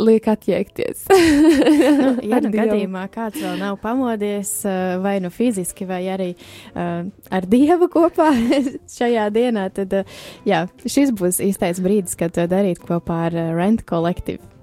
liek 0.00 0.28
attiekties. 0.28 1.04
nu, 1.10 2.14
ja 2.30 2.40
nu 2.44 2.52
gadījumā 2.54 3.06
kāds 3.12 3.40
vēl 3.42 3.58
nav 3.60 3.78
pamodies, 3.82 4.52
eh, 4.68 4.96
vai 5.02 5.18
nu 5.24 5.30
fiziski, 5.34 5.86
vai 5.88 6.02
arī 6.12 6.30
uh, 6.34 7.04
ar 7.34 7.48
dievu 7.50 7.90
kopā 7.92 8.30
šajā 8.98 9.28
dienā, 9.34 9.68
tad 9.74 10.00
uh, 10.00 10.16
jā, 10.48 10.64
šis 10.86 11.14
būs 11.16 11.42
īstais 11.44 11.82
brīdis, 11.84 12.18
kad 12.18 12.34
to 12.36 12.48
darīt 12.50 12.82
kopā 12.84 13.26
ar 13.28 13.38
Rent 13.56 13.86
Collective. 13.88 14.53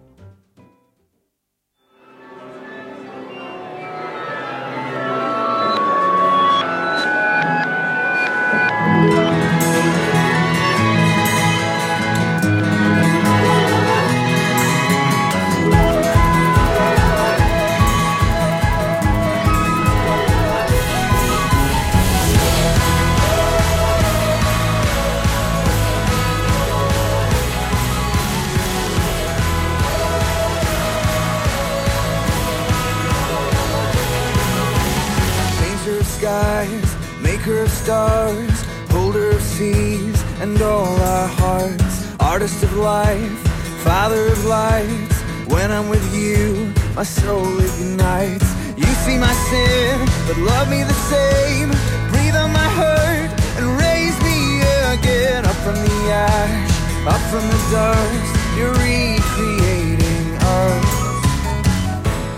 Of 42.51 42.77
life, 42.77 43.39
father 43.83 44.27
of 44.27 44.45
lights. 44.45 45.17
When 45.47 45.71
I'm 45.71 45.89
with 45.89 46.13
you, 46.13 46.71
my 46.95 47.01
soul 47.01 47.59
ignites. 47.59 48.45
You 48.77 48.85
see 49.03 49.17
my 49.17 49.33
sin, 49.49 49.97
but 50.27 50.37
love 50.37 50.69
me 50.69 50.83
the 50.83 50.99
same. 51.09 51.69
Breathe 52.11 52.35
on 52.35 52.51
my 52.53 52.69
hurt 52.81 53.31
and 53.57 53.65
raise 53.79 54.15
me 54.21 54.61
again. 54.93 55.43
Up 55.45 55.55
from 55.65 55.73
the 55.73 56.11
ash, 56.11 56.71
up 57.07 57.21
from 57.31 57.47
the 57.47 57.61
dust. 57.71 58.31
You're 58.55 58.73
recreating 58.73 60.37
us. 60.59 60.91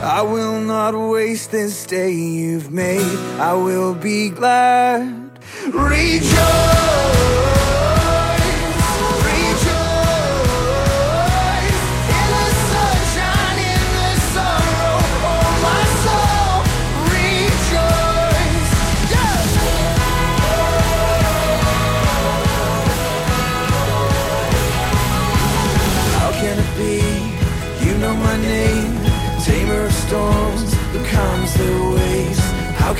I 0.01 0.21
will 0.21 0.61
not 0.61 0.95
waste 0.95 1.51
this 1.51 1.85
day 1.85 2.11
you've 2.11 2.71
made. 2.71 3.19
I 3.39 3.53
will 3.53 3.93
be 3.93 4.29
glad. 4.29 5.31
Rejoice. 5.65 7.52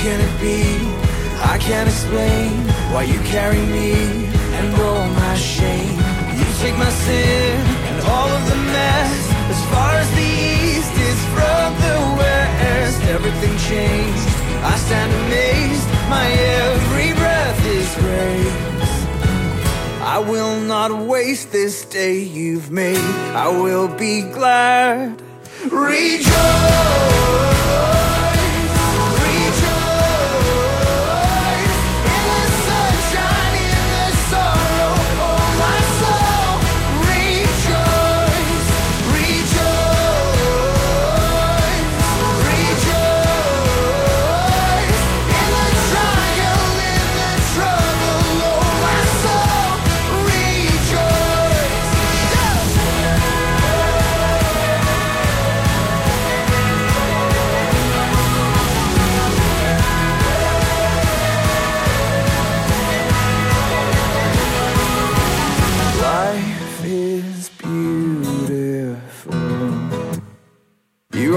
Can 0.03 0.19
it 0.19 0.35
be? 0.41 0.59
I 1.53 1.57
can't 1.59 1.87
explain 1.87 2.51
why 2.91 3.03
you 3.03 3.19
carry 3.35 3.63
me 3.77 3.93
and 4.57 4.67
all 4.83 5.07
my 5.23 5.35
shame. 5.35 5.95
You 6.37 6.47
take 6.59 6.77
my 6.77 6.91
sin 7.07 7.55
and 7.89 7.99
all 8.13 8.29
of 8.37 8.43
the 8.51 8.59
mess 8.75 9.13
as 9.53 9.61
far 9.71 9.91
as 10.03 10.09
the 10.19 10.29
east 10.59 10.93
is 11.09 11.19
from 11.35 11.67
the 11.87 11.97
west. 12.19 12.99
Everything 13.15 13.55
changed. 13.71 14.27
I 14.71 14.75
stand 14.85 15.11
amazed. 15.23 15.87
My 16.15 16.27
every 16.59 17.11
breath 17.21 17.61
is 17.79 17.89
grace. 18.03 18.95
I 20.15 20.19
will 20.19 20.59
not 20.59 20.91
waste 21.13 21.53
this 21.53 21.85
day 21.85 22.19
you've 22.19 22.71
made. 22.71 23.09
I 23.45 23.47
will 23.47 23.87
be 23.87 24.21
glad. 24.21 25.21
Rejoice. 25.71 27.52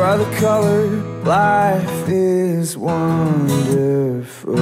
You 0.07 0.19
the 0.19 0.37
color, 0.37 0.87
life 1.25 2.09
is 2.09 2.77
wonderful. 2.77 4.57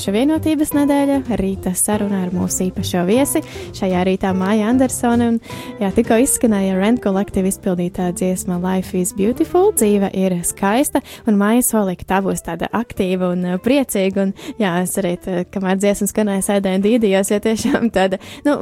Kristiešu 0.00 0.16
vienotības 0.16 0.70
nedēļa, 0.72 1.16
rīta 1.36 1.74
saruna 1.76 2.22
ar 2.24 2.30
mūsu 2.32 2.70
īpašo 2.70 3.02
viesi. 3.04 3.42
Šajā 3.76 4.00
rītā 4.08 4.30
Māja 4.32 4.70
Andersone 4.72 5.26
un 5.28 5.34
jā, 5.76 5.90
tikko 5.92 6.16
izskanēja 6.22 6.78
Rent 6.78 7.02
kolektīva 7.04 7.50
izpildītā 7.50 8.06
dziesma 8.16 8.56
Life 8.62 8.96
is 8.96 9.12
Beautiful, 9.12 9.74
dzīve 9.76 10.08
ir 10.16 10.38
skaista, 10.48 11.02
un 11.28 11.36
Māja 11.36 11.66
solīja, 11.68 11.98
ka 12.00 12.08
tā 12.14 12.20
būs 12.24 12.40
tāda 12.46 12.70
aktīva 12.80 13.28
un 13.34 13.44
uh, 13.44 13.58
priecīga, 13.60 14.24
un 14.24 14.32
jā, 14.62 14.70
es 14.86 14.96
arī, 15.02 15.18
tā, 15.20 15.42
kamēr 15.52 15.76
dziesma 15.82 16.08
skanēja, 16.08 16.46
sēdēju 16.48 16.82
dīdījos, 16.88 17.34
jo 17.34 17.42
tiešām 17.50 17.92
tāda, 17.92 18.22
nu, 18.48 18.56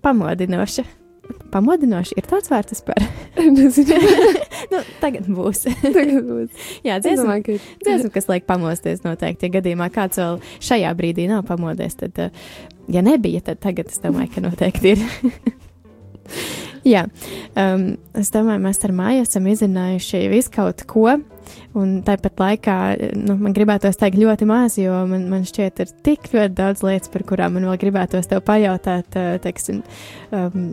pamodinoša. 0.00 0.86
Pamodinoši 1.52 2.16
ir 2.20 2.26
tāds 2.28 2.50
vārds 2.52 2.74
vispār. 2.74 3.00
nu, 4.72 4.82
tagad 5.02 5.28
būs. 5.32 5.64
Tagad 5.82 6.28
būs. 6.28 6.66
jā, 6.84 6.98
Es 6.98 7.04
dziesma, 7.06 7.38
ka 7.44 7.56
dziesma, 7.84 8.12
kas 8.14 8.28
liek 8.28 8.48
pamosties 8.48 9.04
noteikti. 9.06 9.48
Ja 9.48 9.58
gadījumā 9.58 9.88
kāds 9.94 10.20
vēl 10.20 10.40
šajā 10.68 10.92
brīdī 10.98 11.28
nav 11.30 11.46
pamodies, 11.48 11.96
tad, 12.00 12.20
uh, 12.20 12.52
ja 12.92 13.04
nebija, 13.04 13.42
tad 13.48 13.62
tagad 13.64 13.92
es 13.92 14.02
domāju, 14.04 14.34
ka 14.34 14.44
noteikti 14.44 14.96
ir. 14.96 15.06
Jā, 16.88 17.04
um, 17.58 17.88
es 18.16 18.30
domāju, 18.32 18.62
mēs 18.64 18.78
ar 18.86 18.92
māju 18.96 19.24
esam 19.24 19.48
izrunājuši 19.50 20.20
visu 20.32 20.52
kaut 20.54 20.84
ko, 20.88 21.08
un 21.78 21.96
tāpat 22.06 22.40
laikā 22.40 22.76
nu, 23.18 23.36
man 23.40 23.56
gribētos 23.56 23.98
teikt 24.00 24.20
ļoti 24.20 24.48
maz, 24.48 24.78
jo 24.80 24.94
man, 25.10 25.26
man 25.32 25.44
šķiet, 25.48 25.82
ir 25.82 25.92
tik 26.06 26.30
ļoti 26.32 26.54
daudz 26.56 26.84
lietas, 26.86 27.10
par 27.12 27.24
kurām 27.28 27.56
man 27.56 27.66
vēl 27.68 27.80
gribētos 27.82 28.30
tev 28.30 28.44
pajautāt, 28.46 29.18
uh, 29.18 29.36
teiksim, 29.42 29.82
um, 30.32 30.70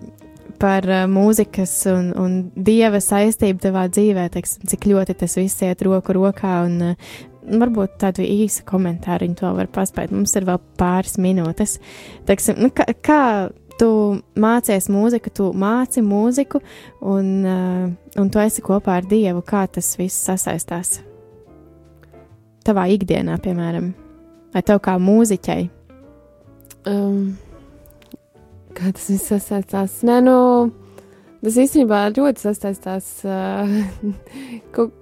par 0.62 0.88
uh, 0.90 1.06
mūzikas 1.12 1.74
un, 1.92 2.12
un 2.20 2.36
dieva 2.56 3.02
saistību 3.04 3.64
tavā 3.64 3.86
dzīvē, 3.92 4.28
teiksim, 4.34 4.66
cik 4.72 4.90
ļoti 4.92 5.18
tas 5.22 5.38
viss 5.40 5.64
iet 5.66 5.84
roku 5.86 6.16
rokā. 6.18 6.60
Un, 6.68 6.94
uh, 6.94 7.24
Varbūt 7.46 8.00
tādu 8.02 8.24
īsu 8.26 8.64
komentāru 8.66 9.28
to 9.38 9.52
var 9.54 9.68
paspēt. 9.70 10.10
Mums 10.10 10.32
ir 10.34 10.48
vēl 10.48 10.58
pāris 10.82 11.20
minūtes. 11.22 11.76
Teiksim, 12.26 12.58
nu, 12.58 12.72
kā, 12.74 12.88
kā 13.06 13.20
tu 13.78 13.90
mācies 14.40 14.88
mūziku, 14.90 15.30
tu 15.30 15.52
māci 15.54 16.02
mūziku, 16.02 16.64
un, 17.06 17.30
uh, 17.46 17.86
un 18.18 18.32
tu 18.34 18.42
esi 18.42 18.66
kopā 18.66 18.98
ar 18.98 19.06
Dievu. 19.10 19.44
Kā 19.46 19.68
tas 19.70 19.94
viss 20.00 20.26
sasaistās? 20.26 21.00
Tavā 22.66 22.88
ikdienā, 22.96 23.38
piemēram, 23.46 23.92
vai 24.56 24.66
tev 24.66 24.82
kā 24.82 24.98
mūziķei? 24.98 25.68
Um, 26.90 27.36
kā 28.76 28.92
tas 28.96 29.08
viss 29.12 29.32
sasaistās? 29.32 30.02
Nē, 30.08 30.20
nu, 30.26 30.36
tas 31.44 31.58
īstenībā 31.64 32.06
ļoti 32.16 32.46
sasaistās 32.46 33.10
uh, 33.28 33.74
kaut, 34.76 34.94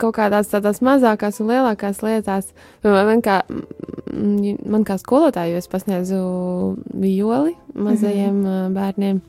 kaut 0.00 0.14
kādās 0.16 0.50
tādās 0.52 0.82
mazākās 0.84 1.40
un 1.42 1.52
lielākās 1.52 2.02
lietās. 2.04 2.52
Man 2.84 3.22
kā, 3.24 3.40
man 4.12 4.86
kā 4.88 4.98
skolotāju 5.00 5.60
es 5.60 5.70
pasniedzu 5.72 6.22
violi 6.92 7.56
mazajiem 7.74 8.34
mm 8.34 8.46
-hmm. 8.46 8.74
bērniem. 8.74 9.20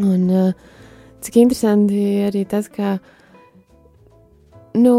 Un 0.00 0.30
uh, 0.30 0.52
cik 1.20 1.36
interesanti 1.36 2.24
arī 2.28 2.46
tas, 2.48 2.68
ka, 2.68 2.98
nu, 4.74 4.94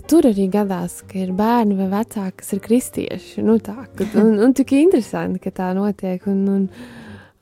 ka 0.00 0.06
tur 0.08 0.28
arī 0.30 0.48
gadās, 0.50 1.00
ka 1.08 1.18
ir 1.20 1.32
bērni 1.36 1.76
vai 1.76 1.88
vecāki, 1.92 2.40
kas 2.40 2.54
ir 2.56 2.62
kristieši. 2.64 3.44
Nu, 3.44 3.58
tā, 3.60 3.76
ka, 3.96 4.06
un, 4.22 4.38
un 4.40 4.54
tik 4.56 4.72
interesanti, 4.78 5.42
ka 5.44 5.52
tā 5.52 5.70
notiek. 5.76 6.24
Un, 6.30 6.40
un, 6.48 6.64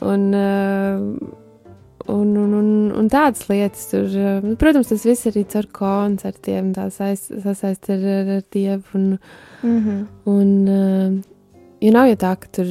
un, 0.03 0.25
uh, 0.35 2.11
un, 2.11 2.35
un, 2.43 2.57
un, 2.59 2.71
un 2.99 3.11
tādas 3.13 3.47
lietas 3.51 3.87
tur, 3.93 4.11
uh, 4.11 4.43
nu, 4.43 4.57
protams, 4.59 4.91
tas 4.91 5.07
viss 5.07 5.31
arī 5.31 5.45
caur 5.55 5.71
koncertiem, 5.79 6.75
sasaist 6.75 7.91
ar, 7.95 8.09
ar, 8.19 8.35
Dievu. 8.53 8.85
Un, 8.95 9.19
Mm 9.59 9.79
-hmm. 9.79 10.07
un, 10.25 10.69
uh, 10.69 11.23
ja 11.81 11.93
nav 11.93 12.07
jau 12.07 12.17
tā, 12.17 12.37
ka 12.37 12.47
tur 12.53 12.67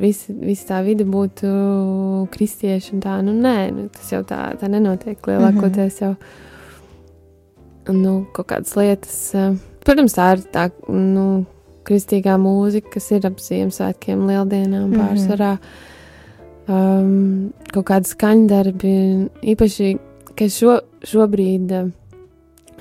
visi, 0.00 0.32
visi 0.32 0.66
tā 0.66 0.84
vide 0.84 1.04
būtu 1.04 2.28
kristieši 2.30 2.94
un 2.94 3.00
tā, 3.00 3.22
nu 3.22 3.32
nē, 3.32 3.70
nu, 3.74 3.88
tas 3.88 4.12
jau 4.12 4.22
tā, 4.22 4.54
tā 4.60 4.68
nenotiek 4.68 5.26
lielākoties 5.26 6.00
jau. 6.00 6.14
Nu, 7.88 8.26
kaut 8.36 8.46
kādas 8.50 8.74
lietas, 8.76 9.18
uh, 9.34 9.54
protams, 9.84 10.14
tā 10.16 10.32
ir 10.36 10.42
tā, 10.52 10.70
nu, 10.92 11.46
kristīgā 11.88 12.34
mūzika, 12.40 12.90
kas 12.98 13.10
ir 13.16 13.26
ap 13.26 13.38
Ziemassvētkiem, 13.40 14.26
Lieldienām 14.28 14.90
Mhm. 14.90 14.98
pārsvarā. 15.00 15.58
Um, 16.68 17.52
kaut 17.72 17.86
kādi 17.88 18.10
skaņdarbi, 18.10 18.94
īpaši, 19.54 19.98
ka 20.36 20.44
šo, 20.52 20.80
šobrīd 21.08 21.72
uh, 21.72 21.88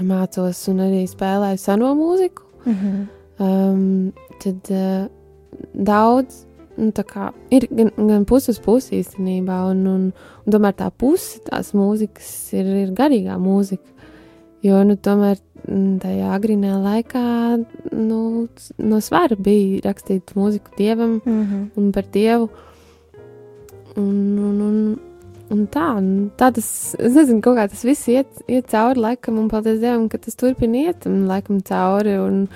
mācos 0.03 0.59
un 0.67 0.81
arī 0.83 1.05
spēlēju 1.07 1.57
seno 1.61 1.93
mūziku. 1.95 2.43
Mm 2.65 2.73
-hmm. 2.73 3.07
Um, 3.39 4.13
tad 4.43 4.71
uh, 4.71 5.07
daudz 5.73 6.45
nu, 6.77 6.91
tā 6.91 7.03
kā, 7.03 7.31
ir 7.49 7.67
gan, 7.71 7.91
gan 7.97 8.25
pusi 8.25 8.51
uz 8.51 8.59
pusi 8.59 8.99
īstenībā, 9.01 9.71
un, 9.71 9.87
un, 9.87 10.13
un 10.45 10.53
tomēr 10.53 10.73
tā 10.73 10.91
puse 10.91 11.39
tās 11.45 11.73
mūzikas 11.73 12.53
ir, 12.53 12.65
ir 12.65 12.91
garīgā 12.97 13.37
mūzika. 13.41 13.83
Jo 14.65 14.81
nu, 14.87 14.95
tomēr 14.97 15.37
mm, 15.67 15.97
tajā 16.01 16.29
agrīnā 16.33 16.77
laikā 16.81 17.23
nu, 17.93 18.21
no 18.77 19.01
svara 19.03 19.37
bija 19.37 19.83
rakstīt 19.85 20.33
mūziku 20.37 20.73
dievam 20.77 21.21
Mm 21.25 21.43
-hmm. 21.43 21.67
un 21.75 21.91
par 21.91 22.05
dievu. 22.13 22.49
Un, 23.97 24.37
un, 24.37 24.61
un, 24.61 24.99
un 25.49 25.67
tā, 25.67 25.97
un 25.97 26.31
tā 26.37 26.51
tas, 26.53 26.95
es 26.99 27.13
nezinu, 27.13 27.41
kā 27.41 27.67
tas 27.69 27.83
viss 27.83 28.07
iet, 28.07 28.27
iet 28.47 28.67
cauri 28.67 28.99
laikam, 28.99 29.39
un 29.39 29.47
paldies 29.47 29.79
Dievam, 29.79 30.09
ka 30.09 30.17
tas 30.17 30.35
turpina 30.35 30.77
iet 30.77 31.05
un 31.05 31.27
laikam 31.27 31.61
cauri. 31.61 32.17
Un, 32.17 32.47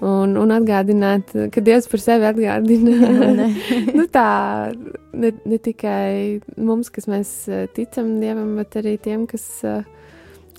Un, 0.00 0.30
un 0.40 0.48
atgādināt, 0.48 1.50
ka 1.52 1.60
Dievs 1.60 1.86
par 1.86 2.00
sevi 2.00 2.24
atgādina. 2.24 3.10
nu, 3.98 4.06
tā 4.08 4.72
ne, 5.12 5.32
ne 5.44 5.58
tikai 5.58 6.40
mums, 6.56 6.88
kas 6.88 7.04
mēs 7.04 7.48
eh, 7.52 7.66
ticam 7.76 8.20
Dievam, 8.22 8.56
bet 8.56 8.78
arī 8.80 8.96
tiem, 8.96 9.26
kas, 9.26 9.44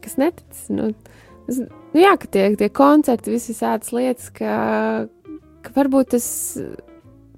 eh, 0.02 0.06
kas 0.06 0.18
netic. 0.18 0.62
Nu, 0.70 0.92
es, 1.50 1.62
nu, 1.62 2.00
jā, 2.00 2.16
ka 2.20 2.30
tie, 2.32 2.48
tie 2.60 2.70
koncerti, 2.74 3.34
visas 3.34 3.62
tādas 3.62 3.92
lietas, 3.96 4.30
ka, 4.36 4.56
ka 5.66 5.76
varbūt 5.76 6.16
tas, 6.16 6.28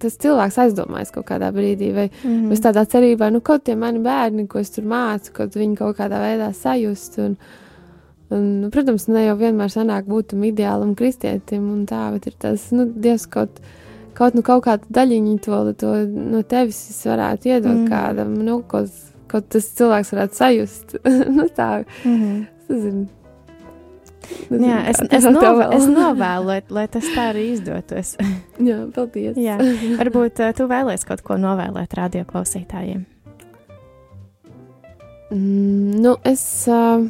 tas 0.04 0.18
cilvēks 0.22 0.60
aizdomājas 0.66 1.14
kaut 1.16 1.28
kādā 1.32 1.52
brīdī, 1.56 1.92
vai 1.96 2.08
Mm 2.24 2.48
mm. 2.48 2.56
es 2.56 2.64
tādā 2.64 2.86
cerībā, 2.90 3.32
nu, 3.34 3.42
kaut 3.42 3.66
tie 3.68 3.76
mani 3.76 4.00
bērni, 4.04 4.48
ko 4.48 4.60
es 4.60 4.74
tur 4.76 4.88
mācu, 4.90 5.34
kaut 5.34 5.56
viņi 5.56 5.78
kaut 5.80 5.98
kādā 5.98 6.20
veidā 6.22 6.52
sajust. 6.54 7.20
Un, 7.24 7.38
un, 8.30 8.50
nu, 8.64 8.70
protams, 8.74 9.08
ne 9.08 9.28
jau 9.28 9.38
vienmēr 9.40 9.72
sanāk 9.72 10.10
būt 10.10 10.34
tam 10.34 10.44
ideālam 10.44 10.96
kristietim, 10.96 11.70
un 11.72 11.88
tā, 11.90 12.10
bet 12.16 12.28
ir 12.28 12.38
tas, 12.40 12.70
nu, 12.76 12.86
Dievs 12.86 13.26
kaut, 13.32 13.62
kaut, 14.14 14.36
nu, 14.36 14.44
kaut 14.46 14.66
kādu 14.68 14.94
daļiņu 14.94 15.40
to, 15.46 15.64
to 15.80 15.96
no 16.08 16.44
tevis 16.44 17.02
varētu 17.08 17.50
iedot 17.50 17.78
mm. 17.84 17.90
kādam, 17.90 18.36
nu, 18.46 18.62
kaut, 18.68 18.92
kaut 19.32 19.50
tas 19.50 19.70
cilvēks 19.78 20.14
varētu 20.14 20.42
sajust. 20.42 20.98
nu, 21.38 21.48
tā, 21.56 21.86
Mm 22.04 22.18
-hmm. 22.18 22.53
Zinu. 22.70 23.08
Jā, 24.54 24.84
es, 24.88 25.00
es, 25.12 25.26
no, 25.28 25.42
es 25.74 25.86
novēlu, 25.90 26.48
lai, 26.48 26.60
lai 26.72 26.86
tas 26.92 27.08
tā 27.12 27.30
arī 27.34 27.50
izdotos. 27.54 28.14
Jā, 28.70 28.78
paldies. 28.96 29.40
Jā, 29.40 29.58
varbūt 30.00 30.40
uh, 30.44 30.54
tu 30.56 30.68
vēlēsies 30.70 31.08
kaut 31.10 31.24
ko 31.26 31.38
novēlēt 31.42 31.96
radioklausītājiem. 32.00 33.04
Mm, 35.34 36.00
nu, 36.04 36.16
es, 36.30 36.44
uh, 36.72 37.04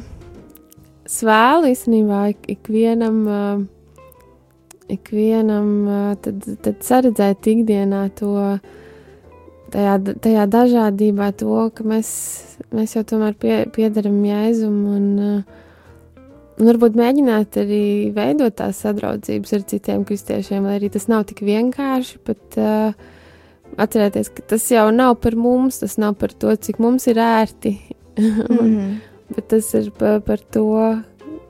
es 1.06 1.20
vēlu 1.26 1.70
īstenībā 1.70 2.22
ik, 2.32 2.48
ikvienam, 2.56 3.20
uh, 3.28 4.06
ikvienam 4.90 5.68
uh, 5.84 6.08
tad, 6.24 6.48
tad 6.64 6.80
saredzēt 6.86 7.50
ikdienā 7.52 8.06
to, 8.18 8.56
tajā, 9.74 9.98
tajā 10.22 10.46
dažādībā, 10.50 11.32
to, 11.40 11.58
ka 11.74 11.86
mēs, 11.88 12.08
mēs 12.74 12.94
jau 12.96 13.04
tomēr 13.14 13.36
pie, 13.38 13.56
piedaram 13.74 14.16
jēzum 14.28 14.78
un, 14.94 15.08
uh, 15.18 16.22
un 16.58 16.70
varbūt 16.70 16.98
mēģināt 16.98 17.58
arī 17.64 17.84
veidot 18.14 18.54
tās 18.60 18.82
sadraudzības 18.84 19.56
ar 19.58 19.66
citiem 19.74 20.06
kristiešiem, 20.08 20.68
lai 20.68 20.78
arī 20.78 20.92
tas 20.94 21.08
nav 21.10 21.26
tik 21.30 21.42
vienkārši, 21.46 22.20
bet 22.28 22.58
uh, 22.62 22.94
atcerēties, 23.80 24.30
ka 24.34 24.46
tas 24.54 24.68
jau 24.70 24.86
nav 24.94 25.16
par 25.22 25.36
mums, 25.38 25.82
tas 25.82 25.98
nav 26.00 26.16
par 26.20 26.32
to, 26.32 26.54
cik 26.54 26.80
mums 26.82 27.08
ir 27.10 27.20
ērti. 27.22 27.76
Mm 28.14 28.40
un, 28.60 28.68
-hmm. 28.70 28.94
bet 29.34 29.48
tas 29.48 29.74
ir 29.74 29.90
par, 29.90 30.20
par 30.20 30.38
to, 30.38 30.66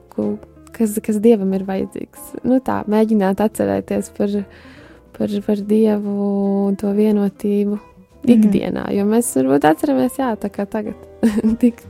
ko, 0.09 0.37
kas, 0.72 0.99
kas 1.03 1.20
dievam 1.20 1.53
ir 1.53 1.64
vajadzīgs. 1.68 2.39
Nu, 2.45 2.61
tā 2.61 2.83
mēģināt 2.89 3.41
atcerēties 3.41 4.11
par, 4.16 4.31
par, 5.18 5.29
par 5.47 5.57
dievu 5.57 6.14
un 6.68 6.77
to 6.77 6.93
vienotību. 6.97 7.79
Ikdienā. 8.31 8.87
Jo 8.95 9.05
mēs 9.09 9.31
varbūt 9.39 9.66
atceramies, 9.68 10.18
jā, 10.20 10.33
tā 10.41 10.51
kā 10.53 10.66
tagad, 10.70 10.99
tik, 11.62 11.83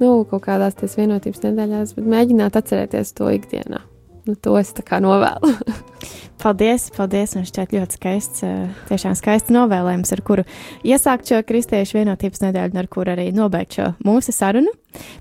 nu, 0.00 0.24
kaut 0.30 0.44
kādās 0.46 0.78
tās 0.78 0.96
vienotības 0.98 1.44
nedēļās, 1.44 1.94
bet 1.98 2.10
mēģināt 2.16 2.58
atcerēties 2.60 3.14
to 3.18 3.30
ikdienā. 3.36 3.82
Nu, 4.28 4.36
to 4.36 4.58
es 4.60 4.74
tā 4.76 4.84
kā 4.84 5.00
novēlu. 5.00 5.54
Paldies, 6.38 6.84
paldies. 6.94 7.32
Man 7.34 7.46
šķiet 7.48 7.72
ļoti 7.74 7.96
skaists, 7.96 8.42
eh, 8.46 8.68
tiešām 8.86 9.16
skaists 9.18 9.50
novēlējums, 9.50 10.12
ar 10.14 10.20
kuru 10.22 10.44
iesākt 10.86 11.32
šo 11.32 11.40
kristiešu 11.42 11.96
vienotības 11.98 12.44
nedēļu, 12.44 12.76
un 12.76 12.82
ar 12.84 12.88
kuru 12.92 13.10
arī 13.16 13.24
nobeigt 13.34 13.74
šo 13.74 13.88
mūsu 14.06 14.34
sarunu. 14.36 14.70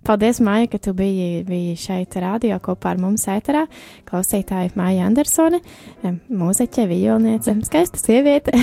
Paldies, 0.05 0.37
Māja, 0.45 0.69
ka 0.69 0.77
tu 0.77 0.93
biji, 0.97 1.41
biji 1.47 1.73
šeit 1.81 2.19
radio 2.21 2.59
kopā 2.61 2.93
ar 2.93 3.01
mums 3.01 3.25
ēterā. 3.31 3.65
Klausītāja 4.05 4.75
Māja 4.77 5.09
Andersone, 5.09 5.63
em, 6.05 6.21
mūziķe, 6.29 6.85
violniece, 6.91 7.57
skaista 7.65 7.97
sieviete. 7.97 8.53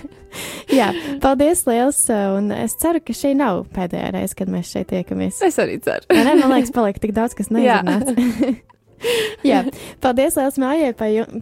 Jā, 0.78 0.92
paldies 1.24 1.64
liels, 1.70 2.04
eh, 2.12 2.24
un 2.36 2.52
es 2.52 2.76
ceru, 2.76 3.00
ka 3.00 3.16
šī 3.16 3.32
nav 3.38 3.64
pēdējā 3.72 4.12
reize, 4.18 4.36
kad 4.36 4.52
mēs 4.52 4.76
šeit 4.76 4.92
tiekamies. 4.92 5.40
es 5.40 5.56
arī 5.56 5.80
ceru. 5.80 6.04
Ne, 6.12 6.36
man 6.36 6.58
liekas, 6.58 6.74
paliek 6.76 7.00
tik 7.00 7.16
daudz, 7.16 7.38
kas 7.38 7.48
neizrunāts. 7.48 8.58
Jā, 9.50 9.64
paldies 10.02 10.38
liels 10.38 10.58
mājai, 10.60 10.92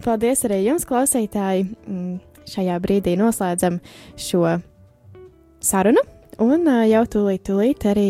paldies 0.05 0.45
arī 0.47 0.63
jums, 0.67 0.87
klausītāji. 0.89 1.67
Mm, 1.87 2.17
Šajā 2.47 2.77
brīdī 2.79 3.17
noslēdzam 3.19 3.81
šo 4.15 4.53
sarunu. 5.59 5.99
Un 6.39 6.69
jau 6.85 7.01
tūlīt, 7.09 7.41
tūlīt 7.49 7.83
arī 7.89 8.07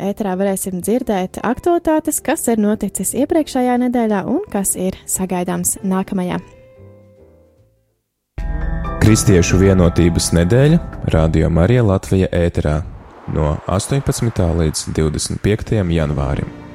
ēterā 0.00 0.32
varēsim 0.40 0.80
dzirdēt 0.80 1.42
aktualitātes, 1.44 2.22
kas 2.24 2.48
ir 2.48 2.58
noticis 2.62 3.12
iepriekšējā 3.20 3.76
nedēļā 3.84 4.24
un 4.32 4.42
kas 4.50 4.74
ir 4.80 4.96
sagaidāms 5.06 5.76
nākamajā. 5.84 6.40
Kristiešu 9.04 9.60
vienotības 9.60 10.32
nedēļa 10.34 10.80
Radio 11.14 11.52
Marija 11.52 11.84
Latvija 11.86 12.32
ēterā 12.34 12.80
no 13.36 13.54
18. 13.70 14.46
līdz 14.64 14.86
25. 14.96 15.84
janvārim. 15.94 16.65